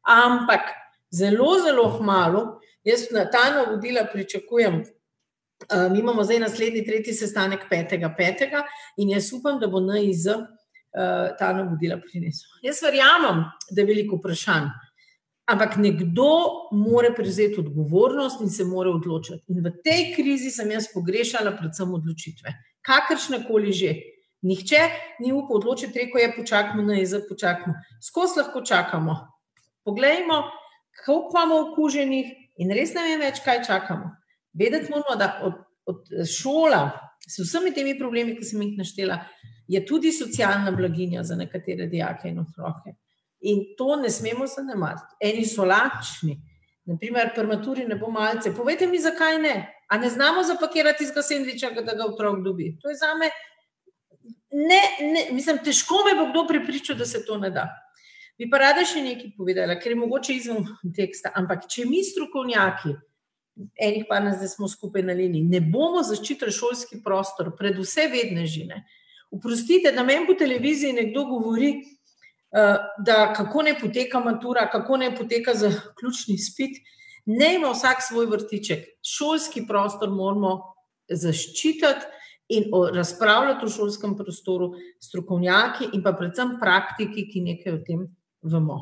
ampak 0.08 0.72
zelo, 1.12 1.58
zelo 1.60 1.84
malo, 2.00 2.46
jaz 2.84 3.10
na 3.12 3.26
ta 3.30 3.50
navodila 3.58 4.06
pričakujem. 4.12 4.80
Uh, 5.68 5.90
mi 5.92 6.00
imamo 6.00 6.24
zdaj 6.24 6.38
naslednji, 6.40 6.86
tretji 6.86 7.12
sestanek 7.12 7.66
5.5. 7.70 8.62
in 8.96 9.10
jaz 9.12 9.28
upam, 9.36 9.60
da 9.60 9.68
bo 9.68 9.80
NIZ 9.84 10.26
uh, 10.32 10.38
ta 11.38 11.52
navodila 11.52 12.00
prinesel. 12.00 12.48
Jaz 12.64 12.80
verjamem, 12.82 13.44
da 13.68 13.82
je 13.82 13.86
veliko 13.86 14.16
vprašanj. 14.16 14.72
Ampak 15.50 15.76
nekdo 15.82 16.70
mora 16.72 17.10
prevzeti 17.16 17.58
odgovornost 17.60 18.40
in 18.40 18.50
se 18.50 18.64
mora 18.64 18.90
odločiti. 18.90 19.42
In 19.50 19.64
v 19.64 19.72
tej 19.82 20.12
krizi 20.14 20.50
sem 20.54 20.70
jaz 20.70 20.86
pogrešala 20.94 21.56
predvsem 21.58 21.90
odločitve, 21.94 22.54
kakršne 22.86 23.44
koli 23.48 23.74
že. 23.74 23.94
Nihče 24.42 24.78
ni 25.20 25.34
upal 25.36 25.58
odločiti, 25.58 25.98
reko 25.98 26.18
je, 26.18 26.30
počakajmo 26.36 26.82
na 26.82 26.94
jezik, 26.96 27.26
počakajmo. 27.28 27.74
Skozi 28.00 28.38
lahko 28.38 28.62
čakamo. 28.64 29.16
Poglejmo, 29.84 30.38
koliko 31.04 31.34
imamo 31.34 31.58
okuženih 31.66 32.30
in 32.56 32.72
res 32.72 32.94
ne 32.96 33.04
vem 33.04 33.20
več, 33.20 33.42
kaj 33.44 33.60
čakamo. 33.66 34.14
Vedeti 34.56 34.88
moramo, 34.88 35.18
da 35.20 35.28
od, 35.44 35.60
od 35.84 36.08
šola 36.24 36.86
s 37.28 37.42
vsemi 37.44 37.74
temi 37.76 37.98
problemi, 37.98 38.32
ki 38.38 38.48
sem 38.48 38.62
jih 38.64 38.78
naštela, 38.80 39.20
je 39.68 39.84
tudi 39.86 40.12
socialna 40.12 40.72
blaginja 40.72 41.22
za 41.22 41.36
nekatere 41.36 41.86
dijake 41.86 42.32
in 42.32 42.40
otroke. 42.40 42.96
In 43.40 43.64
to 43.78 43.96
ne 43.96 44.10
smemo 44.10 44.46
zanemariti. 44.46 45.16
Eni 45.20 45.44
so 45.48 45.64
lačni, 45.64 46.36
naprimer, 46.84 47.30
pri 47.34 47.46
maturi 47.46 47.86
ne 47.88 47.96
bo 47.96 48.10
malce. 48.12 48.52
Povejte 48.56 48.86
mi, 48.86 49.00
zakaj 49.00 49.38
ne? 49.40 49.54
A 49.88 49.98
ne 49.98 50.10
znamo 50.10 50.42
zapakirati 50.42 51.04
iz 51.04 51.14
gasendviča, 51.14 51.70
da 51.70 51.94
ga 51.94 52.04
otrok 52.06 52.42
dobi. 52.44 52.74
To 52.82 52.90
je 52.90 52.96
za 53.00 53.14
me, 53.18 53.30
ne, 54.50 54.80
ne, 55.12 55.26
mislim, 55.32 55.58
težko 55.64 56.02
me 56.06 56.16
bo 56.18 56.30
kdo 56.30 56.46
pripričal, 56.48 56.96
da 56.96 57.06
se 57.06 57.24
to 57.26 57.38
ne 57.38 57.50
da. 57.50 57.68
Bi 58.38 58.48
pa 58.50 58.58
rada 58.58 58.84
še 58.88 59.02
nekaj 59.04 59.34
povedala, 59.36 59.76
ker 59.80 59.92
je 59.92 60.00
mogoče 60.00 60.34
izven 60.34 60.64
teksta. 60.96 61.32
Ampak, 61.36 61.66
če 61.68 61.84
mi 61.88 62.00
strokovnjaki, 62.04 62.94
enih 63.76 64.06
pa 64.08 64.20
nas 64.24 64.38
zdaj 64.40 64.54
smo 64.54 64.68
skupaj 64.68 65.04
na 65.04 65.16
liniji, 65.16 65.44
ne 65.44 65.60
bomo 65.60 66.00
zaščitili 66.06 66.54
šolski 66.54 67.02
prostor, 67.04 67.52
predvsem 67.58 68.08
vedne 68.12 68.46
žene. 68.48 68.84
Uprostite, 69.30 69.92
da 69.92 70.02
meni 70.06 70.26
po 70.26 70.34
televiziji 70.34 70.96
nekdo 70.96 71.26
govori, 71.28 71.74
da 72.98 73.32
kako 73.36 73.62
ne 73.62 73.76
poteka 73.80 74.20
matura, 74.20 74.68
kako 74.70 74.96
ne 74.96 75.16
poteka 75.16 75.54
za 75.54 75.70
ključni 75.98 76.38
spit. 76.38 76.78
Ne 77.26 77.54
ima 77.54 77.70
vsak 77.70 78.02
svoj 78.02 78.26
vrtiček. 78.26 78.86
Šolski 79.06 79.66
prostor 79.68 80.10
moramo 80.10 80.56
zaščititi 81.08 82.08
in 82.50 82.70
razpravljati 82.94 83.66
v 83.66 83.70
šolskem 83.70 84.16
prostoru, 84.18 84.72
strokovnjaki 85.02 85.92
in 85.94 86.02
pa 86.02 86.12
predvsem 86.18 86.56
praktiki, 86.60 87.28
ki 87.30 87.44
nekaj 87.46 87.76
o 87.76 87.82
tem 87.86 88.06
vemo. 88.42 88.80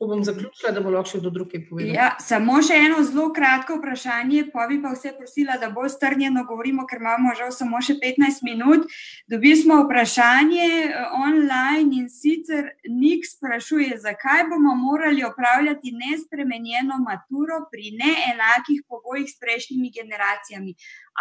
Tako 0.00 0.08
bom 0.08 0.24
zaključila, 0.24 0.70
da 0.72 0.80
bo 0.80 0.90
lahko 0.90 1.10
še 1.10 1.18
do 1.20 1.28
druge 1.30 1.58
povedala. 1.68 1.92
Ja, 1.92 2.04
samo 2.24 2.54
še 2.64 2.78
eno 2.86 3.02
zelo 3.04 3.26
kratko 3.36 3.74
vprašanje, 3.76 4.46
pa 4.54 4.64
bi 4.70 4.78
pa 4.80 4.94
vse 4.94 5.12
prosila, 5.12 5.58
da 5.60 5.68
bolj 5.74 5.90
strnjeno 5.92 6.46
govorimo, 6.48 6.86
ker 6.88 7.02
imamo 7.02 7.34
žal 7.36 7.52
samo 7.52 7.82
še 7.84 7.98
15 8.00 8.40
minut. 8.48 8.88
Dobili 9.28 9.60
smo 9.60 9.82
vprašanje 9.82 10.70
eh, 10.70 10.96
online 11.20 12.00
in 12.00 12.08
sicer 12.08 12.72
Nik 12.88 13.28
sprašuje, 13.28 14.00
zakaj 14.00 14.46
bomo 14.48 14.72
morali 14.80 15.20
opravljati 15.28 15.92
nespremenjeno 15.92 16.96
maturo 17.04 17.66
pri 17.68 17.92
neenakih 18.00 18.80
pogojih 18.88 19.28
s 19.28 19.36
prejšnjimi 19.36 19.92
generacijami. 20.00 20.78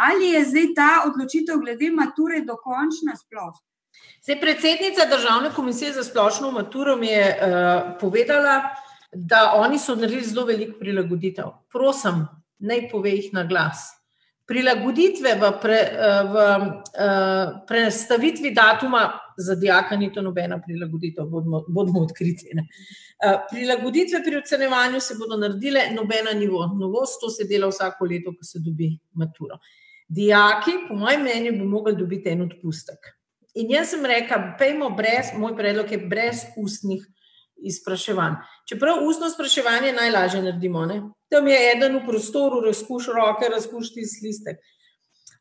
Ali 0.08 0.38
je 0.38 0.48
zdaj 0.54 0.76
ta 0.80 0.92
odločitev 1.10 1.60
glede 1.68 1.92
mature 1.92 2.46
dokončna 2.48 3.20
sploh? 3.20 3.60
Zdaj, 4.24 4.42
predsednica 4.42 5.06
Državne 5.10 5.50
komisije 5.56 5.94
za 5.94 6.04
splošno 6.04 6.52
maturo 6.52 6.96
mi 6.96 7.08
je 7.08 7.38
uh, 7.42 8.00
povedala, 8.00 8.62
da 9.14 9.54
oni 9.56 9.80
so 9.80 9.96
naredili 9.96 10.24
zelo 10.24 10.46
veliko 10.46 10.80
prilagoditev. 10.80 11.46
Prosim, 11.72 12.28
naj 12.60 12.90
pove 12.92 13.12
jih 13.12 13.34
na 13.34 13.44
glas. 13.44 13.88
Prilagoditve 14.46 15.34
v, 15.42 15.50
pre, 15.62 15.80
uh, 15.94 16.30
v 16.34 16.46
uh, 16.46 17.58
prestavitvi 17.68 18.52
datuma 18.54 19.08
za 19.38 19.56
dijaka 19.56 19.96
ni 19.96 20.14
to 20.14 20.22
nobena 20.22 20.62
prilagoditev, 20.62 21.26
bodimo, 21.26 21.64
bodimo 21.68 22.02
odkriti. 22.06 22.54
Uh, 22.54 23.42
prilagoditve 23.52 24.24
pri 24.24 24.42
ocenevanju 24.44 25.00
se 25.00 25.16
bodo 25.20 25.38
naredile 25.38 25.90
nobena 25.96 26.34
nivo. 26.34 26.68
Novost 26.80 27.22
to 27.22 27.30
se 27.30 27.48
dela 27.50 27.70
vsako 27.70 28.06
leto, 28.06 28.34
ko 28.38 28.44
se 28.44 28.60
dobi 28.60 28.98
maturo. 29.14 29.58
Dijaki, 30.08 30.72
po 30.88 30.96
mojem 30.96 31.22
mnenju, 31.22 31.52
bi 31.52 31.66
mogli 31.66 31.96
dobiti 31.96 32.30
en 32.30 32.42
odpustek. 32.42 33.19
In 33.56 33.72
jaz 33.74 33.94
sem 33.94 34.06
rekel, 34.06 34.52
pejmo 34.60 34.90
brez, 34.98 35.34
moj 35.38 35.56
predlog 35.58 35.92
je 35.92 35.98
brez 35.98 36.44
ustnih 36.58 37.06
izpraševanj. 37.66 38.36
Čeprav 38.70 39.04
ustno 39.04 39.30
spraševanje 39.30 39.94
najlažje 39.94 40.42
naredimo, 40.42 40.86
ne? 40.86 41.02
tam 41.30 41.48
je 41.48 41.58
eden 41.72 41.98
v 42.00 42.06
prostoru, 42.06 42.62
razkuš 42.66 43.10
roke, 43.14 43.50
razkuš 43.52 43.94
ti 43.94 44.06
slistek. 44.06 44.62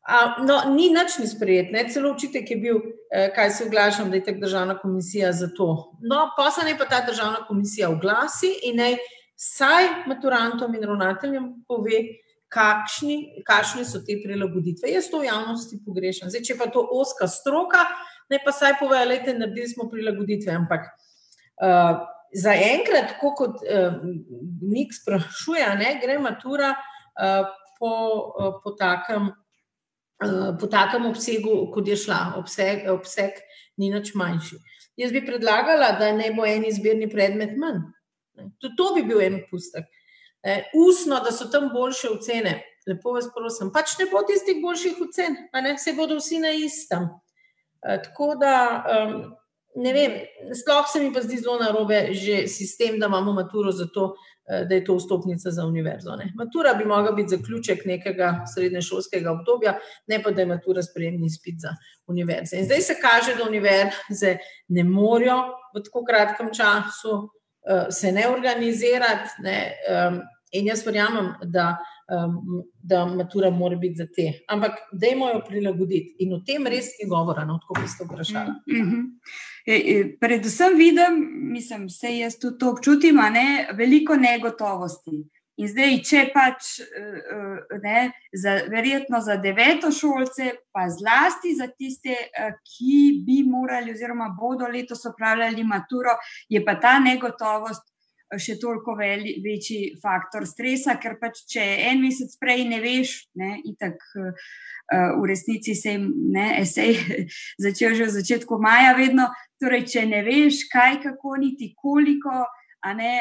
A, 0.09 0.41
no, 0.45 0.57
ni 0.73 0.89
nič 0.93 1.17
ni 1.19 1.27
sprejet, 1.27 1.71
ne? 1.71 1.85
celo 1.89 2.11
učitek 2.13 2.51
je 2.51 2.57
bil, 2.57 2.81
eh, 3.13 3.29
kaj 3.35 3.51
se 3.51 3.65
oglašam, 3.65 4.09
da 4.09 4.17
je 4.17 4.23
tako 4.23 4.39
državna 4.45 4.77
komisija 4.79 5.31
za 5.31 5.49
to. 5.57 5.69
No, 6.01 6.29
pa 6.37 6.51
se 6.51 6.65
naj 6.65 6.77
pa 6.77 6.85
ta 6.85 7.03
državna 7.05 7.45
komisija 7.47 7.89
oglasi 7.89 8.51
in 8.63 8.77
naj 8.81 8.97
saj 9.35 9.87
maturantom 10.07 10.75
in 10.75 10.83
ravnateljem 10.83 11.51
pove, 11.67 12.01
kakšni, 12.49 13.43
kakšne 13.45 13.85
so 13.85 14.01
te 14.05 14.17
prilagoditve. 14.23 14.89
Jaz 14.91 15.09
to 15.11 15.21
v 15.21 15.29
javnosti 15.29 15.79
pogrešam. 15.85 16.31
Zdaj, 16.33 16.45
če 16.47 16.57
pa 16.57 16.69
to 16.73 16.81
oska 16.81 17.29
stroka, 17.29 17.83
ne 18.29 18.39
pa 18.43 18.53
saj 18.55 18.79
povedo, 18.81 19.19
da 19.25 19.35
naredili 19.37 19.69
smo 19.69 19.89
prilagoditve. 19.91 20.53
Ampak 20.57 20.87
uh, 20.89 22.01
za 22.33 22.55
enkrat, 22.57 23.17
kot 23.21 23.61
uh, 23.61 23.99
nik 24.65 24.95
sprašuje, 24.97 25.67
ne, 25.81 25.93
gre 26.01 26.17
matura 26.21 26.73
uh, 26.73 27.45
po, 27.77 27.93
uh, 28.33 28.57
po, 28.63 28.73
takem, 28.79 29.29
po 30.59 30.67
takem 30.67 31.05
obsegu, 31.07 31.61
kot 31.73 31.87
je 31.87 31.95
šla. 32.01 32.19
Obseg, 32.41 32.89
obseg 32.91 33.37
ni 33.79 33.93
nič 33.93 34.15
manjši. 34.17 34.59
Jaz 34.99 35.13
bi 35.15 35.21
predlagala, 35.23 35.93
da 36.01 36.09
ne 36.11 36.33
bo 36.35 36.43
en 36.49 36.65
izbirni 36.67 37.07
predmet 37.11 37.55
manj. 37.61 37.85
Tudi 38.59 38.75
to 38.75 38.91
bi 38.97 39.05
bil 39.07 39.21
en 39.23 39.39
pustek. 39.51 39.87
Eh, 40.43 40.63
usno, 40.73 41.19
da 41.23 41.31
so 41.31 41.49
tam 41.51 41.69
boljše 41.73 42.09
ocene. 42.09 42.63
Lepo 42.87 43.11
vas 43.11 43.27
prosim, 43.35 43.73
pač 43.73 43.97
ne 43.99 44.05
bo 44.11 44.21
tistih 44.25 44.61
boljših 44.61 45.01
ocen, 45.03 45.35
se 45.77 45.93
bodo 45.93 46.15
vsi 46.17 46.39
na 46.39 46.51
istem. 46.55 47.09
Eh, 47.83 47.99
tako 48.03 48.35
da, 48.39 48.53
ne 49.75 49.93
vem, 49.93 50.11
sploh 50.55 50.87
se 50.91 50.99
mi 50.99 51.13
pa 51.13 51.21
zdi 51.21 51.37
zelo 51.37 51.59
narobe 51.59 52.13
že 52.13 52.47
sistem, 52.47 52.99
da 52.99 53.05
imamo 53.05 53.33
maturo 53.33 53.71
za 53.71 53.85
to, 53.93 54.15
eh, 54.49 54.65
da 54.65 54.75
je 54.75 54.83
to 54.85 54.95
vstopnica 54.95 55.51
za 55.51 55.65
univerzo. 55.65 56.15
Ne. 56.15 56.31
Matura 56.35 56.73
bi 56.73 56.85
mogla 56.85 57.11
biti 57.11 57.35
zaključek 57.35 57.85
nekega 57.85 58.45
srednješolskega 58.55 59.31
obdobja, 59.31 59.77
ne 60.07 60.23
pa 60.23 60.31
da 60.31 60.41
je 60.41 60.47
matura 60.47 60.83
sprejemni 60.83 61.29
spit 61.29 61.61
za 61.61 61.75
univerze. 62.07 62.57
In 62.57 62.65
zdaj 62.65 62.81
se 62.81 62.95
kaže, 63.01 63.35
da 63.35 63.47
univerze 63.47 64.37
ne 64.67 64.83
morejo 64.83 65.43
v 65.75 65.83
tako 65.83 66.03
kratkem 66.05 66.49
času 66.53 67.29
se 67.91 68.11
ne 68.11 68.27
organizirati. 68.27 69.41
Ne, 69.43 69.57
um, 69.89 70.21
in 70.51 70.65
jaz 70.65 70.81
verjamem, 70.85 71.33
da, 71.53 71.77
um, 72.09 72.63
da 72.83 73.05
matura 73.05 73.51
mora 73.51 73.75
biti 73.75 74.01
za 74.01 74.07
te. 74.15 74.31
Ampak 74.49 74.79
dajmo 74.91 75.29
jo 75.29 75.41
prilagoditi. 75.47 76.15
In 76.25 76.33
o 76.33 76.41
tem 76.45 76.65
res 76.67 76.91
ni 77.01 77.09
govora, 77.09 77.45
no, 77.45 77.59
kot 77.67 77.83
ste 77.87 78.07
vprašali. 78.07 78.55
Mm 78.71 78.85
-hmm. 78.89 79.03
e, 79.65 79.75
e, 79.75 80.17
predvsem 80.19 80.77
vidim, 80.77 81.19
mislim, 81.51 81.85
vse 81.87 82.17
jaz 82.17 82.39
tudi 82.39 82.57
to 82.57 82.71
občutim, 82.71 83.15
ne, 83.15 83.67
veliko 83.73 84.15
negotovosti. 84.15 85.23
In 85.59 85.67
zdaj, 85.67 85.97
če 86.07 86.21
pač 86.31 86.67
ne, 87.83 88.03
za, 88.31 88.55
verjetno 88.71 89.19
za 89.19 89.35
deveto 89.43 89.91
šolce, 89.91 90.53
pa 90.71 90.85
zlasti 90.93 91.51
za 91.57 91.67
tiste, 91.73 92.15
ki 92.63 92.99
bi 93.27 93.41
morali, 93.43 93.91
oziroma 93.91 94.29
bodo 94.37 94.69
letos 94.71 95.03
opravljali 95.09 95.65
maturo, 95.67 96.15
je 96.47 96.63
pa 96.63 96.77
ta 96.79 96.95
negotovost 97.03 97.89
še 98.37 98.59
toliko 98.61 98.93
veli, 98.97 99.39
večji 99.41 99.95
faktor 100.01 100.45
stresa, 100.47 100.99
ker 101.01 101.17
pač 101.21 101.41
če 101.49 101.63
en 101.89 102.03
mesec 102.03 102.35
prej 102.41 102.67
ne 102.69 102.79
veš, 102.83 103.15
ne, 103.39 103.57
itak. 103.65 104.03
V 104.89 105.25
resnici 105.29 105.75
se 105.77 105.91
jim 105.93 106.07
ne, 106.33 106.47
esej 106.63 106.95
začel 107.61 107.93
že 107.97 108.07
v 108.07 108.15
začetku 108.15 108.57
maja, 108.61 108.95
vedno. 108.97 109.27
Torej, 109.61 109.83
če 109.91 110.05
ne 110.09 110.23
veš, 110.25 110.63
kaj, 110.71 111.01
kako, 111.03 111.35
niti 111.41 111.73
koliko, 111.77 112.45
ne 112.95 113.13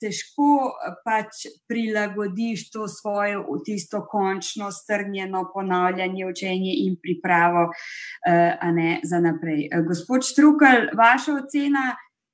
težko 0.00 0.72
pač 1.04 1.46
prilagodiš 1.68 2.70
to 2.70 2.88
svoje, 2.88 3.36
v 3.38 3.58
tisto 3.66 4.04
končno, 4.10 4.70
strnjeno 4.70 5.50
ponavljanje, 5.54 6.26
učenje 6.26 6.76
in 6.86 6.96
pripravo, 7.02 7.70
ne 8.72 9.00
za 9.02 9.20
naprej. 9.20 9.68
Gospod 9.88 10.22
Štrukelj, 10.26 10.92
vaša 10.96 11.34
ocena 11.42 11.90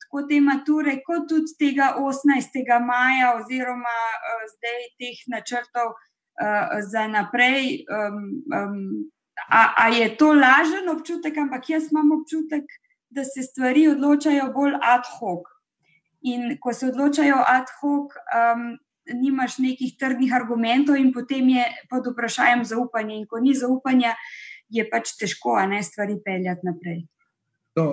tako 0.08 0.22
te 0.28 0.40
mature, 0.40 1.00
kot 1.04 1.28
tudi 1.28 1.52
tega 1.60 1.94
18. 2.00 2.60
maja, 2.80 3.34
oziroma 3.36 3.98
zdaj 4.54 4.80
teh 5.00 5.18
načrtov 5.28 5.92
za 6.92 7.06
naprej. 7.08 7.84
A, 9.48 9.62
a 9.76 9.88
je 9.88 10.16
to 10.16 10.32
lažen 10.32 10.88
občutek, 10.88 11.36
ampak 11.36 11.70
jaz 11.70 11.92
imam 11.92 12.10
občutek, 12.20 12.64
da 13.10 13.24
se 13.24 13.42
stvari 13.42 13.88
odločajo 13.88 14.50
bolj 14.52 14.74
ad 14.82 15.04
hoc. 15.18 15.46
In 16.28 16.56
ko 16.60 16.74
se 16.74 16.90
odločajo 16.92 17.38
ad 17.40 17.70
hoc, 17.80 18.14
um, 18.36 18.70
nimaš 19.08 19.58
nekih 19.64 19.94
trdnih 19.98 20.34
argumentov, 20.36 20.98
in 21.00 21.12
potem 21.12 21.48
je 21.56 21.64
pod 21.90 22.10
vprašanjem 22.12 22.64
zaupanje. 22.68 23.16
In 23.16 23.26
ko 23.26 23.40
ni 23.40 23.54
zaupanja, 23.56 24.14
je 24.68 24.84
pač 24.90 25.14
težko, 25.20 25.56
a 25.56 25.66
ne 25.66 25.82
stvari 25.82 26.18
peljati 26.24 26.66
naprej. 26.66 27.06
No, 27.78 27.86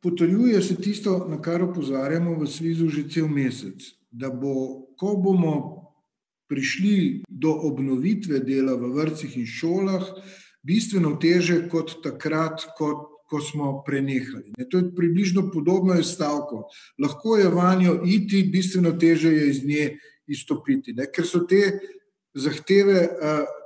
potrjuje 0.00 0.62
se 0.62 0.76
tisto, 0.80 1.26
na 1.28 1.40
kar 1.42 1.62
opozarjamo 1.62 2.38
v 2.38 2.48
Svizu 2.48 2.88
že 2.88 3.08
cel 3.08 3.28
mesec. 3.28 3.84
Da 4.10 4.30
bo, 4.30 4.86
ko 4.98 5.14
bomo 5.20 5.54
prišli 6.50 7.22
do 7.28 7.52
obnovitve 7.68 8.40
dela 8.42 8.74
v 8.74 8.90
vrtcih 8.96 9.36
in 9.38 9.46
šolah, 9.46 10.02
bistveno 10.66 11.14
teže 11.20 11.68
kot 11.70 12.00
takrat, 12.02 12.66
kot 12.74 13.09
ko 13.30 13.40
smo 13.40 13.82
prenehali. 13.86 14.50
Ne, 14.58 14.66
to 14.70 14.78
je 14.78 14.90
približno 14.96 15.50
podobno 15.54 15.94
je 15.94 16.04
stavko. 16.04 16.64
Lahko 16.98 17.36
je 17.36 17.48
vanjo 17.48 18.00
iti, 18.06 18.42
bistveno 18.52 18.92
teže 18.98 19.30
je 19.32 19.48
iz 19.50 19.64
nje 19.64 19.86
izstopiti, 20.26 20.92
ne, 20.92 21.06
ker 21.12 21.26
so 21.26 21.44
te 21.46 21.78
zahteve, 22.34 23.08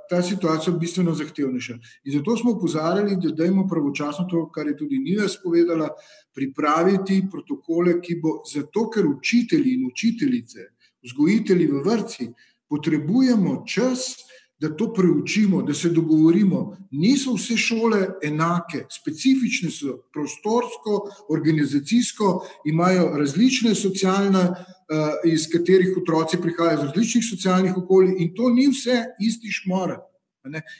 ta 0.09 0.21
situacija 0.21 0.73
bistveno 0.77 1.13
zahtevnejša. 1.17 1.73
In 2.03 2.13
zato 2.13 2.37
smo 2.37 2.51
upozarjali, 2.51 3.17
da 3.21 3.33
dajmo 3.33 3.67
pravočasno 3.67 4.27
to, 4.29 4.45
kar 4.53 4.67
je 4.67 4.77
tudi 4.77 4.99
Nina 5.01 5.27
spovedala, 5.29 5.89
pripraviti 6.35 7.23
protokole, 7.31 7.99
ki 8.01 8.19
bo 8.21 8.41
zato, 8.53 8.89
ker 8.89 9.07
učitelji 9.07 9.73
in 9.79 9.87
učiteljice, 9.87 10.69
vzgojitelji 11.05 11.67
v 11.71 11.81
vrtci 11.85 12.29
potrebujemo 12.69 13.63
čas, 13.67 14.24
da 14.59 14.69
to 14.75 14.93
preučimo, 14.93 15.61
da 15.61 15.73
se 15.73 15.89
dogovorimo. 15.89 16.77
Niso 16.91 17.33
vse 17.33 17.57
šole 17.57 18.07
enake, 18.23 18.85
specifične 18.91 19.71
so 19.71 19.97
prostorsko, 20.13 21.01
organizacijsko, 21.29 22.47
imajo 22.65 23.09
različne 23.17 23.75
socialne, 23.75 24.43
uh, 24.49 25.31
iz 25.31 25.49
katerih 25.51 25.97
otroci 26.01 26.37
prihajajo, 26.41 26.79
iz 26.79 26.85
različnih 26.87 27.25
socialnih 27.29 27.77
okolij, 27.77 28.15
in 28.17 28.33
to 28.35 28.49
ni 28.49 28.67
vse 28.71 29.03
isti 29.19 29.51
šmor. 29.51 29.97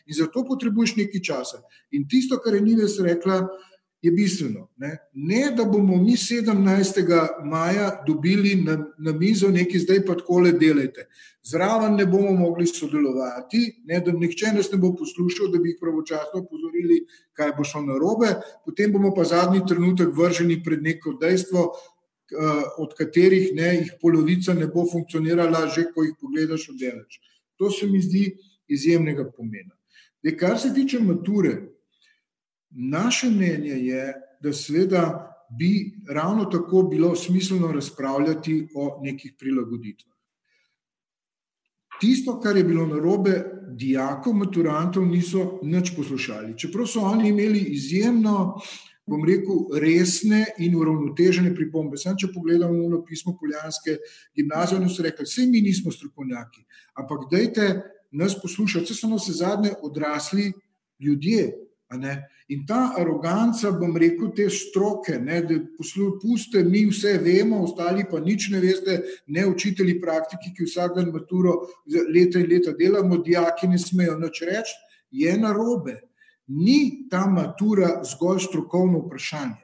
In 0.06 0.14
zato 0.14 0.46
potrebuješ 0.46 0.96
nekaj 0.96 1.22
časa. 1.22 1.62
In 1.92 2.08
tisto, 2.08 2.38
kar 2.38 2.54
je 2.54 2.62
Nives 2.62 3.00
rekla, 3.02 3.48
je 4.06 4.12
bistveno. 4.12 4.68
Ne? 4.78 4.98
ne, 5.14 5.52
da 5.58 5.66
bomo 5.66 5.98
mi 5.98 6.12
17. 6.12 7.46
maja 7.46 8.04
dobili 8.08 8.56
na, 8.56 8.78
na 8.98 9.14
mizo 9.14 9.50
nekaj, 9.50 9.80
zdaj 9.80 10.04
pa 10.06 10.16
tako 10.20 10.40
le 10.46 10.52
delajte. 10.52 11.08
Zraven 11.44 11.96
ne 11.96 12.06
bomo 12.06 12.32
mogli 12.32 12.68
sodelovati, 12.68 13.64
ne, 13.86 14.00
da 14.06 14.12
nihče 14.12 14.54
nas 14.56 14.72
ne 14.72 14.78
bo 14.82 14.94
poslušal, 14.98 15.52
da 15.54 15.62
bi 15.62 15.74
jih 15.74 15.82
pravočasno 15.82 16.42
opozorili, 16.42 17.04
kaj 17.34 17.54
bo 17.58 17.64
šlo 17.64 17.82
na 17.86 17.98
robe, 18.02 18.32
potem 18.66 18.94
bomo 18.94 19.14
pa 19.16 19.24
zadnji 19.24 19.62
trenutek 19.68 20.14
vrženi 20.18 20.62
pred 20.64 20.82
neko 20.84 21.18
dejstvo, 21.22 21.68
od 22.82 22.94
katerih 22.98 23.52
ne, 23.54 23.70
jih 23.76 23.92
polovica 24.02 24.54
ne 24.58 24.68
bo 24.68 24.86
funkcionirala, 24.90 25.68
že 25.70 25.86
ko 25.94 26.04
jih 26.04 26.16
pogledaš 26.22 26.70
oddaleč. 26.74 27.20
To 27.62 27.70
se 27.72 27.88
mi 27.88 28.02
zdi 28.02 28.32
izjemnega 28.68 29.28
pomena. 29.30 29.76
De, 30.24 30.34
kar 30.38 30.58
se 30.60 30.74
tiče 30.74 31.00
mature, 31.00 31.54
Naše 32.76 33.30
mnenje 33.30 33.72
je, 33.88 34.14
da 34.44 34.54
seveda 34.54 35.32
bi 35.60 35.94
ravno 36.10 36.46
tako 36.46 36.84
bilo 36.84 37.16
smiselno 37.16 37.72
razpravljati 37.72 38.68
o 38.76 39.00
nekih 39.04 39.34
prilagoditvah. 39.40 40.16
Tisto, 42.00 42.40
kar 42.40 42.58
je 42.58 42.64
bilo 42.64 42.86
narobe, 42.86 43.44
dijakov, 43.72 44.34
maturantov 44.34 45.06
niso 45.08 45.60
nič 45.64 45.94
poslušali. 45.96 46.58
Čeprav 46.58 46.88
so 46.88 47.00
oni 47.00 47.30
imeli 47.30 47.60
izjemno, 47.60 48.60
bom 49.08 49.24
rekel, 49.26 49.80
resne 49.80 50.46
in 50.60 50.76
uravnotežene 50.76 51.54
pripombe. 51.56 51.98
Sam, 51.98 52.18
če 52.18 52.34
pogledamo 52.34 52.90
v 52.98 53.02
pismo 53.08 53.38
Poljanske 53.40 53.98
gimnazije, 54.36 54.80
oni 54.82 54.90
so 54.92 55.06
rekli, 55.06 55.28
vse 55.28 55.48
mi 55.48 55.62
nismo 55.62 55.94
strokovnjaki, 55.94 56.66
ampak 57.00 57.30
dajte 57.32 57.70
nas 58.12 58.36
poslušati, 58.42 58.86
vse 58.86 59.00
so 59.00 59.12
nas 59.12 59.30
zadnje 59.30 59.76
odrasli 59.82 60.52
ljudje. 61.00 61.54
In 62.48 62.66
ta 62.66 62.94
aroganca, 62.94 63.72
bom 63.74 63.96
rekel, 63.98 64.30
te 64.38 64.46
stroke, 64.54 65.18
ne, 65.18 65.40
da 65.42 65.56
poslušate, 65.80 66.62
mi 66.64 66.84
vse 66.86 67.16
vemo, 67.18 67.64
ostali 67.66 68.06
pa 68.06 68.20
nič 68.22 68.52
ne 68.54 68.62
veste, 68.62 69.00
ne 69.34 69.48
učitelji 69.50 69.98
praktiki, 70.02 70.54
ki 70.54 70.68
vsak 70.70 70.94
dan 71.00 71.10
maturo 71.10 71.56
leta 71.90 72.38
in 72.38 72.52
leta 72.52 72.76
delamo, 72.78 73.18
dijaki 73.26 73.72
ne 73.72 73.82
smejo 73.82 74.20
nič 74.22 74.44
reči, 74.46 74.78
je 75.10 75.34
narobe. 75.42 75.98
Ni 76.54 77.10
ta 77.10 77.26
matura 77.26 78.04
zgolj 78.06 78.44
strokovno 78.46 79.08
vprašanje. 79.08 79.64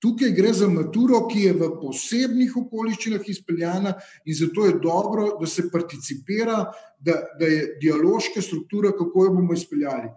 Tukaj 0.00 0.30
gre 0.32 0.52
za 0.54 0.68
maturo, 0.70 1.26
ki 1.28 1.48
je 1.48 1.54
v 1.58 1.66
posebnih 1.82 2.54
okoliščinah 2.56 3.26
izpeljana 3.28 3.96
in 4.24 4.36
zato 4.38 4.68
je 4.68 4.78
dobro, 4.80 5.32
da 5.40 5.50
se 5.50 5.66
participira, 5.72 6.62
da, 6.96 7.18
da 7.40 7.50
je 7.50 7.66
dialoška 7.82 8.40
struktura, 8.40 8.94
kako 8.96 9.26
jo 9.26 9.34
bomo 9.34 9.58
izpeljali. 9.58 10.08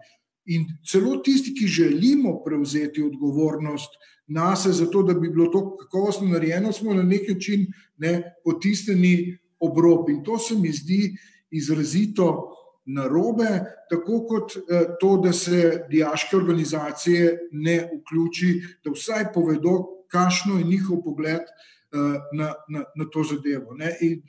In 0.46 0.66
celo 0.84 1.16
tisti, 1.24 1.54
ki 1.54 1.66
želimo 1.66 2.42
prevzeti 2.44 3.02
odgovornost 3.02 3.90
na 4.26 4.56
sebe, 4.56 4.74
zato 4.74 5.02
da 5.02 5.14
bi 5.14 5.28
bilo 5.28 5.46
to 5.52 5.76
kakovostno 5.76 6.28
narejeno, 6.28 6.72
smo 6.72 6.94
na 6.94 7.02
nek 7.02 7.28
način 7.28 7.66
ne, 7.96 8.34
potisnjeni 8.44 9.38
ob 9.60 9.78
rob. 9.78 10.10
In 10.10 10.22
to 10.24 10.38
se 10.38 10.54
mi 10.54 10.72
zdi 10.72 11.16
izrazito 11.50 12.50
narobe, 12.84 13.60
tako 13.90 14.24
kot 14.28 14.56
eh, 14.56 14.84
to, 15.00 15.16
da 15.24 15.32
se 15.32 15.86
diaške 15.90 16.36
organizacije 16.36 17.38
ne 17.52 17.78
vključi, 17.92 18.60
da 18.84 18.92
vsaj 18.92 19.32
povedo, 19.34 19.78
kakšno 20.12 20.58
je 20.58 20.64
njihov 20.64 21.02
pogled 21.04 21.40
eh, 21.40 22.18
na, 22.36 22.52
na, 22.68 22.84
na 22.96 23.08
to 23.12 23.24
zadevo. 23.24 23.74
Ne. 23.74 23.96
In 24.00 24.20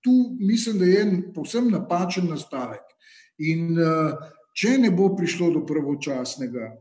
tu 0.00 0.36
mislim, 0.40 0.78
da 0.78 0.84
je 0.84 1.00
en 1.02 1.22
povsem 1.34 1.70
napačen 1.70 2.28
nastavek. 2.30 2.84
In 3.38 3.78
uh, 3.78 4.14
Če 4.58 4.74
ne 4.82 4.90
bo 4.90 5.12
prišlo 5.14 5.52
do 5.54 5.60
pravočasnega 5.66 6.72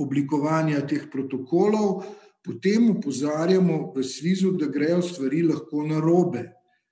oblikovanja 0.00 0.80
teh 0.88 1.04
protokolov, 1.12 2.00
potem 2.40 2.88
upozarjamo 2.94 3.92
v 3.92 4.04
Svizu, 4.08 4.54
da 4.56 4.70
grejo 4.72 5.02
stvari 5.04 5.42
lahko 5.44 5.84
na 5.84 6.00
robe. 6.00 6.46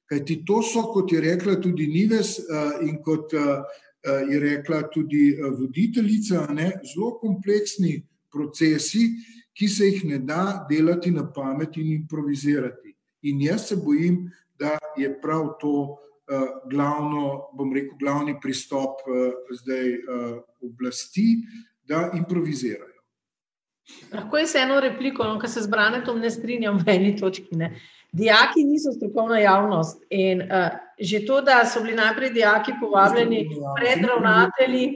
Kajti 0.04 0.42
to 0.44 0.60
so, 0.60 0.82
kot 0.92 1.12
je 1.12 1.22
rekla 1.24 1.56
tudi 1.62 1.86
Nives 1.88 2.36
in 2.84 2.98
kot 3.00 3.32
je 3.32 4.40
rekla 4.42 4.82
tudi 4.92 5.32
voditeljica, 5.40 6.44
ne, 6.52 6.70
zelo 6.84 7.14
kompleksni 7.22 7.96
procesi, 8.32 9.08
ki 9.56 9.68
se 9.68 9.88
jih 9.88 10.04
ne 10.12 10.18
da 10.18 10.66
delati 10.68 11.10
na 11.10 11.24
pamet 11.32 11.80
in 11.80 11.92
improvizirati. 11.94 12.92
In 13.32 13.40
jaz 13.48 13.68
se 13.68 13.76
bojim, 13.76 14.26
da 14.60 14.76
je 14.96 15.08
prav 15.20 15.54
to. 15.60 15.96
Eh, 16.30 16.46
glavno, 16.64 17.48
bom 17.52 17.72
rekel, 17.74 17.96
glavni 17.98 18.36
pristop 18.40 19.00
eh, 19.02 19.32
zdaj 19.50 19.88
eh, 19.94 20.36
oblasti, 20.62 21.24
da 21.82 22.10
improvizirajo. 22.14 23.00
Lahko 24.12 24.38
je 24.38 24.46
eno 24.62 24.76
repliko, 24.80 25.24
no, 25.26 25.40
ker 25.42 25.50
se 25.50 25.64
z 25.64 25.70
Branetom 25.70 26.20
ne 26.22 26.30
strinjam 26.30 26.78
v 26.78 26.94
eni 26.94 27.16
točki. 27.18 27.56
Ne. 27.58 27.72
Dijaki 28.12 28.62
niso 28.64 28.92
strokovna 28.94 29.40
javnost 29.42 30.04
in 30.10 30.42
uh, 30.42 30.68
že 30.98 31.24
to, 31.26 31.40
da 31.42 31.64
so 31.66 31.82
bili 31.82 31.96
najprej 31.98 32.30
dijaki 32.30 32.72
povabljeni 32.80 33.44
pred 33.78 34.04
ravnatelji, 34.06 34.86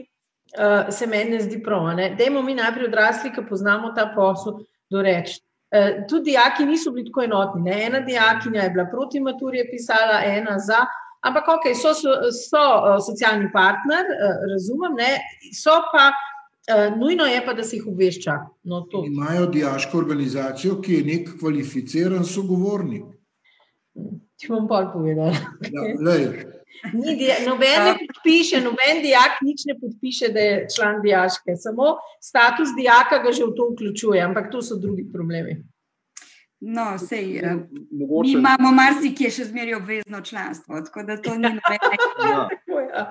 uh, 0.55 0.87
se 0.89 1.07
meni 1.07 1.35
ne 1.35 1.39
zdi 1.43 1.59
prav. 1.63 1.89
Dajmo 2.17 2.41
mi 2.41 2.55
najprej 2.55 2.87
odrasli, 2.87 3.31
ki 3.35 3.43
poznamo 3.49 3.91
ta 3.95 4.07
posel, 4.15 4.61
doreči. 4.91 5.41
Uh, 5.75 6.05
tudi 6.07 6.31
dijaki 6.31 6.65
niso 6.65 6.91
bili 6.91 7.09
tako 7.09 7.23
enotni. 7.27 7.61
Ne. 7.67 7.81
Ena 7.87 7.99
dijakinja 7.99 8.61
je 8.61 8.69
bila 8.69 8.87
proti 8.91 9.19
maturi, 9.19 9.63
je 9.63 9.71
pisala, 9.71 10.21
ena 10.23 10.59
za, 10.59 10.85
ampak 11.25 11.49
ok, 11.57 11.73
so, 11.73 11.93
so, 11.93 12.13
so 12.31 12.61
uh, 12.61 12.95
socialni 13.01 13.49
partner, 13.53 14.05
uh, 14.13 14.45
razumem, 14.53 14.95
ne, 15.01 15.11
so 15.53 15.81
pa. 15.91 16.11
Uh, 16.65 16.87
nujno 16.97 17.27
je 17.29 17.41
pa, 17.45 17.53
da 17.53 17.61
se 17.63 17.75
jih 17.75 17.83
obvešča. 17.91 18.39
No, 18.65 18.79
Imajo 19.05 19.43
diaško 19.53 19.99
organizacijo, 20.01 20.79
ki 20.81 20.95
je 20.95 21.03
nek 21.05 21.27
kvalificiran 21.37 22.25
sogovornik. 22.25 23.03
Če 24.41 24.49
bom 24.49 24.65
pa 24.67 24.81
povedal. 24.89 25.29
Ja, 25.61 27.37
noben 27.45 27.85
ne 27.85 27.93
podpiše, 28.01 28.59
noben 28.65 28.99
dijak 29.03 29.39
nič 29.45 29.63
ne 29.69 29.77
podpiše, 29.79 30.31
da 30.35 30.41
je 30.43 30.57
član 30.75 30.99
dijaške. 31.05 31.55
Samo 31.61 31.95
status 32.19 32.73
dijaka 32.77 33.21
ga 33.23 33.31
že 33.31 33.45
v 33.45 33.55
to 33.55 33.69
vključuje, 33.71 34.21
ampak 34.21 34.51
to 34.51 34.61
so 34.61 34.75
drugi 34.75 35.05
problemi. 35.13 35.61
No, 36.59 36.97
sej, 36.97 37.41
uh, 37.43 37.67
mi 38.23 38.31
imamo 38.31 38.71
marsikje 38.71 39.27
še 39.29 39.49
zmeraj 39.49 39.75
obvezno 39.75 40.21
članstvo, 40.21 40.79
tako 40.87 41.03
da 41.03 41.17
to 41.21 41.35
ni 41.35 41.51
nobeno. 41.57 41.91
Ja. 42.95 43.01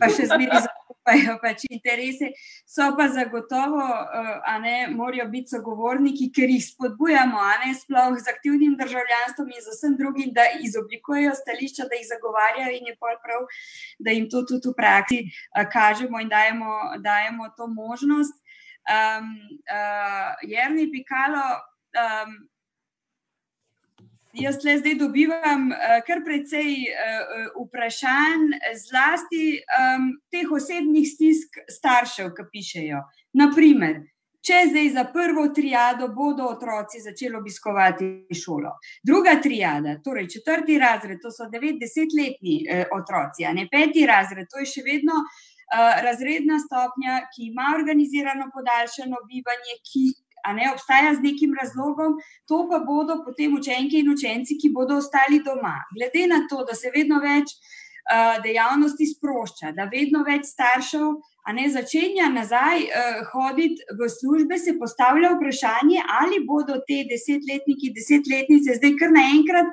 Pa 0.00 0.08
še 0.10 0.24
zmeraj 0.26 0.64
zaupajo 0.64 1.36
pač 1.38 1.62
interese. 1.70 2.32
So 2.66 2.88
pa 2.98 3.06
zagotovo, 3.12 3.78
uh, 3.78 4.30
a 4.42 4.56
ne, 4.58 4.88
morajo 4.90 5.28
biti 5.30 5.54
sogovorniki, 5.54 6.26
ker 6.34 6.50
jih 6.50 6.64
spodbujamo, 6.64 7.38
a 7.38 7.52
ne 7.62 7.70
sploh 7.78 8.18
z 8.18 8.32
aktivnim 8.34 8.74
državljanstvom 8.80 9.54
in 9.54 9.62
z 9.62 9.76
vsem 9.76 9.94
drugim, 10.00 10.34
da 10.34 10.48
izoblikujejo 10.66 11.36
stališča, 11.38 11.86
da 11.86 12.00
jih 12.00 12.10
zagovarjajo 12.10 12.74
in 12.80 12.90
je 12.90 12.98
pol 12.98 13.14
prav, 13.22 13.46
da 14.02 14.16
jim 14.16 14.26
to 14.26 14.42
tudi 14.42 14.72
v 14.72 14.74
praksi 14.74 15.22
uh, 15.30 15.62
kažemo 15.70 16.18
in 16.18 16.34
dajemo, 16.34 16.76
dajemo 17.06 17.50
to 17.54 17.70
možnost. 17.70 18.34
Um, 18.90 19.34
uh, 19.70 20.34
Jerni 20.42 20.90
Pikalo. 20.90 21.46
Um, 21.94 22.38
Jaz 24.36 24.64
le 24.64 24.76
zdaj 24.78 24.94
dobivam 25.00 25.70
uh, 25.72 25.98
kar 26.06 26.20
precej 26.24 26.84
uh, 26.92 27.46
vprašanj, 27.64 28.50
zlasti 28.76 29.56
um, 29.56 30.10
teh 30.28 30.50
osebnih 30.52 31.06
stisk 31.08 31.56
staršev, 31.72 32.34
ki 32.36 32.44
pišejo. 32.52 33.00
Naprimer, 33.40 34.02
če 34.44 34.60
zdaj 34.68 34.90
za 34.98 35.06
prvo 35.14 35.46
triado 35.56 36.10
bodo 36.12 36.50
otroci 36.52 37.00
začeli 37.00 37.40
obiskovati 37.40 38.10
šolo, 38.36 38.74
druga 39.02 39.38
triada, 39.40 39.96
torej 40.04 40.28
četrti 40.36 40.76
razred, 40.78 41.22
to 41.24 41.32
so 41.32 41.48
90-letni 41.48 42.60
uh, 42.68 42.84
otroci, 43.00 43.48
a 43.48 43.56
ne 43.56 43.64
peti 43.72 44.04
razred, 44.06 44.50
to 44.52 44.60
je 44.60 44.72
še 44.76 44.84
vedno. 44.84 45.24
Uh, 45.68 45.98
razredna 46.00 46.56
stopnja, 46.62 47.18
ki 47.28 47.50
ima 47.50 47.74
organizirano 47.76 48.46
podaljšano 48.54 49.18
bivanje, 49.28 49.74
ki 49.84 50.04
ne, 50.54 50.70
obstaja 50.72 51.14
z 51.14 51.24
nekim 51.24 51.56
razlogom, 51.60 52.18
to 52.46 52.66
pa 52.70 52.78
bodo 52.84 53.22
potem 53.24 53.54
učenke 53.54 53.98
in 53.98 54.12
učenci, 54.12 54.58
ki 54.60 54.72
bodo 54.74 54.96
ostali 55.02 55.42
doma. 55.44 55.76
Glede 55.94 56.26
na 56.26 56.46
to, 56.50 56.64
da 56.64 56.74
se 56.74 56.92
vedno 56.94 57.20
več 57.20 57.52
uh, 58.08 58.42
dejavnosti 58.42 59.06
sprošča, 59.06 59.72
da 59.76 59.88
vedno 59.92 60.24
več 60.26 60.48
staršev 60.52 61.10
ne, 61.56 61.66
začenja 61.72 62.28
nazaj 62.32 62.82
uh, 62.84 63.20
hoditi 63.32 63.84
v 63.98 64.08
službe, 64.12 64.58
se 64.58 64.76
postavlja 64.78 65.34
vprašanje, 65.36 66.02
ali 66.20 66.42
bodo 66.44 66.80
te 66.88 67.04
desetletniki, 67.08 67.94
desetletnice 67.96 68.80
zdaj 68.80 68.98
kar 69.00 69.14
naenkrat. 69.14 69.70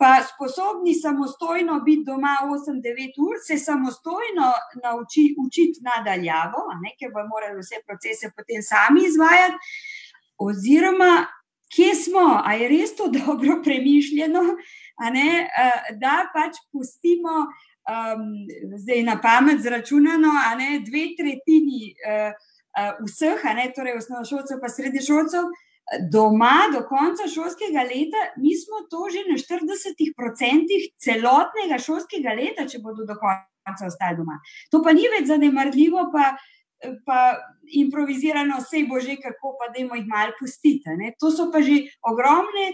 Pa 0.00 0.14
sposobni 0.24 0.94
samostojno 0.96 1.74
biti 1.84 2.06
doma 2.06 2.38
8-9 2.48 3.18
ur, 3.20 3.34
se 3.46 3.58
samostojno 3.60 4.46
naučiti 4.82 5.34
uči 5.42 5.66
nadaljavo, 5.84 6.62
ker 6.96 7.12
bo 7.12 7.26
morali 7.28 7.60
vse 7.60 7.82
procese 7.84 8.30
potem 8.32 8.64
sami 8.64 9.04
izvajati 9.04 9.60
oziroma 10.40 11.26
kje 11.74 11.94
smo, 11.94 12.42
a 12.44 12.54
je 12.54 12.68
res 12.68 12.96
to 12.96 13.08
dobro 13.08 13.60
premišljeno, 13.64 14.42
ne, 15.12 15.48
da 16.02 16.26
pač 16.34 16.58
pustimo, 16.72 17.46
um, 17.90 18.26
zdaj 18.82 19.02
na 19.06 19.16
pamet 19.22 19.62
zračunano, 19.62 20.32
a 20.50 20.54
ne 20.58 20.80
dve 20.86 21.06
tretjini 21.18 21.94
uh, 21.94 22.30
uh, 22.74 22.92
vseh, 23.06 23.44
a 23.46 23.54
ne 23.54 23.70
torej 23.76 24.00
osnovnošolcev, 24.02 24.62
pa 24.62 24.68
srednješolcev. 24.68 25.50
Doma 26.12 26.68
do 26.70 26.84
konca 26.86 27.24
šolskega 27.26 27.82
leta, 27.82 28.20
mi 28.38 28.52
smo 28.54 28.84
to 28.90 29.08
že 29.10 29.24
na 29.26 29.34
40% 29.34 30.76
celotnega 31.02 31.80
šolskega 31.82 32.34
leta, 32.38 32.66
če 32.70 32.78
bodo 32.78 33.02
do 33.08 33.16
konca 33.18 33.88
ostali 33.88 34.20
doma. 34.20 34.36
To 34.70 34.84
pa 34.86 34.94
ni 34.94 35.08
več 35.10 35.26
zanemarljivo, 35.32 36.04
pa 36.14 36.28
uh, 36.36 36.44
pa 37.06 37.36
improvizirano, 37.72 38.60
vse 38.60 38.84
bo 38.88 39.00
že 39.00 39.16
kako, 39.20 39.56
pa 39.58 39.72
da 39.72 39.78
jim 39.78 39.90
jih 39.94 40.06
malo 40.06 40.32
pustite. 40.38 40.96
Ne? 40.96 41.14
To 41.20 41.30
so 41.30 41.50
pa 41.52 41.62
že 41.62 41.84
ogromne 42.02 42.72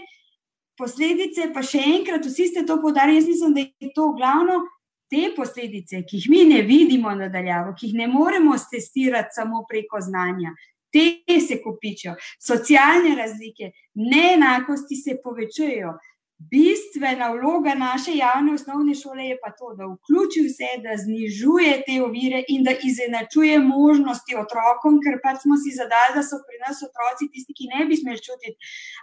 posledice, 0.77 1.51
pa 1.53 1.63
še 1.65 1.81
enkrat, 1.81 2.25
vsi 2.25 2.51
ste 2.51 2.65
to 2.65 2.79
podarili, 2.81 3.17
jaz 3.17 3.27
mislim, 3.27 3.53
da 3.53 3.61
je 3.65 3.93
to 3.95 4.11
glavno. 4.17 4.63
Te 5.07 5.29
posledice, 5.31 6.01
ki 6.03 6.17
jih 6.19 6.25
mi 6.27 6.41
ne 6.43 6.61
vidimo 6.67 7.13
nadaljavo, 7.15 7.71
ki 7.79 7.87
jih 7.87 7.93
ne 7.95 8.07
moremo 8.11 8.57
testirati 8.59 9.37
samo 9.37 9.61
preko 9.69 10.01
znanja, 10.03 10.51
te 10.91 11.39
se 11.39 11.61
kopičijo, 11.63 12.17
socialne 12.43 13.13
razlike, 13.15 13.71
neenakosti 13.95 14.97
se 14.99 15.15
povečujejo, 15.23 15.93
Bistvena 16.39 17.31
vloga 17.31 17.73
naše 17.73 18.11
javne 18.17 18.53
osnovne 18.53 18.93
šole 18.95 19.23
je 19.25 19.37
pa 19.43 19.49
to, 19.59 19.67
da 19.77 19.83
vključi 19.93 20.39
vse, 20.47 20.69
da 20.85 20.93
znižuje 21.03 21.71
te 21.85 21.95
ovire 22.07 22.43
in 22.53 22.63
da 22.67 22.73
izenačuje 22.89 23.55
možnosti 23.59 24.37
otrokom, 24.43 24.99
ker 25.03 25.17
pač 25.25 25.41
smo 25.45 25.57
si 25.63 25.73
zadali, 25.79 26.13
da 26.17 26.21
so 26.29 26.37
pri 26.45 26.61
nas 26.65 26.77
otroci 26.87 27.31
tisti, 27.33 27.57
ki 27.57 27.71
ne 27.73 27.87
bi 27.89 27.97
smeli 28.01 28.21
čutiti, 28.27 28.57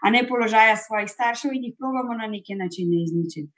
a 0.05 0.15
ne 0.15 0.23
položaja 0.31 0.79
svojih 0.87 1.11
staršev 1.17 1.59
in 1.59 1.67
jih 1.67 1.77
probamo 1.79 2.15
na 2.23 2.31
neke 2.37 2.55
načine 2.63 3.03
izničiti. 3.03 3.51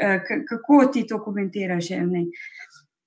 Eh, 0.00 0.18
kako 0.48 0.80
ti 0.92 1.06
to 1.06 1.20
komentiraš? 1.20 1.92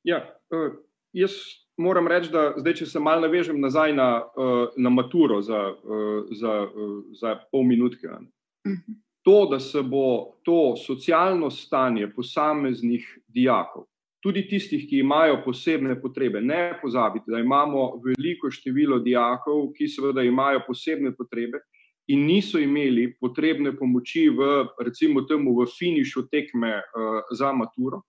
Ja, 0.03 0.19
uh, 0.53 0.71
jaz 1.13 1.33
moram 1.77 2.07
reči, 2.07 2.29
da 2.29 2.51
zdaj, 2.61 2.73
če 2.73 2.93
se 2.93 2.99
malo 2.99 3.25
navežem 3.25 3.57
nazaj 3.61 3.97
na, 3.97 4.09
uh, 4.21 4.67
na 4.77 4.89
maturo 4.89 5.41
za, 5.41 5.61
za, 6.41 6.67
za 7.21 7.39
pol 7.51 7.65
minutke. 7.65 8.05
Uh 8.07 8.21
-huh 8.69 9.01
to, 9.21 9.47
da 9.51 9.59
se 9.59 9.81
bo 9.81 10.37
to 10.43 10.75
socialno 10.75 11.49
stanje 11.49 12.09
posameznih 12.15 13.05
dijakov, 13.27 13.85
tudi 14.21 14.47
tistih, 14.47 14.85
ki 14.89 15.01
imajo 15.01 15.41
posebne 15.45 15.97
potrebe, 16.01 16.41
ne 16.41 16.79
pozabite, 16.81 17.31
da 17.31 17.39
imamo 17.39 18.01
veliko 18.05 18.51
število 18.51 18.99
dijakov, 18.99 19.71
ki 19.77 19.87
seveda 19.87 20.23
imajo 20.23 20.61
posebne 20.67 21.13
potrebe 21.17 21.61
in 22.07 22.25
niso 22.25 22.59
imeli 22.59 23.13
potrebne 23.19 23.75
pomoči 23.77 24.27
v, 24.29 24.65
recimo, 24.83 25.21
temu 25.29 25.53
v 25.59 25.67
finišu 25.69 26.27
tekme 26.29 26.73
uh, 26.77 27.21
za 27.31 27.53
maturo. 27.53 28.01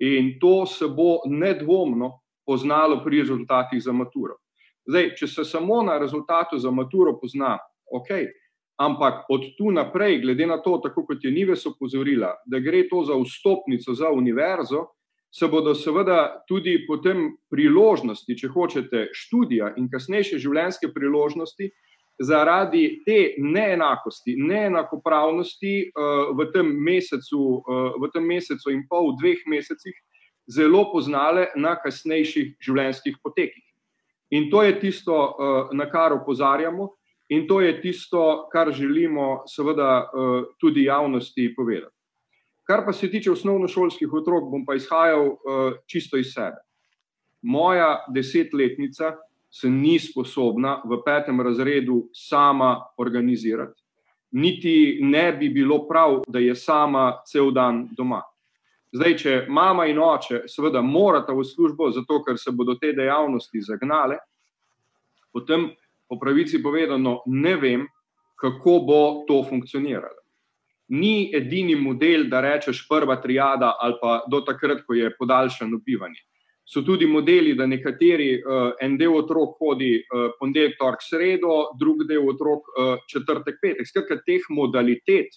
In 0.00 0.38
to 0.40 0.66
se 0.66 0.88
bo 0.88 1.20
nedvomno 1.28 2.20
poznalo 2.46 3.02
pri 3.04 3.20
rezultatih 3.20 3.82
za 3.82 3.92
maturo. 3.92 4.38
Zdaj, 4.88 5.14
če 5.16 5.26
se 5.26 5.44
samo 5.44 5.82
na 5.82 5.98
rezultatu 5.98 6.58
za 6.58 6.70
maturo 6.70 7.14
pozna, 7.20 7.58
ok, 7.92 8.08
Ampak 8.80 9.26
od 9.28 9.42
tu 9.58 9.70
naprej, 9.70 10.22
glede 10.22 10.46
na 10.48 10.56
to, 10.62 10.78
tako 10.80 11.04
kot 11.06 11.24
je 11.24 11.30
Nives 11.30 11.66
opozorila, 11.68 12.32
da 12.46 12.62
gre 12.64 12.86
to 12.88 13.02
za 13.04 13.18
vstopnico 13.18 13.94
za 13.94 14.08
univerzo, 14.08 14.86
se 15.30 15.46
bodo 15.46 15.74
seveda 15.74 16.42
tudi 16.48 16.78
potem 16.86 17.28
priložnosti, 17.52 18.34
če 18.36 18.48
hočete, 18.50 19.04
študija 19.14 19.74
in 19.78 19.86
kasnejše 19.92 20.40
življenjske 20.42 20.90
priložnosti, 20.94 21.68
zaradi 22.20 23.00
te 23.06 23.34
neenakosti, 23.38 24.34
neenakopravnosti 24.36 25.74
uh, 25.88 26.32
v, 26.36 26.46
tem 26.52 26.72
mesecu, 26.84 27.40
uh, 27.60 27.96
v 28.00 28.10
tem 28.12 28.26
mesecu 28.26 28.72
in 28.74 28.84
pol, 28.88 29.12
v 29.12 29.20
dveh 29.22 29.44
mesecih, 29.48 29.96
zelo 30.50 30.86
poznale 30.92 31.48
na 31.56 31.76
kasnejših 31.80 32.56
življenjskih 32.60 33.20
potekih. 33.22 33.64
In 34.36 34.50
to 34.50 34.64
je 34.66 34.76
tisto, 34.82 35.14
uh, 35.14 35.72
na 35.72 35.88
kar 35.90 36.12
opozarjamo. 36.18 36.90
In 37.30 37.46
to 37.46 37.60
je 37.60 37.80
tisto, 37.80 38.48
kar 38.52 38.72
želimo, 38.72 39.42
seveda, 39.46 40.02
eh, 40.02 40.42
tudi 40.58 40.84
javnosti 40.84 41.54
povedati. 41.56 41.94
Kar 42.66 42.84
pa 42.86 42.92
se 42.92 43.10
tiče 43.10 43.30
osnovnošolskih 43.30 44.12
otrok, 44.12 44.50
bom 44.50 44.64
pa 44.66 44.74
izhajal 44.74 45.26
eh, 45.26 45.78
čisto 45.86 46.18
iz 46.18 46.32
sebe. 46.34 46.58
Moja 47.42 48.04
desetletnica 48.14 49.16
se 49.50 49.70
ni 49.70 49.98
sposobna 49.98 50.82
v 50.84 51.02
petem 51.04 51.40
razredu 51.40 52.08
sama 52.12 52.76
organizirati, 52.98 53.82
niti 54.30 54.98
ne 55.02 55.32
bi 55.32 55.48
bilo 55.48 55.88
prav, 55.88 56.22
da 56.28 56.38
je 56.38 56.54
sama 56.54 57.22
cel 57.26 57.50
dan 57.50 57.88
doma. 57.96 58.22
Zdaj, 58.92 59.16
če 59.16 59.34
mama 59.48 59.86
in 59.86 59.98
oče, 59.98 60.44
seveda, 60.50 60.82
morata 60.82 61.32
v 61.32 61.44
službo, 61.46 61.90
zato 61.94 62.22
ker 62.26 62.38
se 62.38 62.50
bodo 62.50 62.74
te 62.74 62.92
dejavnosti 62.92 63.62
zagnale, 63.62 64.18
potem 65.32 65.70
po 66.10 66.18
pravici 66.18 66.58
povedano, 66.62 67.22
ne 67.26 67.54
vem, 67.56 67.86
kako 68.40 68.78
bo 68.86 69.02
to 69.28 69.44
funkcioniralo. 69.48 70.18
Ni 70.90 71.30
edini 71.36 71.76
model, 71.78 72.26
da 72.28 72.40
rečeš 72.42 72.82
prva 72.88 73.20
triada 73.22 73.76
ali 73.78 73.94
pa 74.00 74.24
do 74.30 74.40
takrat, 74.40 74.82
ko 74.86 74.94
je 74.94 75.12
podaljšano 75.18 75.78
bivanje. 75.86 76.18
So 76.66 76.82
tudi 76.82 77.06
modeli, 77.06 77.54
da 77.54 77.66
nekateri, 77.66 78.40
uh, 78.42 78.72
en 78.82 78.96
del 78.98 79.14
otrok 79.18 79.56
hodi 79.58 79.96
uh, 79.98 80.32
ponedeljek, 80.38 80.76
torek, 80.78 81.02
sredo, 81.02 81.54
drug 81.78 82.04
del 82.06 82.28
otrok 82.30 82.68
uh, 82.74 82.92
četrtek, 83.10 83.58
petek. 83.62 83.88
Skratka, 83.88 84.20
teh 84.26 84.46
modalitet 84.50 85.34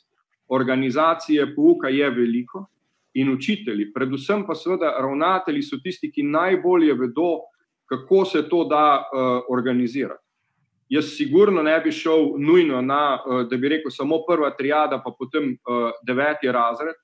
organizacije 0.47 1.47
pouka 1.55 1.89
je 1.89 2.09
veliko 2.09 2.65
in 3.13 3.29
učitelji, 3.33 3.91
predvsem 3.93 4.45
pa 4.45 4.55
seveda 4.55 4.93
ravnatelji 5.01 5.61
so 5.61 5.77
tisti, 5.83 6.11
ki 6.11 6.23
najbolje 6.23 6.93
vedo, 6.97 7.31
kako 7.89 8.25
se 8.25 8.41
to 8.49 8.63
da 8.69 8.85
uh, 9.01 9.41
organizirati. 9.49 10.22
Jaz 10.93 11.15
sigurno 11.17 11.63
ne 11.65 11.73
bi 11.81 11.91
šel 11.91 12.35
nujno 12.37 12.81
na, 12.81 13.17
uh, 13.17 13.41
da 13.49 13.57
bi 13.57 13.69
rekel, 13.69 13.91
samo 13.91 14.21
prva 14.27 14.51
triada, 14.57 14.99
pa 15.01 15.13
potem 15.17 15.55
uh, 15.55 15.89
deveti 16.05 16.51
razred, 16.51 16.99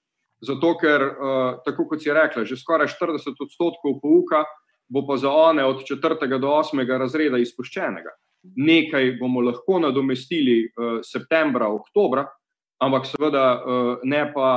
zato 0.45 0.75
ker, 0.77 1.05
uh, 1.09 1.61
tako 1.65 1.87
kot 1.89 2.03
si 2.03 2.13
rekla, 2.13 2.45
že 2.45 2.59
skoraj 2.59 2.91
40 2.93 3.41
odstotkov 3.47 3.97
pouka 4.03 4.43
bo 4.89 5.05
pa 5.07 5.17
za 5.17 5.29
one 5.29 5.65
od 5.65 5.83
četrtega 5.85 6.37
do 6.37 6.49
osmega 6.49 6.97
razreda 6.97 7.37
izpuščenega. 7.37 8.09
Nekaj 8.57 9.11
bomo 9.19 9.41
lahko 9.45 9.77
nadomestili 9.83 10.71
septembra, 11.05 11.67
oktobra, 11.69 12.23
ampak 12.81 13.05
seveda 13.05 13.43
ne, 14.03 14.23
pa, 14.33 14.49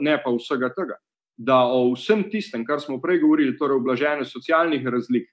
ne 0.00 0.18
pa 0.20 0.32
vsega 0.36 0.68
tega. 0.76 0.98
Da 1.36 1.62
o 1.64 1.94
vsem 1.94 2.26
tistem, 2.28 2.66
kar 2.68 2.82
smo 2.84 2.98
prej 3.00 3.22
govorili, 3.22 3.56
torej 3.56 3.80
o 3.80 3.84
blaženju 3.86 4.28
socialnih 4.28 4.84
razlik, 4.84 5.30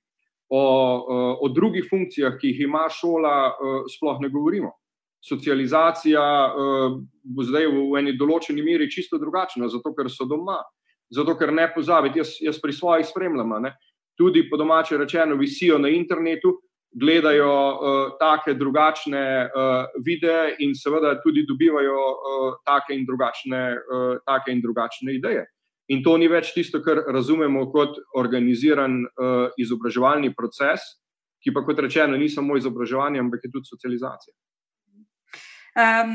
o, 0.49 0.63
o 1.41 1.49
drugih 1.53 1.85
funkcijah, 1.89 2.37
ki 2.39 2.53
jih 2.53 2.65
ima 2.65 2.87
šola, 2.89 3.53
sploh 3.93 4.21
ne 4.21 4.29
govorimo. 4.33 4.71
Socializacija 5.21 6.23
bo 7.23 7.45
zdaj 7.45 7.67
v 7.67 7.99
eni 7.99 8.15
določeni 8.17 8.63
meri 8.63 8.87
čisto 8.89 9.19
drugačna, 9.19 9.67
zato 9.69 9.91
ker 9.93 10.09
so 10.09 10.25
doma, 10.25 10.57
zato 11.11 11.35
ker 11.37 11.51
ne 11.53 11.67
pozabiti, 11.73 12.21
jaz, 12.21 12.37
jaz 12.41 12.59
pri 12.61 12.73
svojih 12.73 13.07
spremljam, 13.09 13.57
ne, 13.61 13.73
tudi 14.17 14.45
po 14.49 14.57
domače 14.57 14.97
rečeno, 14.97 15.35
visijo 15.35 15.77
na 15.77 15.89
internetu, 15.89 16.55
gledajo 16.91 17.53
uh, 17.53 18.17
take 18.19 18.53
drugačne 18.57 19.45
uh, 19.45 19.85
videe 20.05 20.55
in 20.65 20.73
seveda 20.75 21.19
tudi 21.21 21.45
dobivajo 21.47 21.99
uh, 21.99 22.57
take, 22.65 22.95
in 22.97 23.05
drugačne, 23.05 23.61
uh, 23.77 24.17
take 24.25 24.51
in 24.51 24.61
drugačne 24.61 25.13
ideje. 25.13 25.45
In 25.89 26.03
to 26.05 26.17
ni 26.21 26.27
več 26.29 26.51
tisto, 26.53 26.83
kar 26.85 27.01
razumemo 27.09 27.63
kot 27.73 27.97
organiziran 28.17 29.01
uh, 29.01 29.55
izobraževalni 29.57 30.35
proces, 30.37 30.85
ki 31.41 31.53
pa, 31.55 31.63
kot 31.65 31.81
rečeno, 31.81 32.17
ni 32.19 32.29
samo 32.29 32.57
izobraževanje, 32.59 33.21
ampak 33.23 33.47
je 33.47 33.51
tudi 33.55 33.71
socializacija. 33.71 34.35
Um, 35.79 36.13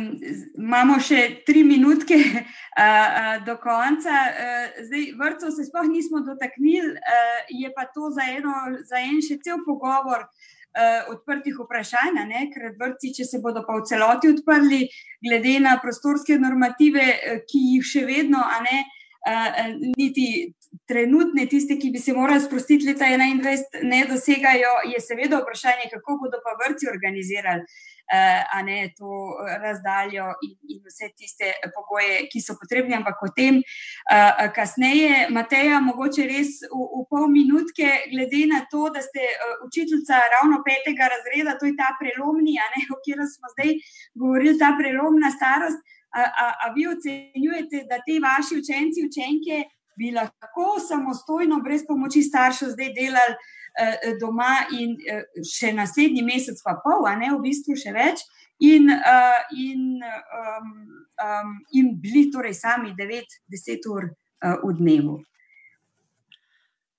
imamo 0.61 0.99
še 1.01 1.43
tri 1.47 1.63
minutke 1.67 2.19
uh, 2.21 2.41
uh, 2.85 3.35
do 3.47 3.57
konca. 3.63 4.15
Uh, 4.31 4.81
zdaj, 4.87 5.07
vrtcev 5.19 5.55
se 5.57 5.67
sploh 5.67 5.91
nismo 5.91 6.23
dotaknili, 6.27 6.95
uh, 6.95 7.39
je 7.51 7.71
pa 7.75 7.89
to 7.91 8.13
za, 8.15 8.31
eno, 8.31 8.55
za 8.87 9.03
en 9.03 9.23
še 9.25 9.41
cel 9.43 9.65
pogovor. 9.67 10.29
Uh, 10.75 11.07
odprtih 11.13 11.55
vprašanj, 11.55 12.17
ne? 12.27 12.49
ker 12.51 12.73
vrtci, 12.75 13.13
če 13.15 13.25
se 13.29 13.39
bodo 13.39 13.61
pa 13.63 13.77
v 13.79 13.85
celoti 13.87 14.33
odprli, 14.35 14.81
glede 15.23 15.61
na 15.63 15.77
prostorske 15.79 16.35
normative, 16.43 17.05
ki 17.47 17.61
jih 17.77 17.87
še 17.87 18.03
vedno, 18.09 18.41
a 18.43 18.59
ne, 18.65 18.81
uh, 18.83 19.04
niti 19.97 20.55
trenutne, 20.87 21.47
tiste, 21.47 21.79
ki 21.79 21.91
bi 21.91 21.99
se 21.99 22.13
morali 22.13 22.41
sprostiti 22.41 22.87
leta 22.87 23.05
2021, 23.05 23.83
ne 23.89 24.05
dosegajo, 24.11 24.77
je 24.93 25.01
seveda 25.01 25.41
vprašanje, 25.41 25.91
kako 25.93 26.19
bodo 26.23 26.41
pa 26.45 26.57
vrci 26.61 26.91
organizirali. 26.93 27.65
Uh, 28.05 28.65
ne 28.67 28.91
to 28.99 29.11
razdaljo 29.63 30.27
in, 30.45 30.51
in 30.73 30.81
vse 30.85 31.07
tiste 31.17 31.55
pogoje, 31.73 32.27
ki 32.29 32.43
so 32.45 32.53
potrebni, 32.61 32.93
ampak 32.99 33.23
o 33.25 33.31
tem 33.33 33.63
uh, 33.63 34.43
kasneje. 34.53 35.23
Mateja, 35.33 35.79
mogoče 35.81 36.27
res 36.29 36.59
v, 36.69 36.83
v 36.91 37.01
pol 37.09 37.25
minutke, 37.33 37.89
glede 38.13 38.43
na 38.53 38.61
to, 38.69 38.91
da 38.93 39.01
ste 39.01 39.25
uh, 39.25 39.57
učiteljica 39.65 40.21
ravno 40.37 40.61
petega 40.69 41.09
razreda, 41.15 41.57
to 41.57 41.71
je 41.71 41.79
ta 41.81 41.95
prelomni, 41.97 42.61
ne 42.61 42.85
o 42.93 43.01
kateri 43.01 43.25
smo 43.33 43.55
zdaj 43.57 43.73
govorili, 44.21 44.59
ta 44.61 44.75
prelomna 44.77 45.33
starost. 45.33 45.81
A, 46.15 46.25
a, 46.67 46.73
vi 46.75 46.87
ocenjujete, 46.87 47.87
da 47.91 47.99
te 48.07 48.21
vaši 48.23 48.61
učenci, 48.61 49.03
učenke 49.09 49.65
bi 49.99 50.13
lahko 50.15 50.79
samostojno, 50.89 51.61
brez 51.65 51.83
pomoči 51.89 52.23
staršev, 52.23 52.71
zdaj 52.75 52.93
delali 52.95 53.35
eh, 53.35 54.15
doma 54.21 54.65
in 54.79 54.95
eh, 55.03 55.25
še 55.43 55.73
naslednji 55.75 56.23
mesec, 56.23 56.61
pa 56.63 56.77
pol, 56.85 57.07
a 57.11 57.17
ne 57.19 57.33
v 57.35 57.41
bistvu 57.49 57.75
še 57.79 57.95
več, 57.95 58.23
in, 58.63 58.91
uh, 58.91 59.43
in, 59.59 59.99
um, 60.39 60.71
um, 61.19 61.55
in 61.75 61.95
bili 62.01 62.29
torej 62.31 62.55
sami 62.55 62.95
9-10 62.95 63.91
ur 63.91 64.07
uh, 64.07 64.59
v 64.63 64.75
dnevu? 64.79 65.19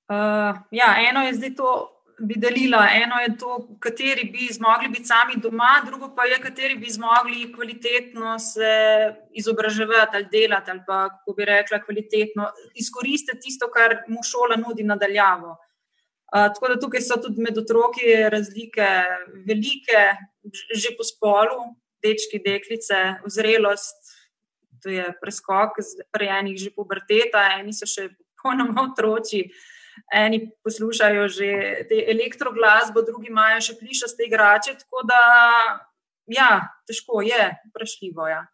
Uh, 0.05 0.53
ja, 0.76 0.95
eno 1.09 1.24
je 1.26 1.34
zdaj 1.39 1.55
to 1.55 1.72
bi 2.20 2.36
delila. 2.38 2.88
Eno 3.03 3.20
je 3.22 3.38
to, 3.38 3.57
kateri 3.80 4.30
bi 4.32 4.47
zmogli 4.53 4.89
biti 4.89 5.05
sami 5.05 5.36
doma, 5.41 5.82
drugo 5.86 6.13
pa 6.16 6.26
je, 6.26 6.39
kateri 6.41 6.78
bi 6.80 6.89
zmogli 6.89 7.51
kvalitetno 7.53 8.39
se 8.39 8.72
izobraževati 9.32 10.18
ali 10.18 10.28
delati, 10.32 10.72
ali 10.72 10.82
pa, 10.88 11.09
kako 11.09 11.34
bi 11.38 11.45
rekla, 11.45 11.82
kvalitetno 11.84 12.49
izkoristiti 12.76 13.39
tisto, 13.39 13.70
kar 13.72 13.97
mu 14.07 14.24
šola 14.24 14.55
nudi 14.55 14.84
nadaljavo. 14.84 15.57
Uh, 16.36 16.47
tako 16.53 16.68
da 16.68 16.80
tukaj 16.80 17.01
so 17.01 17.20
tudi 17.22 17.41
med 17.41 17.57
otroki 17.57 18.16
razlike, 18.32 18.88
velike, 19.47 20.01
že 20.74 20.95
po 20.97 21.03
spolu, 21.03 21.70
dečki, 22.03 22.41
deklice, 22.43 23.22
zrelost, 23.32 24.11
to 24.84 24.89
je 24.89 25.05
preskok, 25.22 25.78
pri 26.11 26.28
enih 26.39 26.57
že 26.59 26.74
puberteta, 26.76 27.45
eni 27.59 27.74
so 27.74 27.88
še 27.89 28.09
popolnoma 28.36 28.89
otroci. 28.89 29.45
Uh, 29.45 29.74
eni 30.14 30.52
poslušajo 30.64 31.28
že 31.28 31.50
te 31.89 32.04
elektroglasbo, 32.12 33.02
drugi 33.02 33.32
imajo 33.32 33.62
še 33.62 33.78
plišaste 33.80 34.28
igrače. 34.28 34.76
Tako 34.84 35.06
da, 35.08 35.22
ja, 36.28 36.52
težko 36.88 37.22
je, 37.26 37.50
vprašljivo 37.72 38.28
je. 38.28 38.36
Ja. 38.36 38.46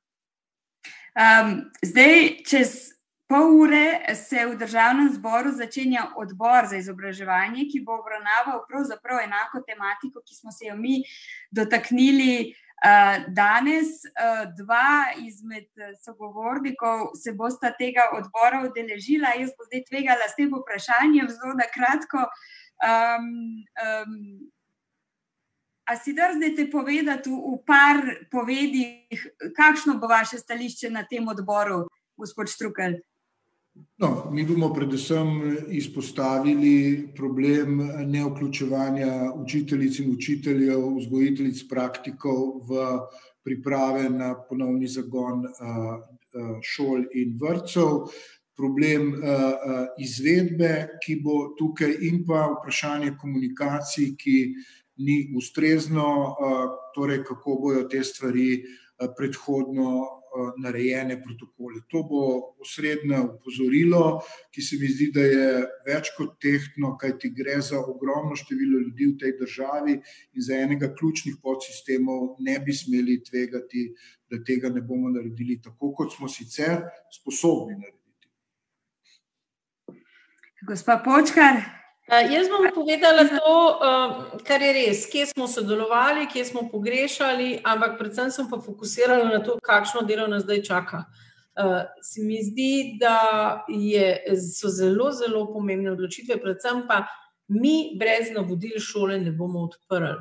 Um, 1.11 1.71
zdaj, 1.83 2.43
čez 2.47 2.93
pol 3.31 3.55
ure 3.63 4.15
se 4.15 4.45
v 4.45 4.55
državnem 4.59 5.09
zboru 5.15 5.51
začenja 5.55 6.09
odbor 6.19 6.67
za 6.67 6.79
izobraževanje, 6.79 7.67
ki 7.71 7.83
bo 7.83 7.95
obravnaval 7.99 8.65
pravzaprav 8.67 9.23
enako 9.23 9.61
tematiko, 9.67 10.23
ki 10.23 10.35
smo 10.35 10.51
se 10.51 10.67
jo 10.67 10.75
mi 10.75 11.01
dotaknili. 11.51 12.53
Danes 13.27 14.05
eh, 14.05 14.45
dva 14.57 15.13
izmed 15.21 15.69
eh, 15.77 15.93
sogovornikov 16.01 17.11
se 17.13 17.33
bosta 17.33 17.69
tega 17.77 18.07
odbora 18.17 18.63
udeležila. 18.65 19.35
Jaz 19.37 19.53
bom 19.57 19.67
zdaj 19.69 19.83
tvegala 19.85 20.25
s 20.25 20.35
tem 20.35 20.49
vprašanjem, 20.49 21.29
zelo 21.29 21.53
na 21.53 21.67
kratko. 21.69 22.25
Um, 22.81 23.27
um, 23.85 24.15
a 25.85 25.95
si 25.95 26.15
drznete 26.17 26.71
povedati 26.71 27.29
v 27.29 27.61
par 27.67 28.01
povedih, 28.31 29.29
kakšno 29.53 29.99
bo 30.01 30.09
vaše 30.09 30.41
stališče 30.41 30.89
na 30.89 31.05
tem 31.05 31.27
odboru, 31.27 31.85
gospod 32.17 32.49
Štrukelj? 32.49 32.97
No, 33.73 34.29
mi 34.31 34.43
bomo 34.43 34.73
predvsem 34.73 35.27
izpostavili 35.69 37.07
problem 37.15 37.77
neoključevanja 38.05 39.31
učiteljic 39.43 39.99
in 39.99 40.11
učiteljev, 40.15 40.87
vzgojiteljic, 40.97 41.61
praktikov 41.69 42.41
v 42.67 42.87
priprave 43.43 44.09
na 44.09 44.33
ponovni 44.49 44.89
zagon 44.91 45.45
šol 46.65 47.05
in 47.15 47.37
vrtcev, 47.39 48.11
problem 48.57 49.13
izvedbe, 49.99 50.71
ki 51.05 51.21
bo 51.23 51.37
tukaj, 51.59 51.95
in 52.09 52.25
pa 52.27 52.47
vprašanje 52.57 53.15
komunikacij, 53.21 54.15
ki 54.17 54.37
ni 55.05 55.19
ustrezno, 55.37 56.07
torej 56.95 57.23
kako 57.23 57.59
bojo 57.63 57.85
te 57.89 58.03
stvari 58.03 58.63
predhodno 59.17 59.93
Eh, 60.01 60.20
narejene 60.57 61.17
protokole. 61.23 61.81
To 61.91 62.03
bo 62.07 62.21
osrednje 62.63 63.19
upozorilo, 63.19 64.21
ki 64.51 64.61
se 64.61 64.79
mi 64.81 64.89
zdi, 64.91 65.09
da 65.15 65.25
je 65.25 65.47
več 65.87 66.13
kot 66.17 66.37
tehtno, 66.41 66.95
kajti 67.01 67.33
gre 67.35 67.59
za 67.61 67.79
ogromno 67.79 68.37
število 68.39 68.79
ljudi 68.85 69.09
v 69.11 69.17
tej 69.23 69.35
državi 69.41 69.97
in 69.97 70.47
za 70.47 70.59
enega 70.59 70.91
ključnih 70.95 71.41
podsistemov 71.43 72.37
ne 72.39 72.59
bi 72.59 72.73
smeli 72.73 73.21
tvegati, 73.23 73.89
da 74.31 74.39
tega 74.47 74.69
ne 74.69 74.81
bomo 74.81 75.11
naredili 75.11 75.59
tako, 75.63 75.91
kot 75.97 76.15
smo 76.15 76.29
sicer 76.31 76.85
sposobni 77.11 77.75
narediti. 77.75 78.01
Gospa 80.67 81.01
Počkar. 81.03 81.80
Uh, 82.11 82.31
jaz 82.31 82.49
bom 82.49 82.67
povedala 82.75 83.23
to, 83.23 83.79
uh, 83.79 84.39
kar 84.43 84.59
je 84.59 84.71
res, 84.75 85.05
kje 85.07 85.29
smo 85.29 85.45
sodelovali, 85.47 86.25
kje 86.27 86.43
smo 86.45 86.65
pogrešali, 86.67 87.61
ampak 87.63 87.95
predvsem 87.95 88.27
sem 88.35 88.49
pa 88.51 88.59
fokusirala 88.59 89.29
na 89.31 89.39
to, 89.39 89.55
kakšno 89.63 90.03
delo 90.03 90.27
nas 90.27 90.43
zdaj 90.43 90.59
čaka. 90.67 91.05
Uh, 91.55 91.87
se 92.03 92.19
mi 92.27 92.41
zdi, 92.43 92.97
da 92.99 93.63
je, 93.69 94.35
so 94.43 94.67
zelo, 94.67 95.07
zelo 95.15 95.45
pomembne 95.53 95.93
odločitve, 95.95 96.35
predvsem 96.43 96.83
pa 96.87 97.05
mi 97.47 97.95
brez 97.95 98.35
navodil 98.35 98.75
šole 98.75 99.15
ne 99.23 99.31
bomo 99.31 99.63
odprli. 99.71 100.19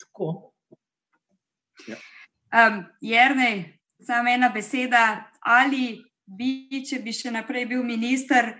Tako. 0.00 0.32
Ja. 1.84 2.00
Um, 2.48 2.84
Jrnej, 3.04 3.76
samo 4.00 4.32
ena 4.32 4.48
beseda. 4.48 5.28
Ali 5.44 6.00
bi, 6.24 6.80
če 6.88 7.04
bi 7.04 7.12
še 7.12 7.28
naprej 7.28 7.68
bil 7.76 7.84
minister, 7.84 8.54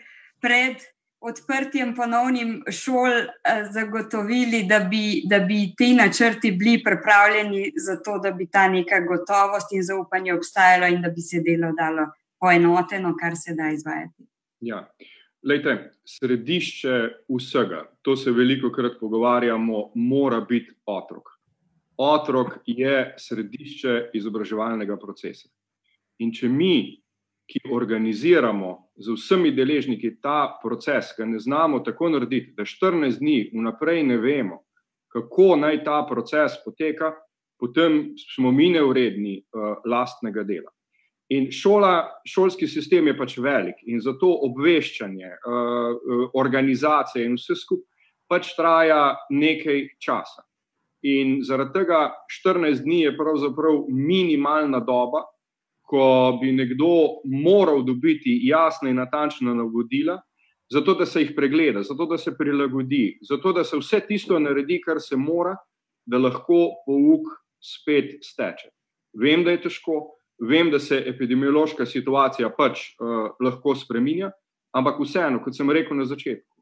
pred 0.44 0.84
odprtjem 1.24 1.94
ponovnim 1.96 2.62
šol 2.70 3.12
eh, 3.12 3.64
zagotovili, 3.72 4.64
da 4.68 4.78
bi, 4.90 5.22
da 5.24 5.38
bi 5.38 5.72
ti 5.76 5.94
načrti 5.94 6.52
bili 6.52 6.82
pripravljeni 6.84 7.72
za 7.76 7.96
to, 8.02 8.18
da 8.18 8.30
bi 8.30 8.46
ta 8.46 8.68
neka 8.68 9.00
gotovost 9.00 9.72
in 9.72 9.82
zaupanje 9.82 10.34
obstajalo 10.34 10.86
in 10.86 11.02
da 11.02 11.08
bi 11.08 11.20
se 11.20 11.40
delo 11.46 11.72
dalo 11.72 12.10
poenoteno, 12.40 13.14
kar 13.20 13.36
se 13.36 13.54
da 13.54 13.70
izvajati. 13.70 14.26
Ja. 14.60 14.88
Lejte, 15.44 15.92
središče 16.08 17.08
vsega, 17.28 17.82
to 18.02 18.16
se 18.16 18.32
veliko 18.32 18.70
krat 18.72 18.92
pogovarjamo, 19.00 19.90
mora 19.94 20.40
biti 20.40 20.72
otrok. 20.86 21.28
Otrok 21.96 22.54
je 22.66 23.14
središče 23.18 24.10
izobraževalnega 24.16 24.96
procesa. 24.96 25.48
In 26.18 26.32
če 26.32 26.48
mi, 26.48 27.03
ki 27.46 27.60
organiziramo 27.72 28.90
z 28.96 29.14
vsemi 29.16 29.52
deležniki 29.52 30.16
ta 30.22 30.58
proces, 30.62 31.12
ki 31.16 31.26
ne 31.28 31.38
znamo 31.38 31.82
tako 31.84 32.08
narediti, 32.14 32.54
da 32.56 32.64
14 32.64 33.18
dni 33.18 33.50
vnaprej 33.52 34.02
ne 34.04 34.16
vemo, 34.18 34.62
kako 35.12 35.56
naj 35.56 35.82
ta 35.84 36.02
proces 36.08 36.56
poteka, 36.64 37.12
potem 37.60 38.14
smo 38.34 38.50
mi 38.52 38.70
neuredni 38.70 39.38
uh, 39.40 39.76
lastnega 39.84 40.42
dela. 40.42 40.72
In 41.32 41.48
šola, 41.52 42.20
šolski 42.28 42.66
sistem 42.68 43.06
je 43.08 43.16
pač 43.16 43.38
velik 43.40 43.78
in 43.88 44.00
zato 44.00 44.28
obveščanje, 44.48 45.30
uh, 45.30 46.30
organizacije 46.34 47.24
in 47.24 47.38
vse 47.38 47.56
skupaj 47.60 47.94
pač 48.30 48.54
traja 48.56 49.14
nekaj 49.30 49.88
časa. 50.02 50.44
In 51.04 51.42
zaradi 51.44 51.82
tega 51.82 52.00
14 52.32 52.84
dni 52.84 53.02
je 53.02 53.16
pravzaprav 53.16 53.84
minimalna 53.92 54.80
doba, 54.80 55.26
ko 55.84 56.38
bi 56.40 56.52
nekdo 56.52 57.20
moral 57.24 57.84
dobiti 57.84 58.38
jasna 58.48 58.90
in 58.90 58.96
natančna 58.96 59.54
navodila, 59.54 60.18
zato 60.72 60.94
da 60.94 61.06
se 61.06 61.22
jih 61.22 61.32
pregleda, 61.36 61.82
zato 61.82 62.06
da 62.06 62.18
se 62.18 62.32
prilagodi, 62.38 63.18
zato 63.22 63.52
da 63.52 63.64
se 63.64 63.76
vse 63.78 64.00
tisto 64.08 64.38
naredi, 64.38 64.80
kar 64.80 65.00
se 65.00 65.16
mora, 65.16 65.56
da 66.06 66.18
lahko 66.18 66.84
pouk 66.86 67.28
spet 67.64 68.16
steče. 68.24 68.70
Vem, 69.20 69.44
da 69.44 69.54
je 69.54 69.62
težko, 69.68 70.00
vem, 70.40 70.70
da 70.70 70.78
se 70.78 70.98
epidemiološka 71.06 71.86
situacija 71.86 72.50
pač 72.56 72.88
uh, 72.98 73.30
lahko 73.40 73.76
spremenja, 73.78 74.32
ampak 74.74 74.98
vseeno, 75.00 75.40
kot 75.44 75.56
sem 75.56 75.70
rekel 75.70 75.96
na 75.96 76.08
začetku, 76.08 76.56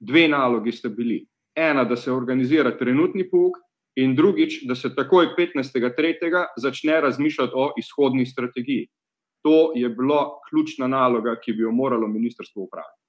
dve 0.00 0.28
nalogi 0.28 0.72
sta 0.72 0.88
bili. 0.88 1.20
Ena, 1.54 1.84
da 1.84 1.96
se 1.96 2.12
organizira 2.12 2.72
trenutni 2.78 3.26
pouk, 3.28 3.58
in 3.96 4.14
drugič, 4.14 4.62
da 4.68 4.74
se 4.74 4.94
takoj 4.94 5.34
15.3. 5.38 6.44
začne 6.56 7.00
razmišljati 7.00 7.52
o 7.54 7.72
izhodni 7.78 8.26
strategiji. 8.26 8.88
To 9.42 9.72
je 9.74 9.88
bila 9.88 10.40
ključna 10.50 10.86
naloga, 10.86 11.36
ki 11.44 11.52
bi 11.52 11.62
jo 11.62 11.72
moralo 11.72 12.08
ministrstvo 12.08 12.62
upraviti. 12.62 13.00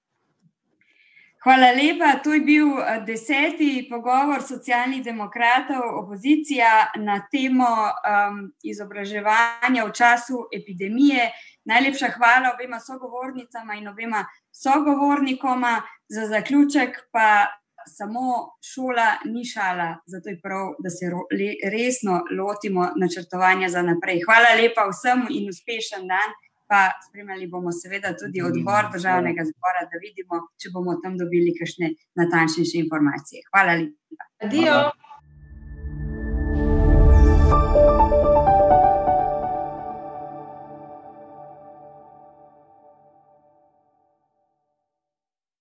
Hvala 1.44 1.72
lepa. 1.72 2.22
To 2.24 2.34
je 2.34 2.40
bil 2.40 2.68
eh, 2.80 3.02
deseti 3.06 3.88
pogovor 3.90 4.44
socialnih 4.46 5.04
demokratov, 5.04 5.82
opozicija 6.04 6.92
na 7.02 7.16
temo 7.32 7.66
um, 7.66 8.52
izobraževanja 8.64 9.86
v 9.88 9.92
času 9.92 10.46
epidemije. 10.54 11.32
Najlepša 11.66 12.12
hvala 12.18 12.54
obema 12.54 12.80
sogovornicama 12.80 13.74
in 13.76 13.88
obema 13.88 14.26
sogovornikoma. 14.52 15.82
Za 16.10 16.28
zaključek 16.28 16.98
pa 17.12 17.48
samo 17.88 18.56
šola 18.74 19.10
ni 19.26 19.46
šala, 19.46 19.90
zato 20.06 20.30
je 20.30 20.40
prav, 20.44 20.76
da 20.84 20.90
se 20.90 21.06
resno 21.72 22.22
lotimo 22.40 22.90
načrtovanja 23.02 23.70
za 23.70 23.82
naprej. 23.82 24.22
Hvala 24.26 24.56
lepa 24.62 24.88
vsem 24.92 25.28
in 25.30 25.50
uspešen 25.50 26.08
dan 26.14 26.30
pa 26.72 26.82
spremljali 27.08 27.48
bomo 27.48 27.72
seveda 27.82 28.10
tudi 28.22 28.40
odbor 28.50 28.84
državnega 28.96 29.44
zbora, 29.52 29.82
da 29.92 30.00
vidimo, 30.06 30.36
če 30.60 30.72
bomo 30.76 30.96
tam 31.04 31.18
dobili 31.20 31.52
kakšne 31.60 31.88
natančnejše 32.20 32.78
informacije. 32.84 33.44
Hvala 33.52 33.74
lepa. 33.80 34.24
Adijo. 34.44 34.78